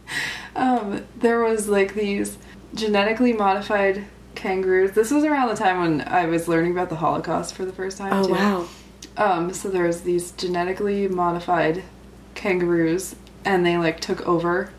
um, 0.56 1.04
there 1.18 1.40
was 1.40 1.68
like 1.68 1.94
these 1.94 2.38
genetically 2.74 3.32
modified 3.32 4.04
kangaroos. 4.34 4.92
This 4.92 5.10
was 5.10 5.24
around 5.24 5.48
the 5.48 5.56
time 5.56 5.80
when 5.80 6.06
I 6.06 6.26
was 6.26 6.46
learning 6.48 6.72
about 6.72 6.88
the 6.90 6.96
Holocaust 6.96 7.54
for 7.54 7.64
the 7.64 7.72
first 7.72 7.98
time. 7.98 8.12
Oh 8.12 8.26
too. 8.26 8.32
wow. 8.32 8.68
Um, 9.16 9.52
so 9.52 9.68
there's 9.68 10.02
these 10.02 10.30
genetically 10.32 11.08
modified 11.08 11.82
kangaroos, 12.34 13.16
and 13.44 13.64
they 13.64 13.78
like 13.78 14.00
took 14.00 14.26
over 14.26 14.70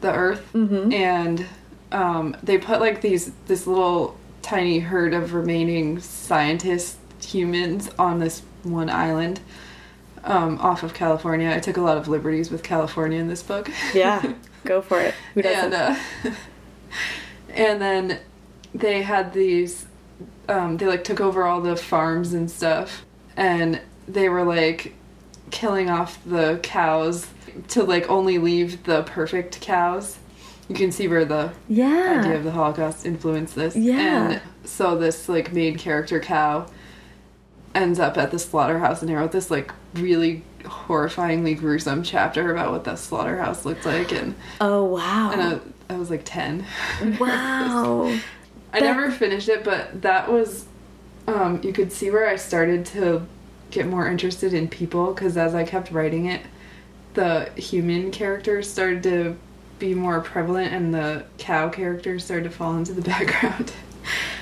the 0.00 0.12
Earth, 0.12 0.48
Mhm. 0.52 0.92
and 0.92 1.46
um, 1.90 2.36
they 2.42 2.58
put 2.58 2.80
like 2.80 3.00
these 3.00 3.32
this 3.46 3.66
little 3.66 4.16
tiny 4.42 4.80
herd 4.80 5.14
of 5.14 5.32
remaining 5.34 6.00
scientist 6.00 6.96
humans 7.22 7.88
on 7.98 8.18
this 8.18 8.42
one 8.64 8.90
island 8.90 9.40
um, 10.24 10.58
off 10.58 10.82
of 10.82 10.92
California. 10.94 11.50
I 11.50 11.60
took 11.60 11.76
a 11.76 11.80
lot 11.80 11.96
of 11.96 12.08
liberties 12.08 12.50
with 12.50 12.62
California 12.62 13.18
in 13.20 13.28
this 13.28 13.42
book. 13.42 13.70
Yeah. 13.94 14.34
Go 14.64 14.80
for 14.82 15.00
it. 15.00 15.14
Who 15.34 15.42
doesn't? 15.42 15.72
and 15.72 15.74
uh, 15.74 15.96
and 17.50 17.80
then 17.80 18.18
they 18.74 19.02
had 19.02 19.32
these 19.32 19.86
um, 20.48 20.76
they 20.76 20.86
like 20.86 21.04
took 21.04 21.20
over 21.20 21.44
all 21.44 21.60
the 21.60 21.76
farms 21.76 22.32
and 22.34 22.50
stuff 22.50 23.04
and 23.36 23.80
they 24.08 24.28
were 24.28 24.44
like 24.44 24.94
killing 25.50 25.88
off 25.90 26.18
the 26.24 26.58
cows 26.62 27.26
to 27.68 27.82
like 27.82 28.08
only 28.10 28.38
leave 28.38 28.84
the 28.84 29.02
perfect 29.02 29.60
cows 29.60 30.18
you 30.68 30.74
can 30.76 30.92
see 30.92 31.06
where 31.08 31.24
the 31.24 31.52
Yeah. 31.68 32.20
idea 32.20 32.36
of 32.36 32.44
the 32.44 32.52
Holocaust 32.52 33.04
influenced 33.04 33.54
this. 33.56 33.76
Yeah. 33.76 34.30
And 34.30 34.40
so 34.64 34.96
this 34.96 35.28
like 35.28 35.52
main 35.52 35.76
character 35.76 36.18
cow 36.20 36.66
ends 37.74 37.98
up 37.98 38.16
at 38.16 38.30
the 38.30 38.38
slaughterhouse 38.38 39.02
and 39.02 39.10
he 39.10 39.16
wrote 39.16 39.32
this 39.32 39.50
like 39.50 39.70
really 39.94 40.42
horrifyingly 40.62 41.58
gruesome 41.58 42.02
chapter 42.02 42.52
about 42.52 42.70
what 42.70 42.84
that 42.84 42.98
slaughterhouse 42.98 43.64
looked 43.66 43.84
like 43.84 44.12
and 44.12 44.34
oh 44.60 44.84
wow. 44.84 45.30
and 45.32 45.42
I, 45.42 45.94
I 45.94 45.98
was 45.98 46.08
like 46.10 46.22
10. 46.24 46.64
wow. 47.20 48.04
I 48.72 48.80
That- 48.80 48.82
never 48.82 49.10
finished 49.10 49.48
it, 49.50 49.64
but 49.64 50.00
that 50.02 50.30
was 50.32 50.64
um 51.26 51.60
you 51.62 51.72
could 51.72 51.92
see 51.92 52.10
where 52.10 52.28
I 52.28 52.36
started 52.36 52.86
to 52.86 53.26
get 53.70 53.86
more 53.86 54.06
interested 54.06 54.52
in 54.52 54.68
people 54.68 55.14
cuz 55.14 55.36
as 55.36 55.54
I 55.54 55.64
kept 55.64 55.90
writing 55.90 56.26
it 56.26 56.42
the 57.14 57.50
human 57.56 58.10
characters 58.10 58.70
started 58.70 59.02
to 59.04 59.36
be 59.78 59.94
more 59.94 60.20
prevalent 60.20 60.72
and 60.72 60.94
the 60.94 61.24
cow 61.38 61.68
characters 61.68 62.24
started 62.24 62.44
to 62.44 62.50
fall 62.50 62.76
into 62.76 62.92
the 62.92 63.02
background. 63.12 63.72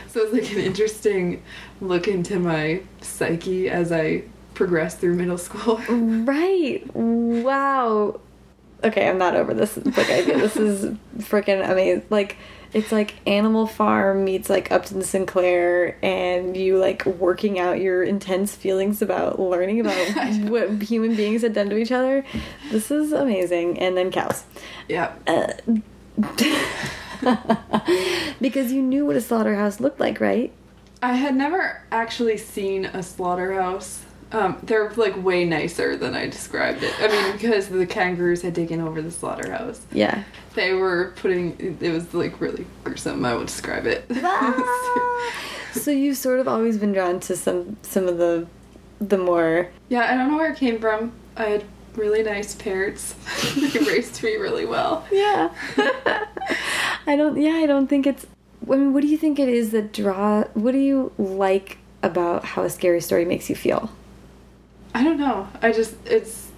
so 0.09 0.21
it 0.21 0.33
was 0.33 0.43
like 0.43 0.53
an 0.53 0.59
interesting 0.59 1.43
look 1.81 2.07
into 2.07 2.39
my 2.39 2.83
psyche 3.01 3.69
as 3.69 3.91
I 3.91 4.25
progressed 4.55 4.99
through 4.99 5.15
middle 5.15 5.39
school. 5.39 5.81
Right. 5.89 6.83
Wow. 6.95 8.21
Okay, 8.85 9.09
I'm 9.09 9.19
not 9.19 9.35
over 9.35 9.55
this 9.55 9.75
book 9.77 10.11
idea. 10.11 10.39
This 10.39 10.57
is 10.57 10.97
freaking 11.19 11.69
amazing. 11.69 12.05
Like, 12.11 12.37
it's 12.73 12.93
like 12.93 13.15
Animal 13.27 13.67
Farm 13.67 14.25
meets 14.25 14.49
like 14.49 14.71
Upton 14.71 15.03
Sinclair, 15.03 15.97
and 16.03 16.57
you 16.57 16.79
like 16.79 17.05
working 17.05 17.59
out 17.59 17.81
your 17.81 18.03
intense 18.03 18.55
feelings 18.55 19.03
about 19.03 19.41
learning 19.41 19.81
about 19.87 19.97
what 20.49 20.83
human 20.83 21.17
beings 21.17 21.43
had 21.43 21.53
done 21.53 21.69
to 21.71 21.77
each 21.77 21.93
other. 21.93 22.25
This 22.71 22.91
is 22.91 23.13
amazing. 23.13 23.79
And 23.79 23.97
then 23.97 24.11
cows. 24.11 24.45
yeah. 24.89 25.13
Uh, 25.27 25.53
because 28.41 28.73
you 28.73 28.83
knew 28.83 29.07
what 29.07 29.17
a 29.17 29.21
slaughterhouse 29.21 29.81
looked 29.81 30.01
like, 30.01 30.21
right? 30.21 30.53
I 31.03 31.15
had 31.15 31.35
never 31.35 31.83
actually 31.91 32.37
seen 32.37 32.85
a 32.85 33.03
slaughterhouse. 33.03 34.05
Um, 34.33 34.59
they're 34.63 34.91
like 34.91 35.21
way 35.23 35.45
nicer 35.45 35.97
than 35.97 36.15
I 36.15 36.29
described 36.29 36.83
it. 36.83 36.95
I 37.01 37.09
mean, 37.09 37.33
because 37.33 37.69
the 37.69 37.87
kangaroos 37.87 38.43
had 38.43 38.55
taken 38.55 38.81
over 38.81 39.03
the 39.03 39.11
slaughterhouse. 39.11 39.85
Yeah. 39.93 40.23
They 40.55 40.73
were 40.73 41.13
putting. 41.17 41.79
It 41.81 41.91
was 41.91 42.15
like 42.15 42.41
really 42.41 42.67
gruesome. 42.85 43.25
I 43.25 43.35
would 43.35 43.49
describe 43.49 43.87
it. 43.87 44.05
so 45.73 45.91
you've 45.91 46.17
sort 46.17 46.41
of 46.41 46.49
always 46.49 46.79
been 46.79 46.93
drawn 46.93 47.21
to 47.21 47.37
some 47.37 47.77
some 47.83 48.07
of 48.07 48.19
the 48.19 48.47
the 49.01 49.19
more 49.19 49.69
yeah, 49.89 50.13
I 50.13 50.17
don't 50.17 50.31
know 50.31 50.37
where 50.37 50.53
it 50.53 50.59
came 50.59 50.79
from. 50.79 51.13
I 51.37 51.45
had 51.45 51.65
really 51.97 52.23
nice 52.23 52.55
parents. 52.55 53.15
they 53.55 53.79
raised 53.81 54.23
me 54.23 54.37
really 54.37 54.67
well. 54.67 55.07
Yeah. 55.11 55.53
I 57.07 57.17
don't 57.17 57.41
yeah, 57.41 57.55
I 57.55 57.67
don't 57.67 57.89
think 57.89 58.07
it's 58.07 58.27
I 58.71 58.77
mean, 58.77 58.93
what 58.93 59.01
do 59.03 59.09
you 59.09 59.17
think 59.17 59.39
it 59.39 59.49
is 59.49 59.71
that 59.73 59.93
draw 59.93 60.45
what 60.55 60.73
do 60.73 60.79
you 60.79 61.13
like 61.19 61.79
about 62.03 62.45
how 62.45 62.63
a 62.63 62.71
scary 62.71 63.01
story 63.01 63.25
makes 63.25 63.49
you 63.51 63.57
feel? 63.57 63.91
I 64.95 65.05
don't 65.05 65.19
know. 65.19 65.49
I 65.63 65.73
just 65.73 65.95
it's 66.07 66.51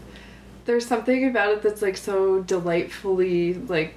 there's 0.64 0.86
something 0.86 1.28
about 1.28 1.52
it 1.52 1.62
that's 1.62 1.82
like 1.82 1.96
so 1.96 2.40
delightfully 2.40 3.54
like 3.54 3.94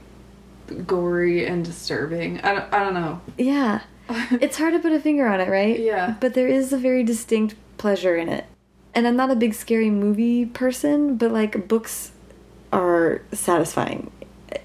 gory 0.86 1.46
and 1.46 1.64
disturbing. 1.64 2.42
I 2.42 2.56
don't 2.56 2.74
I 2.74 2.80
don't 2.84 2.94
know. 2.94 3.22
Yeah. 3.38 3.82
It's 4.40 4.58
hard 4.58 4.74
to 4.74 4.80
put 4.80 4.92
a 4.92 5.00
finger 5.00 5.28
on 5.28 5.42
it, 5.42 5.50
right? 5.50 5.80
Yeah. 5.80 6.16
But 6.20 6.36
there 6.36 6.48
is 6.48 6.72
a 6.72 6.78
very 6.78 7.04
distinct 7.04 7.56
pleasure 7.78 8.16
in 8.16 8.30
it. 8.30 8.46
And 8.94 9.08
I'm 9.08 9.16
not 9.16 9.32
a 9.32 9.36
big 9.36 9.54
scary 9.54 9.90
movie 9.90 10.46
person, 10.46 11.18
but 11.18 11.32
like 11.32 11.68
books 11.68 12.12
are 12.72 13.22
satisfying. 13.32 14.12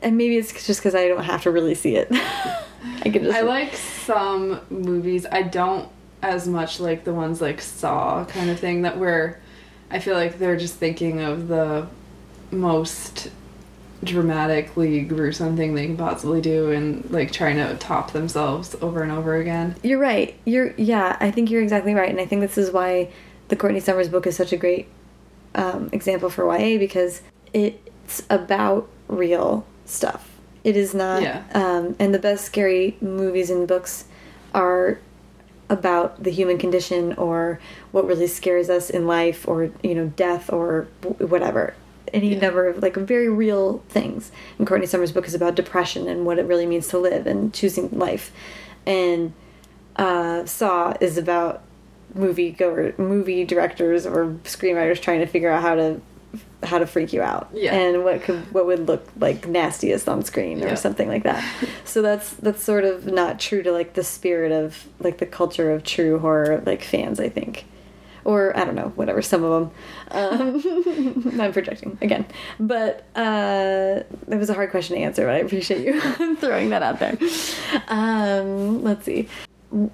And 0.02 0.16
maybe 0.16 0.36
it's 0.36 0.52
just 0.66 0.80
because 0.80 0.94
I 0.94 1.08
don't 1.08 1.24
have 1.24 1.42
to 1.44 1.50
really 1.50 1.74
see 1.74 1.96
it. 1.96 2.08
I 2.12 3.10
can 3.10 3.24
just 3.24 3.36
I 3.36 3.40
like 3.42 3.74
some 3.74 4.60
movies. 4.70 5.26
I 5.30 5.42
don't 5.42 5.88
as 6.22 6.46
much 6.46 6.80
like 6.80 7.04
the 7.04 7.14
ones 7.14 7.40
like 7.40 7.60
Saw 7.60 8.24
kind 8.26 8.50
of 8.50 8.58
thing 8.58 8.82
that 8.82 8.98
where 8.98 9.40
I 9.90 9.98
feel 9.98 10.14
like 10.14 10.38
they're 10.38 10.56
just 10.56 10.76
thinking 10.76 11.20
of 11.20 11.48
the 11.48 11.86
most 12.50 13.30
dramatically 14.02 15.02
gruesome 15.02 15.56
thing 15.56 15.74
they 15.74 15.86
can 15.86 15.96
possibly 15.96 16.40
do 16.40 16.70
and 16.70 17.08
like 17.10 17.30
trying 17.30 17.56
to 17.56 17.76
top 17.76 18.12
themselves 18.12 18.74
over 18.80 19.02
and 19.02 19.12
over 19.12 19.36
again. 19.36 19.76
You're 19.82 19.98
right. 19.98 20.38
You're 20.44 20.72
yeah. 20.76 21.16
I 21.20 21.30
think 21.30 21.50
you're 21.50 21.62
exactly 21.62 21.94
right, 21.94 22.08
and 22.08 22.20
I 22.20 22.26
think 22.26 22.40
this 22.40 22.56
is 22.56 22.70
why 22.70 23.10
the 23.48 23.56
Courtney 23.56 23.80
Summers 23.80 24.08
book 24.08 24.26
is 24.26 24.36
such 24.36 24.52
a 24.52 24.56
great 24.56 24.88
um, 25.54 25.90
example 25.92 26.30
for 26.30 26.44
YA 26.56 26.78
because 26.78 27.22
it's 27.52 28.22
about 28.30 28.88
real 29.08 29.66
stuff. 29.84 30.38
It 30.62 30.76
is 30.76 30.94
not. 30.94 31.22
Yeah. 31.22 31.42
Um, 31.52 31.96
and 31.98 32.14
the 32.14 32.18
best 32.18 32.44
scary 32.44 32.96
movies 33.00 33.50
and 33.50 33.66
books 33.66 34.04
are 34.54 35.00
about 35.70 36.22
the 36.22 36.30
human 36.30 36.58
condition 36.58 37.14
or 37.14 37.58
what 37.92 38.06
really 38.06 38.26
scares 38.26 38.68
us 38.68 38.90
in 38.90 39.06
life 39.06 39.48
or 39.48 39.70
you 39.82 39.94
know 39.94 40.08
death 40.16 40.52
or 40.52 40.88
whatever. 41.18 41.72
Any 42.12 42.34
Yeah. 42.34 42.40
number 42.40 42.66
of 42.66 42.82
like 42.82 42.96
very 42.96 43.28
real 43.28 43.82
things. 43.88 44.32
And 44.58 44.66
courtney 44.66 44.86
summers 44.86 45.12
book 45.12 45.26
is 45.26 45.34
about 45.34 45.54
depression 45.54 46.08
and 46.08 46.26
what 46.26 46.38
it 46.38 46.44
really 46.46 46.66
means 46.66 46.88
to 46.88 46.98
live 46.98 47.26
and 47.26 47.54
choosing 47.54 47.88
life. 47.92 48.32
And 48.84 49.32
uh, 49.96 50.44
saw 50.44 50.94
is 51.00 51.16
about 51.16 51.62
movie 52.14 52.50
goer 52.50 52.92
movie 52.98 53.44
directors 53.44 54.04
or 54.04 54.36
screenwriters 54.42 55.00
trying 55.00 55.20
to 55.20 55.26
figure 55.26 55.50
out 55.50 55.62
how 55.62 55.76
to 55.76 56.00
how 56.62 56.78
to 56.78 56.86
freak 56.86 57.12
you 57.12 57.22
out 57.22 57.48
Yeah. 57.52 57.74
and 57.74 58.04
what 58.04 58.22
could 58.22 58.52
what 58.52 58.66
would 58.66 58.86
look 58.86 59.06
like 59.18 59.48
nastiest 59.48 60.08
on 60.08 60.22
screen 60.24 60.62
or 60.62 60.68
Yeah. 60.68 60.74
something 60.74 61.08
like 61.08 61.22
that. 61.24 61.42
So 61.84 62.02
that's 62.02 62.30
that's 62.34 62.62
sort 62.62 62.84
of 62.84 63.06
not 63.06 63.40
true 63.40 63.62
to 63.62 63.72
like 63.72 63.94
the 63.94 64.04
spirit 64.04 64.52
of 64.52 64.86
like 65.00 65.18
the 65.18 65.26
culture 65.26 65.72
of 65.72 65.82
true 65.84 66.18
horror 66.18 66.62
like 66.66 66.82
fans 66.82 67.18
i 67.20 67.28
think. 67.28 67.64
Or 68.22 68.54
i 68.56 68.64
don't 68.66 68.74
know 68.74 68.92
whatever 68.96 69.22
some 69.22 69.42
of 69.42 69.50
them 69.52 69.70
um, 70.10 71.40
i'm 71.40 71.52
projecting 71.52 71.96
again. 72.02 72.26
But 72.60 73.04
uh 73.16 74.02
it 74.28 74.36
was 74.36 74.50
a 74.50 74.54
hard 74.54 74.70
question 74.70 74.96
to 74.96 75.02
answer 75.02 75.24
but 75.24 75.34
i 75.34 75.38
appreciate 75.38 75.84
you 75.86 76.00
throwing 76.36 76.68
that 76.70 76.82
out 76.82 76.98
there. 77.00 77.16
Um 77.88 78.82
let's 78.82 79.04
see. 79.04 79.28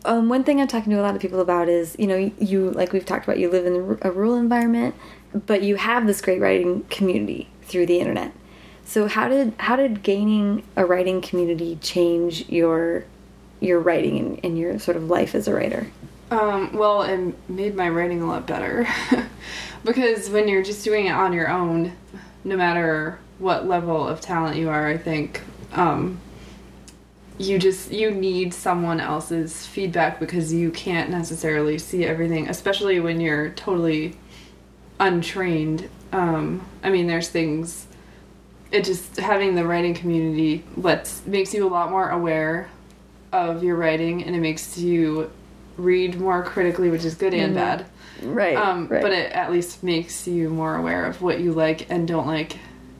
Um, 0.06 0.30
one 0.30 0.42
thing 0.42 0.58
I'm 0.60 0.68
talking 0.68 0.90
to 0.92 0.98
a 1.00 1.02
lot 1.02 1.14
of 1.14 1.20
people 1.20 1.38
about 1.40 1.68
is, 1.68 1.94
you 1.98 2.06
know, 2.06 2.16
you 2.38 2.70
like 2.70 2.94
we've 2.94 3.04
talked 3.04 3.24
about, 3.26 3.38
you 3.38 3.50
live 3.50 3.66
in 3.66 3.98
a 4.00 4.10
rural 4.10 4.34
environment, 4.36 4.94
but 5.32 5.62
you 5.62 5.76
have 5.76 6.06
this 6.06 6.20
great 6.20 6.40
writing 6.40 6.82
community 6.84 7.48
through 7.62 7.86
the 7.86 7.98
internet. 7.98 8.32
So 8.84 9.08
how 9.08 9.28
did 9.28 9.54
how 9.58 9.76
did 9.76 10.02
gaining 10.02 10.62
a 10.76 10.84
writing 10.84 11.20
community 11.20 11.78
change 11.82 12.48
your 12.48 13.04
your 13.60 13.80
writing 13.80 14.18
and, 14.18 14.40
and 14.44 14.58
your 14.58 14.78
sort 14.78 14.96
of 14.96 15.10
life 15.10 15.34
as 15.34 15.48
a 15.48 15.54
writer? 15.54 15.90
Um, 16.30 16.72
well, 16.72 17.02
it 17.02 17.34
made 17.48 17.74
my 17.74 17.88
writing 17.88 18.22
a 18.22 18.26
lot 18.26 18.46
better 18.46 18.86
because 19.84 20.28
when 20.28 20.48
you're 20.48 20.62
just 20.62 20.84
doing 20.84 21.06
it 21.06 21.12
on 21.12 21.32
your 21.32 21.48
own, 21.48 21.92
no 22.44 22.56
matter 22.56 23.18
what 23.38 23.66
level 23.66 24.06
of 24.06 24.20
talent 24.20 24.56
you 24.56 24.68
are, 24.68 24.86
I 24.86 24.98
think 24.98 25.42
um, 25.72 26.20
you 27.38 27.58
just 27.58 27.92
you 27.92 28.10
need 28.10 28.54
someone 28.54 29.00
else's 29.00 29.66
feedback 29.66 30.18
because 30.18 30.52
you 30.52 30.70
can't 30.70 31.10
necessarily 31.10 31.78
see 31.78 32.04
everything, 32.04 32.48
especially 32.48 32.98
when 33.00 33.20
you're 33.20 33.50
totally 33.50 34.16
untrained. 35.00 35.88
Um, 36.12 36.66
I 36.82 36.90
mean, 36.90 37.06
there's 37.06 37.28
things. 37.28 37.86
It 38.72 38.84
just 38.84 39.16
having 39.16 39.54
the 39.54 39.64
writing 39.66 39.94
community 39.94 40.64
lets 40.76 41.24
makes 41.26 41.54
you 41.54 41.66
a 41.66 41.70
lot 41.70 41.90
more 41.90 42.08
aware 42.08 42.68
of 43.32 43.62
your 43.62 43.76
writing, 43.76 44.24
and 44.24 44.34
it 44.34 44.40
makes 44.40 44.78
you 44.78 45.30
read 45.76 46.18
more 46.18 46.42
critically, 46.42 46.90
which 46.90 47.04
is 47.04 47.14
good 47.14 47.34
and 47.34 47.52
Mhm. 47.52 47.56
bad. 47.56 47.86
Right. 48.22 48.56
Um, 48.56 48.88
right. 48.88 49.02
But 49.02 49.12
it 49.12 49.30
at 49.32 49.52
least 49.52 49.82
makes 49.82 50.26
you 50.26 50.48
more 50.48 50.74
aware 50.76 51.04
of 51.04 51.20
what 51.20 51.40
you 51.40 51.52
like 51.52 51.86
and 51.90 52.08
don't 52.08 52.26
like 52.26 52.56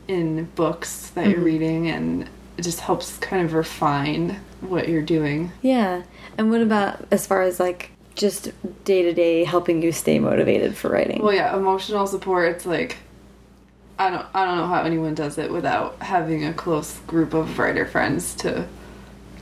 in 0.09 0.45
books 0.55 1.09
that 1.15 1.27
you're 1.29 1.41
Mhm. 1.41 1.45
reading, 1.45 1.89
and 1.89 2.29
it 2.59 2.63
just 2.63 2.81
helps 2.81 3.17
kind 3.19 3.45
of 3.45 3.55
refine 3.55 4.37
what 4.61 4.89
you're 4.89 5.03
doing. 5.03 5.53
yeah. 5.63 6.03
And 6.39 6.51
what 6.51 6.61
about 6.61 7.07
as 7.11 7.27
far 7.27 7.43
as 7.43 7.59
like 7.59 7.91
just 8.17 8.51
day 8.85 9.03
to 9.03 9.13
day 9.13 9.45
helping 9.45 9.83
you 9.83 9.93
stay 9.93 10.19
motivated 10.19 10.77
for 10.77 10.91
writing? 10.91 11.23
Well, 11.23 11.35
yeah, 11.35 11.57
emotional 11.57 12.07
support. 12.07 12.51
It's 12.51 12.67
like 12.67 12.97
I 13.99 14.11
don't 14.11 14.27
I 14.35 14.45
don't 14.45 14.57
know 14.57 14.67
how 14.67 14.83
anyone 14.83 15.15
does 15.15 15.39
it 15.39 15.53
without 15.53 16.03
having 16.03 16.45
a 16.45 16.53
close 16.53 16.99
group 17.01 17.35
of 17.35 17.59
writer 17.59 17.87
friends 17.87 18.35
to 18.37 18.67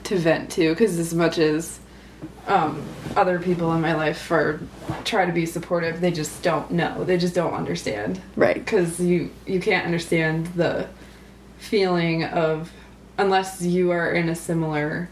to 0.05 0.16
vent 0.16 0.51
to. 0.53 0.70
Because 0.70 0.99
as 0.99 1.14
much 1.14 1.39
as 1.39 1.81
um, 2.47 2.83
other 3.16 3.39
people 3.39 3.72
in 3.72 3.81
my 3.81 3.95
life 3.95 4.31
are 4.31 4.61
try 5.05 5.25
to 5.25 5.33
be 5.33 5.47
supportive, 5.47 6.01
they 6.01 6.11
just 6.11 6.43
don't 6.43 6.70
know. 6.70 7.05
They 7.05 7.16
just 7.16 7.35
don't 7.35 7.55
understand. 7.55 8.20
Right. 8.37 8.57
Because 8.57 9.01
you 9.01 9.31
you 9.47 9.61
can't 9.61 9.87
understand 9.87 10.47
the 10.49 10.89
feeling 11.59 12.25
of 12.25 12.72
unless 13.18 13.62
you 13.62 13.91
are 13.91 14.12
in 14.12 14.29
a 14.29 14.35
similar 14.35 15.09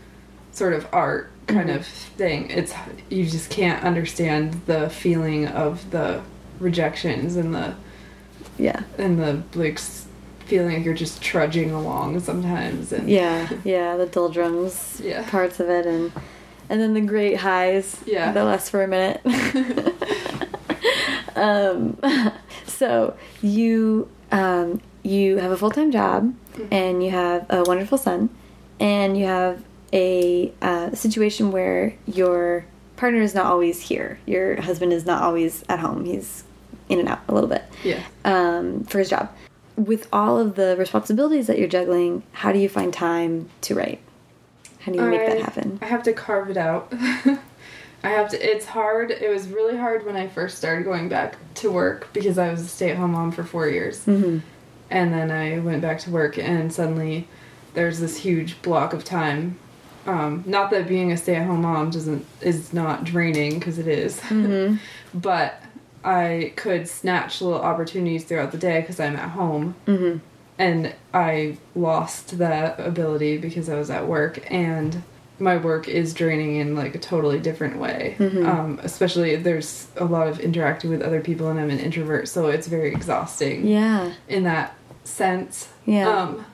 sort 0.53 0.75
of 0.75 0.87
art 0.93 1.32
kind 1.47 1.71
of 1.71 1.87
thing. 1.87 2.51
It's 2.51 2.73
you 3.11 3.27
just 3.27 3.51
can't 3.51 3.83
understand 3.85 4.61
the 4.67 4.89
feeling 4.91 5.47
of 5.49 5.91
the 5.91 6.23
rejections 6.61 7.37
and 7.37 7.55
the 7.55 7.75
yeah. 8.59 8.83
and 8.99 9.19
the 9.19 9.43
like 9.55 9.79
feeling 10.47 10.77
like 10.77 10.85
you're 10.85 10.95
just 10.95 11.23
trudging 11.23 11.71
along 11.71 12.21
sometimes. 12.21 12.93
And 12.93 13.09
Yeah, 13.09 13.49
yeah, 13.65 13.97
the 13.97 14.07
doldrums 14.07 15.01
Yeah. 15.03 15.29
parts 15.29 15.61
of 15.61 15.69
it, 15.69 15.87
and 15.87 16.13
and 16.69 16.81
then 16.81 16.95
the 16.95 17.01
great 17.01 17.39
highs. 17.39 17.97
Yeah. 18.07 18.33
that 18.33 18.43
last 18.45 18.71
for 18.71 18.83
a 18.83 18.89
minute. 18.89 19.21
um, 21.37 21.99
so 22.67 23.17
you 23.41 24.09
um, 24.31 24.81
you 25.03 25.39
have 25.39 25.51
a 25.51 25.57
full 25.57 25.71
time 25.71 25.91
job, 25.91 26.35
and 26.71 27.03
you 27.03 27.11
have 27.11 27.47
a 27.51 27.63
wonderful 27.65 27.99
son, 27.99 28.31
and 28.81 29.17
you 29.17 29.27
have 29.27 29.63
a 29.93 30.53
uh, 30.63 30.95
situation 30.95 31.53
where 31.53 31.95
your 32.07 32.65
partner 32.97 33.21
is 33.21 33.35
not 33.35 33.47
always 33.47 33.81
here. 33.81 34.19
Your 34.27 34.61
husband 34.61 34.93
is 34.93 35.05
not 35.05 35.23
always 35.23 35.65
at 35.69 35.81
home. 35.81 36.05
He's 36.05 36.45
in 36.89 36.99
and 36.99 37.09
out 37.09 37.21
a 37.29 37.35
little 37.35 37.49
bit 37.49 37.65
yeah. 37.83 38.03
um, 38.25 38.85
for 38.85 38.99
his 38.99 39.11
job. 39.11 39.31
With 39.77 40.07
all 40.13 40.39
of 40.39 40.55
the 40.55 40.77
responsibilities 40.77 41.47
that 41.47 41.59
you're 41.59 41.69
juggling, 41.69 42.23
how 42.33 42.53
do 42.53 42.59
you 42.59 42.69
find 42.69 42.93
time 42.93 43.49
to 43.63 43.75
write? 43.75 44.01
How 44.81 44.93
do 44.93 44.99
you 44.99 45.05
make 45.07 45.27
that 45.27 45.41
happen? 45.41 45.79
I 45.81 45.87
have 45.87 46.03
to 46.05 46.13
carve 46.13 46.51
it 46.51 46.57
out. 46.57 46.93
I 48.05 48.09
have 48.09 48.31
to. 48.31 48.51
It's 48.51 48.67
hard. 48.67 49.13
It 49.13 49.31
was 49.31 49.47
really 49.47 49.77
hard 49.77 50.05
when 50.05 50.17
I 50.17 50.27
first 50.27 50.59
started 50.59 50.85
going 50.85 51.09
back 51.09 51.37
to 51.57 51.71
work 51.71 52.09
because 52.13 52.37
I 52.37 52.51
was 52.51 52.63
a 52.63 52.67
stay-at-home 52.67 53.13
mom 53.13 53.31
for 53.31 53.45
four 53.45 53.69
years, 53.69 54.05
hmm 54.05 54.41
and 54.93 55.13
then 55.13 55.31
I 55.31 55.59
went 55.59 55.81
back 55.81 56.01
to 56.01 56.11
work, 56.11 56.39
and 56.39 56.71
suddenly 56.71 57.27
there's 57.73 57.99
this 57.99 58.19
huge 58.19 58.61
block 58.61 58.93
of 58.93 59.05
time. 59.05 59.59
Um, 60.07 60.43
not 60.47 60.71
that 60.71 60.89
being 60.89 61.13
a 61.13 61.17
stay-at-home 61.17 61.63
mom 61.63 61.91
doesn't 61.91 62.27
is 62.41 62.73
not 62.73 63.05
draining 63.05 63.59
because 63.59 63.79
it 63.79 63.87
is. 63.89 64.19
hmm 64.29 64.77
but 65.15 65.63
I 66.05 66.53
could 66.57 66.89
snatch 66.89 67.41
little 67.43 67.61
opportunities 67.61 68.25
throughout 68.25 68.51
the 68.51 68.59
day 68.59 68.81
because 68.81 68.99
I'm 68.99 69.17
at 69.17 69.31
home. 69.31 69.75
hmm 69.87 70.17
and 70.59 70.95
I 71.15 71.57
lost 71.75 72.39
that 72.39 72.79
ability 72.79 73.39
because 73.39 73.69
I 73.69 73.75
was 73.77 73.91
at 73.91 74.07
work 74.07 74.39
and 74.53 75.03
my 75.39 75.57
work 75.57 75.89
is 75.89 76.13
draining 76.15 76.57
in 76.57 76.77
like 76.77 76.95
a 76.95 76.99
totally 76.99 77.41
different 77.41 77.79
way. 77.79 78.17
Mhm. 78.19 78.47
Um, 78.47 78.79
especially 78.83 79.35
there's 79.37 79.89
a 79.97 80.05
lot 80.05 80.29
of 80.29 80.39
interacting 80.41 80.91
with 80.91 81.03
other 81.03 81.21
people 81.21 81.49
and 81.49 81.59
I'm 81.59 81.71
an 81.71 81.81
introvert, 81.81 82.29
so 82.29 82.49
it's 82.49 82.67
very 82.69 82.93
exhausting 82.93 83.67
Yeah. 83.67 84.13
in 84.29 84.45
that 84.45 84.75
sense. 85.05 85.69
Yeah. 85.87 86.09
Um, 86.09 86.45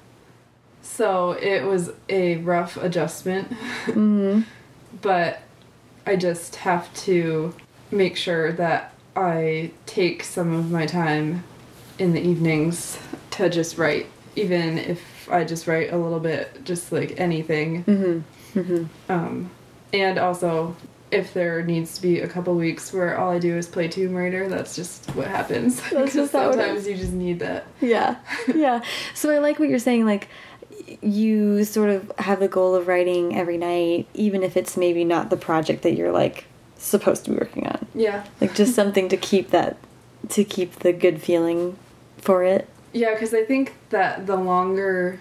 so 0.88 1.32
it 1.32 1.62
was 1.64 1.90
a 2.08 2.36
rough 2.38 2.76
adjustment, 2.76 3.52
hmm 3.84 4.40
but 5.02 5.40
I 6.06 6.16
just 6.16 6.56
have 6.56 6.92
to 7.04 7.54
make 7.90 8.16
sure 8.16 8.52
that 8.52 8.92
I 9.14 9.70
take 9.86 10.24
some 10.24 10.52
of 10.54 10.70
my 10.70 10.86
time 10.86 11.44
in 11.98 12.12
the 12.14 12.20
evenings 12.20 12.98
to 13.32 13.48
just 13.50 13.76
write, 13.76 14.06
even 14.36 14.78
if 14.78 15.28
I 15.30 15.44
just 15.44 15.66
write 15.66 15.92
a 15.92 15.98
little 15.98 16.20
bit, 16.20 16.64
just 16.64 16.90
like 16.92 17.18
anything. 17.20 17.82
hmm 17.84 18.18
hmm 18.60 18.84
Um, 19.08 19.50
and 19.92 20.18
also, 20.18 20.74
if 21.10 21.32
there 21.34 21.62
needs 21.62 21.94
to 21.96 22.02
be 22.02 22.20
a 22.20 22.28
couple 22.28 22.54
weeks 22.54 22.92
where 22.92 23.18
all 23.18 23.30
I 23.30 23.38
do 23.38 23.56
is 23.56 23.66
play 23.66 23.88
Tomb 23.88 24.14
Raider, 24.14 24.48
that's 24.48 24.76
just 24.76 25.06
what 25.14 25.26
happens. 25.26 25.76
That's 25.80 25.90
Because 25.90 26.14
just 26.14 26.32
how 26.34 26.50
it 26.50 26.54
sometimes 26.54 26.86
you 26.86 26.96
just 26.96 27.12
need 27.12 27.40
that. 27.40 27.66
Yeah. 27.80 28.16
Yeah. 28.54 28.82
So 29.14 29.30
I 29.30 29.38
like 29.38 29.58
what 29.58 29.68
you're 29.68 29.78
saying. 29.78 30.04
Like, 30.06 30.28
you 31.00 31.64
sort 31.64 31.90
of 31.90 32.12
have 32.18 32.40
the 32.40 32.48
goal 32.48 32.74
of 32.74 32.88
writing 32.88 33.36
every 33.36 33.56
night, 33.56 34.08
even 34.14 34.42
if 34.42 34.56
it's 34.56 34.76
maybe 34.76 35.04
not 35.04 35.30
the 35.30 35.36
project 35.36 35.82
that 35.82 35.94
you're 35.94 36.12
like 36.12 36.46
supposed 36.76 37.24
to 37.24 37.30
be 37.30 37.36
working 37.36 37.66
on. 37.66 37.86
Yeah. 37.94 38.24
Like, 38.40 38.54
just 38.54 38.74
something 38.74 39.08
to 39.08 39.16
keep 39.16 39.50
that, 39.50 39.76
to 40.30 40.44
keep 40.44 40.76
the 40.76 40.92
good 40.92 41.22
feeling 41.22 41.76
for 42.18 42.42
it. 42.42 42.68
Yeah, 42.92 43.12
because 43.12 43.34
I 43.34 43.44
think 43.44 43.74
that 43.90 44.26
the 44.26 44.36
longer. 44.36 45.20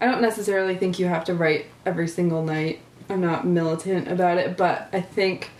I 0.00 0.06
don't 0.06 0.20
necessarily 0.20 0.76
think 0.76 0.98
you 0.98 1.06
have 1.06 1.24
to 1.24 1.34
write 1.34 1.66
every 1.86 2.08
single 2.08 2.44
night. 2.44 2.80
I'm 3.08 3.20
not 3.20 3.46
militant 3.46 4.08
about 4.08 4.36
it, 4.36 4.56
but 4.56 4.88
I 4.92 5.00
think 5.00 5.50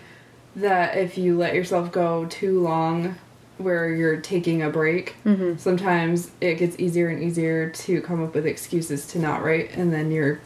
that 0.57 0.97
if 0.97 1.17
you 1.17 1.39
let 1.39 1.55
yourself 1.55 1.93
go 1.93 2.27
too 2.27 2.61
long 2.61 3.17
where 3.59 3.89
you're 3.93 4.17
taking 4.19 4.63
a 4.63 4.69
break, 4.71 5.15
Mhm. 5.25 5.59
sometimes 5.59 6.31
it 6.41 6.57
gets 6.59 6.79
easier 6.79 7.09
and 7.09 7.23
easier 7.23 7.71
to 7.71 8.01
come 8.03 8.23
up 8.23 8.35
with 8.35 8.47
excuses 8.47 9.07
to 9.09 9.19
not 9.19 9.43
write, 9.45 9.71
and 9.77 9.93
then 9.93 10.11
your 10.11 10.41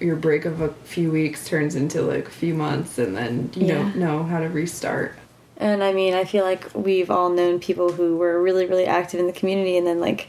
your 0.00 0.16
break 0.16 0.44
of 0.44 0.60
a 0.60 0.68
few 0.84 1.10
weeks 1.10 1.46
turns 1.48 1.76
into 1.76 2.02
like 2.02 2.26
a 2.26 2.30
few 2.30 2.52
months, 2.52 2.98
and 2.98 3.16
then 3.16 3.48
you 3.54 3.66
Yeah. 3.66 3.74
don't 3.76 3.96
know 3.96 4.22
how 4.24 4.40
to 4.40 4.48
restart. 4.48 5.12
And 5.56 5.84
I 5.84 5.92
mean, 5.92 6.14
I 6.14 6.24
feel 6.24 6.44
like 6.44 6.64
we've 6.74 7.10
all 7.12 7.30
known 7.30 7.60
people 7.60 7.92
who 7.92 8.16
were 8.16 8.42
really, 8.42 8.66
really 8.66 8.86
active 8.86 9.20
in 9.20 9.26
the 9.28 9.32
community 9.32 9.76
and 9.78 9.86
then 9.86 10.00
like 10.00 10.26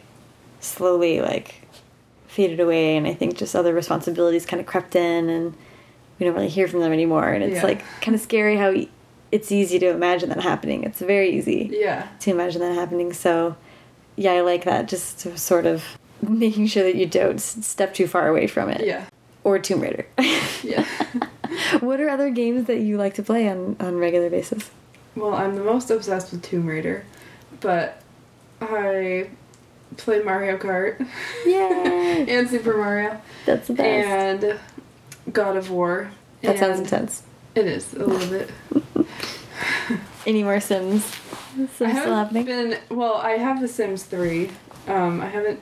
slowly 0.61 1.19
like 1.19 1.55
faded 2.27 2.59
away. 2.59 2.95
And 2.95 3.07
I 3.07 3.15
think 3.15 3.35
just 3.37 3.55
other 3.55 3.73
responsibilities 3.73 4.45
kind 4.45 4.59
of 4.61 4.67
crept 4.67 4.95
in 4.95 5.29
and 5.29 5.55
we 6.19 6.25
don't 6.27 6.35
really 6.35 6.47
hear 6.47 6.67
from 6.67 6.81
them 6.81 6.93
anymore. 6.93 7.27
And 7.29 7.43
it's 7.43 7.55
Yeah. 7.55 7.63
like 7.63 7.81
kind 8.01 8.13
of 8.13 8.21
scary 8.21 8.57
how 8.57 8.71
it's 9.35 9.51
easy 9.51 9.77
to 9.79 9.87
imagine 9.89 10.29
that 10.29 10.41
happening. 10.41 10.83
It's 10.83 10.99
very 10.99 11.29
easy 11.37 11.69
Yeah. 11.71 12.07
to 12.21 12.31
imagine 12.31 12.61
that 12.61 12.73
happening. 12.75 13.11
So 13.13 13.55
yeah, 14.15 14.31
I 14.33 14.41
like 14.41 14.63
that. 14.65 14.87
Just 14.87 15.19
to 15.21 15.37
sort 15.37 15.65
of 15.65 15.83
making 16.21 16.67
sure 16.67 16.83
that 16.83 16.95
you 16.95 17.05
don't 17.05 17.39
step 17.39 17.93
too 17.93 18.07
far 18.07 18.27
away 18.27 18.47
from 18.47 18.69
it. 18.69 18.85
Yeah. 18.85 19.03
Or 19.43 19.59
Tomb 19.59 19.81
Raider. 19.81 20.05
Yeah. 20.63 20.85
what 21.81 21.99
are 22.01 22.09
other 22.09 22.29
games 22.31 22.65
that 22.67 22.79
you 22.79 22.97
like 22.97 23.13
to 23.15 23.23
play 23.23 23.47
on 23.49 23.75
on 23.79 23.97
regular 23.97 24.29
basis? 24.29 24.71
Well, 25.15 25.33
I'm 25.33 25.55
the 25.55 25.63
most 25.63 25.91
obsessed 25.91 26.31
with 26.31 26.41
Tomb 26.41 26.65
Raider, 26.65 27.03
but 27.59 28.01
I 28.61 29.29
play 29.97 30.21
Mario 30.23 30.57
Kart 30.57 31.05
Yay! 31.45 32.25
and 32.33 32.49
Super 32.49 32.75
Mario 32.77 33.21
That's 33.45 33.67
the 33.67 33.73
best. 33.73 34.43
and 34.43 34.59
God 35.33 35.55
of 35.57 35.69
War. 35.69 36.09
that 36.41 36.57
sounds 36.57 36.79
intense. 36.79 37.23
It 37.53 37.67
is 37.67 37.93
a 37.93 38.05
little 38.05 38.29
bit. 38.29 38.49
Any 40.25 40.43
more 40.43 40.59
Sims? 40.59 41.05
I 41.53 41.57
Sims 41.57 41.71
still 41.73 41.87
haven't 41.87 42.13
happening? 42.13 42.45
been 42.45 42.79
well. 42.89 43.15
I 43.15 43.31
have 43.31 43.61
The 43.61 43.67
Sims 43.67 44.03
3. 44.03 44.49
Um, 44.87 45.21
I 45.21 45.27
haven't 45.27 45.59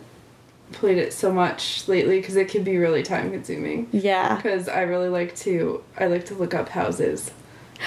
played 0.72 0.98
it 0.98 1.14
so 1.14 1.32
much 1.32 1.88
lately 1.88 2.20
because 2.20 2.36
it 2.36 2.48
can 2.50 2.64
be 2.64 2.78
really 2.78 3.04
time 3.04 3.32
consuming. 3.32 3.88
Yeah. 3.92 4.36
Because 4.38 4.68
I 4.68 4.82
really 4.82 5.10
like 5.10 5.36
to 5.38 5.84
I 5.98 6.08
like 6.08 6.26
to 6.28 6.34
look 6.34 6.54
up 6.54 6.70
houses 6.70 7.32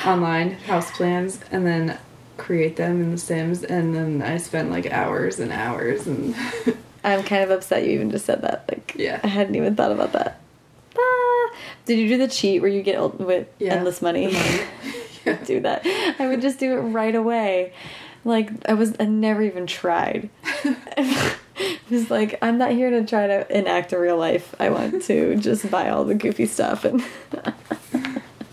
online, 0.04 0.52
house 0.52 0.90
plans, 0.96 1.40
and 1.50 1.66
then 1.66 1.98
create 2.36 2.76
them 2.76 3.00
in 3.00 3.11
The 3.12 3.18
Sims, 3.18 3.64
and 3.64 3.94
then 3.94 4.22
I 4.22 4.36
spend 4.36 4.70
like 4.70 4.86
hours 4.92 5.40
and 5.40 5.52
hours 5.52 6.07
and. 6.07 6.34
I'm 7.04 7.22
kind 7.22 7.44
of 7.44 7.50
upset 7.50 7.84
you 7.84 7.92
even 7.92 8.11
just 8.11 8.26
said 8.26 8.42
that. 8.42 8.64
Like, 8.68 8.94
Yeah. 8.96 9.20
I 9.22 9.28
hadn't 9.28 9.54
even 9.54 9.76
thought 9.76 9.92
about 9.92 10.12
that. 10.12 10.40
Ah. 10.98 11.50
Did 11.84 12.00
you 12.00 12.09
do 12.09 12.18
the 12.18 12.26
cheat 12.26 12.61
where 12.61 12.70
you 12.70 12.82
get 12.82 13.20
with 13.20 13.46
Yeah, 13.61 13.74
endless 13.74 14.02
money? 14.02 14.26
money. 14.32 14.61
Do 15.45 15.61
that. 15.61 15.87
I 16.18 16.27
would 16.29 16.41
just 16.41 16.59
do 16.59 16.79
it 16.79 16.81
right 16.81 17.14
away. 17.14 17.72
Like 18.24 18.51
I 18.68 18.74
was, 18.74 18.95
I 18.99 19.05
never 19.05 19.43
even 19.43 19.66
tried. 19.66 20.31
it 20.64 21.91
was 21.91 22.11
like 22.11 22.39
I'm 22.43 22.59
not 22.59 22.72
here 22.72 22.91
to 22.91 23.05
try 23.05 23.27
to 23.27 23.57
enact 23.57 23.93
a 23.93 23.99
real 23.99 24.16
life. 24.16 24.55
I 24.59 24.70
want 24.70 25.03
to 25.05 25.37
just 25.37 25.70
buy 25.70 25.91
all 25.91 26.05
the 26.05 26.14
goofy 26.14 26.47
stuff 26.47 26.85
and 26.85 27.01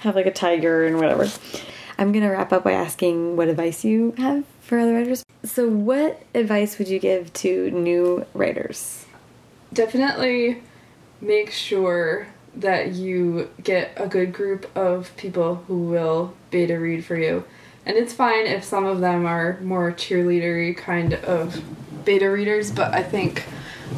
have 0.00 0.16
like 0.16 0.26
a 0.26 0.32
tiger 0.32 0.84
and 0.84 0.96
whatever. 0.96 1.28
I'm 1.98 2.10
gonna 2.10 2.30
wrap 2.30 2.52
up 2.52 2.64
by 2.64 2.72
asking 2.72 3.36
what 3.36 3.48
advice 3.48 3.84
you 3.84 4.14
have 4.18 4.44
for 4.60 4.80
other 4.80 4.94
writers. 4.94 5.24
So, 5.44 5.68
what 5.68 6.22
advice 6.34 6.78
would 6.78 6.88
you 6.88 6.98
give 6.98 7.32
to 7.34 7.70
new 7.70 8.26
writers? 8.34 9.04
definitely 9.74 10.62
make 11.20 11.50
sure 11.50 12.28
that 12.56 12.92
you 12.92 13.50
get 13.62 13.92
a 13.96 14.06
good 14.06 14.32
group 14.32 14.70
of 14.76 15.14
people 15.16 15.56
who 15.66 15.84
will 15.84 16.34
beta 16.50 16.78
read 16.78 17.04
for 17.04 17.16
you. 17.16 17.44
And 17.86 17.96
it's 17.96 18.12
fine 18.12 18.46
if 18.46 18.64
some 18.64 18.86
of 18.86 19.00
them 19.00 19.26
are 19.26 19.58
more 19.60 19.92
cheerleadery 19.92 20.76
kind 20.76 21.14
of 21.14 21.62
beta 22.04 22.30
readers, 22.30 22.70
but 22.70 22.94
I 22.94 23.02
think 23.02 23.44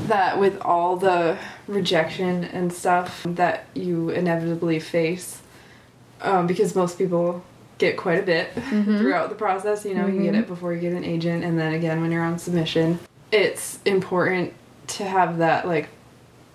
that 0.06 0.38
with 0.38 0.60
all 0.60 0.96
the 0.96 1.38
rejection 1.66 2.44
and 2.44 2.72
stuff 2.72 3.22
that 3.28 3.66
you 3.74 4.10
inevitably 4.10 4.80
face, 4.80 5.42
um, 6.20 6.46
because 6.46 6.74
most 6.74 6.98
people 6.98 7.44
get 7.78 7.96
quite 7.96 8.18
a 8.18 8.22
bit 8.22 8.52
throughout 8.68 9.28
the 9.28 9.34
process, 9.34 9.84
you 9.84 9.94
know, 9.94 10.06
you 10.06 10.22
get 10.22 10.34
it 10.34 10.46
before 10.46 10.72
you 10.72 10.80
get 10.80 10.92
an 10.92 11.04
agent, 11.04 11.44
and 11.44 11.58
then 11.58 11.74
again 11.74 12.00
when 12.00 12.10
you're 12.10 12.24
on 12.24 12.38
submission, 12.38 12.98
it's 13.30 13.78
important 13.84 14.52
to 14.88 15.04
have 15.04 15.38
that 15.38 15.66
like 15.66 15.88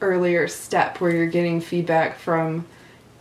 earlier 0.02 0.48
step 0.48 1.00
where 1.00 1.12
you're 1.12 1.28
getting 1.28 1.62
feedback 1.62 2.18
from 2.18 2.66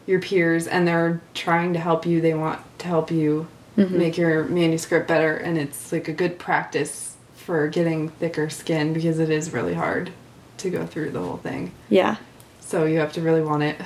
your 0.06 0.20
peers 0.20 0.66
and 0.66 0.86
they're 0.86 1.20
trying 1.34 1.72
to 1.72 1.78
help 1.78 2.04
you 2.06 2.20
they 2.20 2.34
want 2.34 2.60
to 2.78 2.86
help 2.86 3.10
you 3.10 3.46
mm-hmm. 3.76 3.96
make 3.96 4.16
your 4.16 4.44
manuscript 4.44 5.06
better 5.06 5.36
and 5.36 5.58
it's 5.58 5.92
like 5.92 6.08
a 6.08 6.12
good 6.12 6.38
practice 6.38 7.16
for 7.36 7.68
getting 7.68 8.08
thicker 8.08 8.50
skin 8.50 8.92
because 8.92 9.18
it 9.18 9.30
is 9.30 9.52
really 9.52 9.74
hard 9.74 10.10
to 10.56 10.70
go 10.70 10.84
through 10.86 11.10
the 11.10 11.20
whole 11.20 11.36
thing 11.38 11.72
Yeah. 11.88 12.16
so 12.60 12.84
you 12.84 12.98
have 12.98 13.12
to 13.14 13.20
really 13.20 13.42
want 13.42 13.62
it 13.62 13.76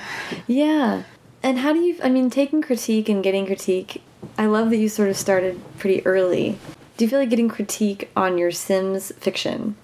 Yeah. 0.47 1.03
And 1.43 1.59
how 1.59 1.75
do 1.75 1.81
you, 1.81 1.99
I 2.03 2.09
mean, 2.09 2.31
taking 2.31 2.63
critique 2.63 3.11
and 3.11 3.23
getting 3.23 3.45
critique, 3.45 4.03
I 4.39 4.47
love 4.47 4.71
that 4.71 4.79
you 4.79 4.89
sort 4.89 5.11
of 5.11 5.17
started 5.19 5.61
pretty 5.77 6.05
early. 6.07 6.59
Do 6.97 7.05
you 7.05 7.09
feel 7.11 7.19
like 7.19 7.29
getting 7.29 7.51
critique 7.51 8.11
on 8.17 8.39
your 8.39 8.51
Sims 8.51 9.13
fiction 9.19 9.77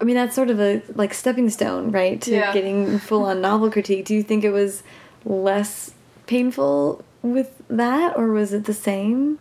I 0.00 0.04
mean, 0.04 0.14
that's 0.16 0.34
sort 0.34 0.50
of 0.50 0.60
a 0.60 0.82
like 0.94 1.14
stepping 1.14 1.48
stone, 1.50 1.90
right, 1.90 2.20
to 2.22 2.30
Yeah. 2.32 2.52
getting 2.52 2.98
full 2.98 3.24
on 3.24 3.40
novel 3.40 3.70
critique. 3.70 4.04
Do 4.04 4.14
you 4.14 4.22
think 4.22 4.44
it 4.44 4.50
was 4.50 4.82
less 5.24 5.92
painful 6.26 7.04
with 7.22 7.50
that, 7.68 8.16
or 8.16 8.28
was 8.32 8.52
it 8.52 8.64
the 8.64 8.74
same? 8.74 9.38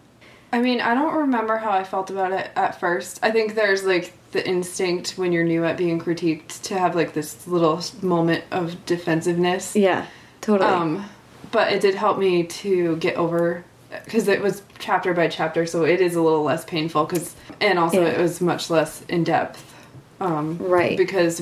I 0.54 0.62
mean, 0.62 0.80
I 0.80 0.94
don't 0.94 1.14
remember 1.14 1.58
how 1.58 1.72
I 1.72 1.84
felt 1.84 2.10
about 2.10 2.32
it 2.32 2.50
at 2.56 2.80
first. 2.80 3.20
I 3.22 3.32
think 3.32 3.56
there's 3.56 3.84
like 3.84 4.14
the 4.32 4.48
instinct 4.48 5.18
when 5.18 5.32
you're 5.34 5.44
new 5.44 5.66
at 5.66 5.76
being 5.78 6.00
critiqued 6.00 6.62
to 6.64 6.80
have 6.80 6.96
like 6.96 7.14
this 7.14 7.46
little 7.48 7.82
moment 8.02 8.44
of 8.52 8.86
defensiveness. 8.86 9.76
Yeah, 9.76 10.06
totally. 10.42 10.70
Um, 10.70 11.06
but 11.52 11.74
it 11.74 11.82
did 11.82 11.96
help 11.96 12.18
me 12.18 12.44
to 12.44 12.96
get 12.98 13.16
over 13.18 13.66
because 14.06 14.28
it 14.28 14.42
was 14.42 14.62
chapter 14.80 15.14
by 15.14 15.28
chapter, 15.28 15.66
so 15.66 15.84
it 15.84 16.00
is 16.02 16.16
a 16.16 16.22
little 16.22 16.44
less 16.44 16.64
painful. 16.64 17.06
Because 17.06 17.36
and 17.60 17.78
also 17.78 18.02
Yeah. 18.02 18.10
it 18.10 18.20
was 18.20 18.40
much 18.40 18.70
less 18.70 19.04
in 19.10 19.24
depth. 19.26 19.74
Um, 20.20 20.58
Right. 20.60 20.98
Because 20.98 21.42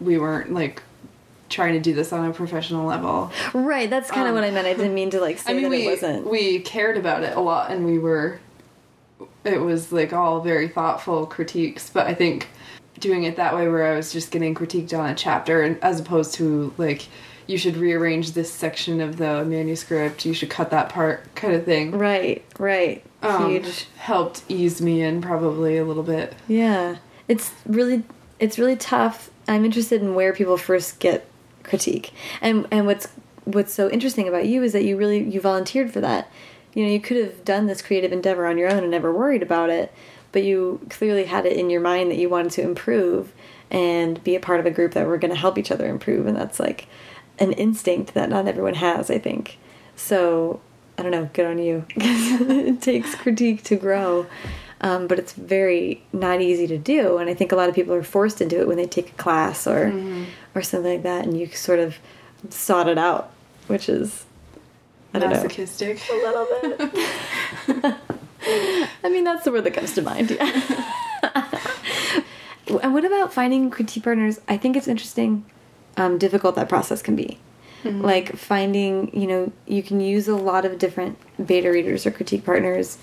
we 0.00 0.18
weren't 0.18 0.52
like 0.52 0.82
trying 1.48 1.74
to 1.74 1.80
do 1.80 1.92
this 1.92 2.12
on 2.12 2.24
a 2.28 2.32
professional 2.32 2.86
level. 2.86 3.30
right, 3.52 3.90
that's 3.90 4.10
kind 4.10 4.22
of 4.22 4.28
um, 4.28 4.34
what 4.36 4.44
I 4.44 4.50
meant. 4.50 4.66
I 4.66 4.72
didn't 4.72 4.94
mean 4.94 5.10
to 5.10 5.20
like 5.20 5.38
say 5.40 5.50
I 5.50 5.54
mean, 5.54 5.64
that 5.64 5.70
we 5.70 5.86
it 5.86 5.90
wasn't. 5.90 6.26
we 6.30 6.60
cared 6.60 6.96
about 6.96 7.22
it 7.22 7.36
a 7.36 7.40
lot, 7.40 7.70
and 7.70 7.84
we 7.84 7.98
were. 7.98 8.40
It 9.44 9.60
was 9.60 9.92
like 9.92 10.12
all 10.12 10.40
very 10.40 10.68
thoughtful 10.68 11.26
critiques, 11.26 11.90
but 11.90 12.06
I 12.06 12.14
think 12.14 12.48
doing 13.00 13.24
it 13.24 13.36
that 13.36 13.54
way, 13.54 13.68
where 13.68 13.92
I 13.92 13.96
was 13.96 14.12
just 14.12 14.30
getting 14.30 14.54
critiqued 14.54 14.96
on 14.98 15.10
a 15.10 15.14
chapter, 15.14 15.62
and 15.62 15.82
as 15.82 15.98
opposed 16.00 16.34
to 16.34 16.72
like, 16.78 17.06
you 17.48 17.58
should 17.58 17.76
rearrange 17.76 18.32
this 18.32 18.50
section 18.52 19.00
of 19.00 19.16
the 19.18 19.44
manuscript, 19.44 20.24
you 20.24 20.32
should 20.32 20.48
cut 20.50 20.70
that 20.70 20.88
part, 20.88 21.34
kind 21.34 21.54
of 21.54 21.64
thing. 21.64 21.90
right, 21.98 22.44
right. 22.58 23.04
Um, 23.22 23.50
Huge. 23.50 23.86
helped 23.96 24.42
ease 24.48 24.80
me 24.80 25.02
in 25.02 25.20
probably 25.20 25.76
a 25.76 25.84
little 25.84 26.02
bit. 26.04 26.34
Yeah, 26.48 26.96
it's 27.28 27.52
really 27.66 28.04
it's 28.38 28.58
really 28.58 28.76
tough. 28.76 29.30
I'm 29.48 29.64
interested 29.64 30.02
in 30.02 30.14
where 30.14 30.32
people 30.32 30.56
first 30.56 30.98
get 30.98 31.26
critique, 31.62 32.12
and 32.40 32.66
and 32.70 32.86
what's 32.86 33.08
what's 33.44 33.72
so 33.72 33.90
interesting 33.90 34.28
about 34.28 34.46
you 34.46 34.62
is 34.62 34.72
that 34.72 34.84
you 34.84 34.96
really 34.96 35.22
you 35.22 35.40
volunteered 35.40 35.92
for 35.92 36.00
that. 36.00 36.30
You 36.74 36.84
know, 36.84 36.90
you 36.90 37.00
could 37.00 37.18
have 37.18 37.44
done 37.44 37.66
this 37.66 37.82
creative 37.82 38.12
endeavor 38.12 38.46
on 38.46 38.56
your 38.56 38.70
own 38.70 38.78
and 38.78 38.90
never 38.90 39.12
worried 39.12 39.42
about 39.42 39.68
it, 39.68 39.92
but 40.32 40.42
you 40.42 40.80
clearly 40.88 41.24
had 41.24 41.44
it 41.44 41.56
in 41.56 41.70
your 41.70 41.80
mind 41.80 42.10
that 42.10 42.18
you 42.18 42.30
wanted 42.30 42.52
to 42.52 42.62
improve 42.62 43.32
and 43.70 44.22
be 44.24 44.34
a 44.34 44.40
part 44.40 44.60
of 44.60 44.66
a 44.66 44.70
group 44.70 44.92
that 44.92 45.06
were 45.06 45.18
going 45.18 45.32
to 45.32 45.38
help 45.38 45.58
each 45.58 45.70
other 45.70 45.88
improve, 45.88 46.26
and 46.26 46.36
that's 46.36 46.58
like 46.58 46.88
an 47.38 47.52
instinct 47.52 48.14
that 48.14 48.28
not 48.28 48.46
everyone 48.46 48.74
has. 48.74 49.10
I 49.10 49.18
think 49.18 49.58
so. 49.96 50.60
I 50.98 51.02
don't 51.02 51.10
know. 51.12 51.30
Good 51.32 51.46
on 51.46 51.58
you. 51.58 51.84
it 51.96 52.82
takes 52.82 53.14
critique 53.14 53.62
to 53.64 53.76
grow, 53.76 54.26
um, 54.82 55.06
but 55.06 55.18
it's 55.18 55.32
very 55.32 56.02
not 56.12 56.40
easy 56.40 56.66
to 56.66 56.76
do. 56.76 57.18
And 57.18 57.30
I 57.30 57.34
think 57.34 57.52
a 57.52 57.56
lot 57.56 57.68
of 57.68 57.74
people 57.74 57.94
are 57.94 58.02
forced 58.02 58.40
into 58.40 58.60
it 58.60 58.66
when 58.68 58.76
they 58.76 58.86
take 58.86 59.10
a 59.10 59.14
class 59.14 59.66
or 59.66 59.92
or 60.54 60.62
something 60.62 60.92
like 60.92 61.02
that, 61.04 61.24
and 61.24 61.38
you 61.38 61.46
sort 61.48 61.78
of 61.78 61.96
sought 62.50 62.88
it 62.88 62.98
out, 62.98 63.32
which 63.68 63.88
is 63.88 64.24
I 65.14 65.18
don't 65.18 65.30
know 65.30 65.36
Masochistic. 65.36 66.00
a 66.10 66.14
little 66.14 66.46
bit. 66.60 67.96
I 69.04 69.08
mean, 69.08 69.24
that's 69.24 69.44
the 69.44 69.52
word 69.52 69.64
that 69.64 69.74
comes 69.74 69.94
to 69.94 70.02
mind. 70.02 70.30
Yeah. 70.30 70.92
and 72.82 72.92
what 72.92 73.04
about 73.04 73.32
finding 73.32 73.70
critique 73.70 74.02
partners? 74.02 74.40
I 74.48 74.56
think 74.56 74.76
it's 74.76 74.88
interesting, 74.88 75.44
um, 75.96 76.18
difficult 76.18 76.56
that 76.56 76.68
process 76.68 77.02
can 77.02 77.14
be. 77.14 77.38
Like 77.84 78.36
finding, 78.36 79.10
you 79.12 79.26
know, 79.26 79.52
you 79.66 79.82
can 79.82 80.00
use 80.00 80.28
a 80.28 80.36
lot 80.36 80.64
of 80.64 80.78
different 80.78 81.18
beta 81.44 81.68
readers 81.68 82.06
or 82.06 82.12
critique 82.12 82.44
partners, 82.44 82.96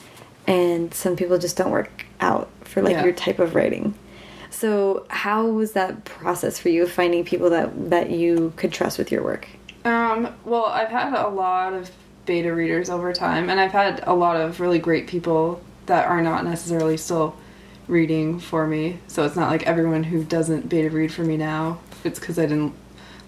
and 0.49 0.93
some 0.93 1.15
people 1.15 1.37
just 1.37 1.55
don't 1.55 1.71
work 1.71 2.05
out 2.19 2.49
for 2.63 2.81
like 2.81 2.93
Yeah. 2.93 3.03
your 3.05 3.13
type 3.13 3.39
of 3.39 3.55
writing. 3.55 3.93
So, 4.49 5.05
how 5.09 5.45
was 5.45 5.73
that 5.73 6.03
process 6.05 6.57
for 6.59 6.69
you 6.69 6.83
of 6.83 6.91
finding 6.91 7.23
people 7.23 7.49
that 7.51 7.89
that 7.91 8.09
you 8.09 8.51
could 8.57 8.71
trust 8.73 8.97
with 8.97 9.11
your 9.11 9.23
work? 9.23 9.47
Um, 9.85 10.27
well, 10.43 10.65
I've 10.65 10.89
had 10.89 11.13
a 11.13 11.29
lot 11.29 11.73
of 11.73 11.89
beta 12.25 12.53
readers 12.53 12.89
over 12.89 13.13
time, 13.13 13.49
and 13.49 13.59
I've 13.59 13.71
had 13.71 14.03
a 14.05 14.13
lot 14.13 14.35
of 14.35 14.59
really 14.59 14.79
great 14.79 15.07
people 15.07 15.61
that 15.85 16.07
are 16.07 16.21
not 16.21 16.43
necessarily 16.43 16.97
still 16.97 17.35
reading 17.87 18.39
for 18.39 18.67
me. 18.67 18.99
So 19.07 19.23
it's 19.25 19.35
not 19.35 19.49
like 19.49 19.63
everyone 19.63 20.03
who 20.03 20.23
doesn't 20.23 20.67
beta 20.69 20.89
read 20.89 21.11
for 21.13 21.23
me 21.23 21.37
now, 21.37 21.79
it's 22.03 22.19
because 22.19 22.37
I 22.37 22.43
didn't 22.45 22.73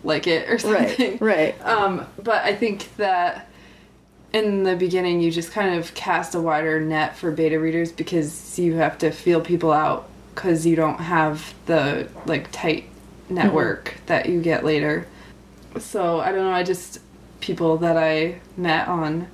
like 0.03 0.27
it 0.27 0.49
or 0.49 0.57
something. 0.59 1.17
right. 1.19 1.55
Um, 1.65 2.05
but 2.21 2.43
I 2.43 2.55
think 2.55 2.95
that 2.97 3.47
in 4.33 4.63
the 4.63 4.75
beginning, 4.75 5.21
you 5.21 5.31
just 5.31 5.51
kind 5.51 5.75
of 5.75 5.93
cast 5.93 6.35
a 6.35 6.41
wider 6.41 6.79
net 6.79 7.17
for 7.17 7.31
beta 7.31 7.59
readers 7.59 7.91
because 7.91 8.57
you 8.57 8.75
have 8.75 8.97
to 8.99 9.11
feel 9.11 9.41
people 9.41 9.71
out 9.71 10.09
because 10.33 10.65
you 10.65 10.75
don't 10.75 10.99
have 10.99 11.53
the 11.65 12.07
like 12.25 12.51
tight 12.51 12.85
mm-hmm. 12.85 13.35
network 13.35 13.95
that 14.05 14.29
you 14.29 14.41
get 14.41 14.63
later. 14.63 15.05
So 15.79 16.19
I 16.19 16.31
don't 16.31 16.45
know. 16.45 16.51
I 16.51 16.63
just 16.63 16.99
people 17.41 17.77
that 17.77 17.97
I 17.97 18.39
met 18.55 18.87
on 18.87 19.27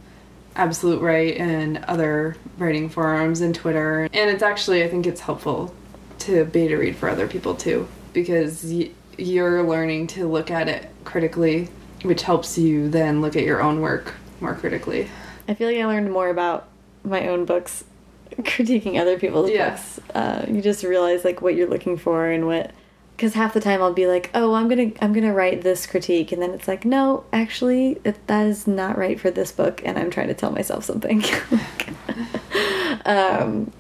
Absolute 0.56 1.02
Write 1.02 1.38
and 1.38 1.78
other 1.86 2.36
writing 2.58 2.90
forums 2.90 3.42
and 3.42 3.54
Twitter, 3.54 4.04
and 4.04 4.30
it's 4.30 4.44
actually 4.44 4.84
I 4.84 4.90
think 4.90 5.06
it's 5.06 5.22
helpful 5.22 5.74
to 6.20 6.46
beta 6.46 6.78
read 6.78 6.96
for 6.96 7.10
other 7.10 7.28
people 7.28 7.54
too 7.54 7.88
because 8.14 8.64
y- 8.66 8.90
you're 9.20 9.62
learning 9.62 10.08
to 10.08 10.28
look 10.28 10.50
at 10.50 10.68
it 10.68 10.90
critically, 11.04 11.70
which 12.02 12.24
helps 12.24 12.58
you 12.58 12.90
then 12.90 13.22
look 13.22 13.36
at 13.36 13.44
your 13.44 13.62
own 13.62 13.82
work 13.82 14.16
more 14.42 14.56
critically. 14.56 15.10
I 15.48 15.54
feel 15.54 15.68
like 15.70 15.78
I 15.78 15.86
learned 15.86 16.12
more 16.12 16.30
about 16.30 16.68
my 17.04 17.28
own 17.28 17.46
books 17.46 17.84
critiquing 18.40 19.00
other 19.00 19.18
people's 19.18 19.50
Yeah. 19.52 19.70
books. 19.72 20.00
Uh, 20.14 20.46
you 20.48 20.62
just 20.62 20.84
realize 20.84 21.24
like 21.24 21.42
what 21.42 21.56
you're 21.56 21.70
looking 21.70 21.98
for 21.98 22.28
and 22.28 22.46
what 22.46 22.72
because 23.16 23.34
half 23.34 23.52
the 23.56 23.60
time 23.60 23.82
I'll 23.82 23.94
be 23.94 24.06
like, 24.06 24.30
"Oh, 24.36 24.54
I'm 24.54 24.68
gonna 24.68 24.92
I'm 25.02 25.12
gonna 25.12 25.34
write 25.34 25.64
this 25.64 25.88
critique," 25.88 26.32
and 26.32 26.40
then 26.40 26.52
it's 26.52 26.68
like, 26.68 26.86
"No, 26.86 27.24
actually, 27.34 28.00
it, 28.04 28.16
that 28.28 28.46
is 28.46 28.68
not 28.68 28.96
right 28.96 29.20
for 29.20 29.32
this 29.32 29.52
book," 29.52 29.82
and 29.84 29.98
I'm 29.98 30.12
trying 30.12 30.28
to 30.28 30.36
tell 30.36 30.52
myself 30.52 30.84
something. 30.86 31.24
um, 33.06 33.72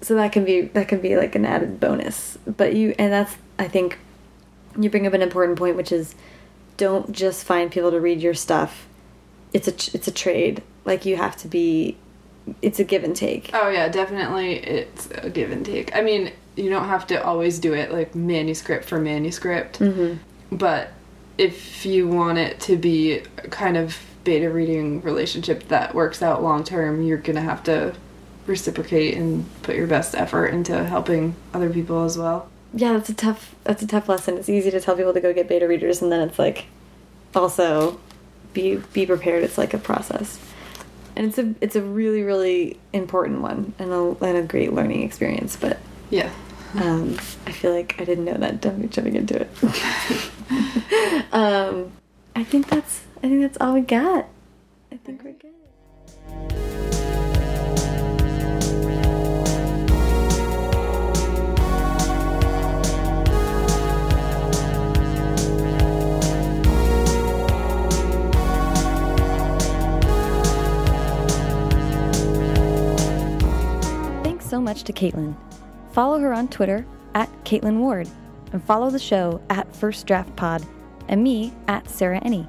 so 0.00 0.14
that 0.14 0.32
can 0.32 0.44
be 0.44 0.62
that 0.62 0.88
can 0.88 1.00
be 1.00 1.16
like 1.16 1.34
an 1.34 1.44
added 1.44 1.78
bonus. 1.80 2.38
But 2.46 2.74
you 2.74 2.94
and 2.98 3.12
that's 3.12 3.36
I 3.58 3.68
think 3.68 3.98
you 4.78 4.90
bring 4.90 5.06
up 5.06 5.12
an 5.12 5.22
important 5.22 5.58
point, 5.58 5.76
which 5.76 5.92
is 5.92 6.14
don't 6.76 7.12
just 7.12 7.44
find 7.44 7.70
people 7.70 7.90
to 7.90 8.00
read 8.00 8.20
your 8.20 8.34
stuff. 8.34 8.86
It's 9.52 9.68
a 9.68 9.96
it's 9.96 10.08
a 10.08 10.12
trade. 10.12 10.62
Like 10.84 11.04
you 11.04 11.16
have 11.16 11.36
to 11.38 11.48
be. 11.48 11.96
It's 12.62 12.80
a 12.80 12.84
give 12.84 13.04
and 13.04 13.14
take. 13.14 13.50
Oh 13.52 13.68
yeah, 13.68 13.88
definitely 13.88 14.54
it's 14.56 15.08
a 15.10 15.30
give 15.30 15.50
and 15.50 15.64
take. 15.64 15.94
I 15.94 16.00
mean, 16.00 16.32
you 16.56 16.70
don't 16.70 16.88
have 16.88 17.06
to 17.08 17.22
always 17.22 17.58
do 17.58 17.74
it 17.74 17.92
like 17.92 18.14
manuscript 18.14 18.84
for 18.86 18.98
manuscript. 18.98 19.78
Mm-hmm. 19.78 20.56
But 20.56 20.90
if 21.38 21.86
you 21.86 22.08
want 22.08 22.38
it 22.38 22.60
to 22.60 22.76
be 22.76 23.22
kind 23.50 23.76
of 23.76 23.98
beta 24.24 24.50
reading 24.50 25.00
relationship 25.02 25.68
that 25.68 25.94
works 25.94 26.22
out 26.22 26.42
long 26.42 26.64
term, 26.64 27.02
you're 27.02 27.18
going 27.18 27.36
to 27.36 27.42
have 27.42 27.62
to 27.64 27.94
reciprocate 28.46 29.16
and 29.16 29.46
put 29.62 29.76
your 29.76 29.86
best 29.86 30.14
effort 30.14 30.48
into 30.48 30.84
helping 30.84 31.34
other 31.54 31.70
people 31.70 32.04
as 32.04 32.18
well. 32.18 32.48
Yeah, 32.74 32.92
that's 32.92 33.08
a 33.08 33.14
tough 33.14 33.54
that's 33.64 33.82
a 33.82 33.86
tough 33.86 34.08
lesson. 34.08 34.36
It's 34.36 34.48
easy 34.48 34.70
to 34.70 34.80
tell 34.80 34.96
people 34.96 35.12
to 35.12 35.20
go 35.20 35.32
get 35.32 35.48
beta 35.48 35.66
readers, 35.66 36.02
and 36.02 36.10
then 36.12 36.28
it's 36.28 36.38
like 36.38 36.66
also 37.34 37.98
be 38.52 38.76
be 38.92 39.06
prepared. 39.06 39.42
It's 39.44 39.58
like 39.58 39.74
a 39.74 39.78
process, 39.78 40.38
and 41.16 41.26
it's 41.26 41.38
a 41.38 41.54
it's 41.60 41.76
a 41.76 41.82
really 41.82 42.22
really 42.22 42.78
important 42.92 43.40
one 43.42 43.72
and 43.78 43.90
a, 43.92 44.16
and 44.24 44.36
a 44.38 44.42
great 44.42 44.72
learning 44.72 45.02
experience. 45.02 45.56
But 45.56 45.78
Yeah. 46.10 46.30
um, 46.74 47.14
I 47.46 47.52
feel 47.52 47.72
like 47.72 47.96
I 48.00 48.04
didn't 48.04 48.24
know 48.24 48.34
that 48.34 48.60
jumping 48.62 48.88
jumping 48.90 49.16
into 49.16 49.40
it. 49.40 49.48
um, 51.32 51.92
I 52.36 52.44
think 52.44 52.68
that's 52.68 53.02
I 53.18 53.28
think 53.28 53.42
that's 53.42 53.58
all 53.60 53.74
we 53.74 53.80
got. 53.82 54.26
I 54.92 54.96
think 54.96 55.22
we're 55.24 55.32
good. 55.32 56.56
So 74.50 74.60
much 74.60 74.82
to 74.82 74.92
Kaitlin. 74.92 75.34
Follow 75.92 76.18
her 76.18 76.32
on 76.32 76.48
Twitter 76.48 76.84
at 77.14 77.30
Kaitlin 77.44 77.78
Ward 77.78 78.08
and 78.52 78.60
follow 78.64 78.90
the 78.90 78.98
show 78.98 79.40
at 79.48 79.76
First 79.76 80.08
Draft 80.08 80.34
Pod 80.34 80.66
and 81.06 81.22
me 81.22 81.52
at 81.68 81.88
Sarah 81.88 82.20
Enni. 82.22 82.48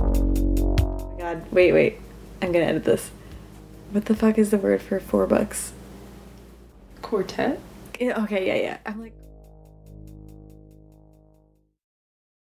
Oh 0.00 1.16
God, 1.18 1.42
wait, 1.50 1.72
wait. 1.72 2.00
I'm 2.42 2.52
gonna 2.52 2.66
edit 2.66 2.84
this. 2.84 3.10
What 3.92 4.04
the 4.04 4.14
fuck 4.14 4.38
is 4.38 4.50
the 4.50 4.58
word 4.58 4.82
for 4.82 5.00
four 5.00 5.26
bucks? 5.26 5.72
Quartet? 7.00 7.58
Okay, 8.00 8.46
yeah, 8.46 8.54
yeah. 8.54 8.76
I'm 8.86 9.00
like. 9.00 9.17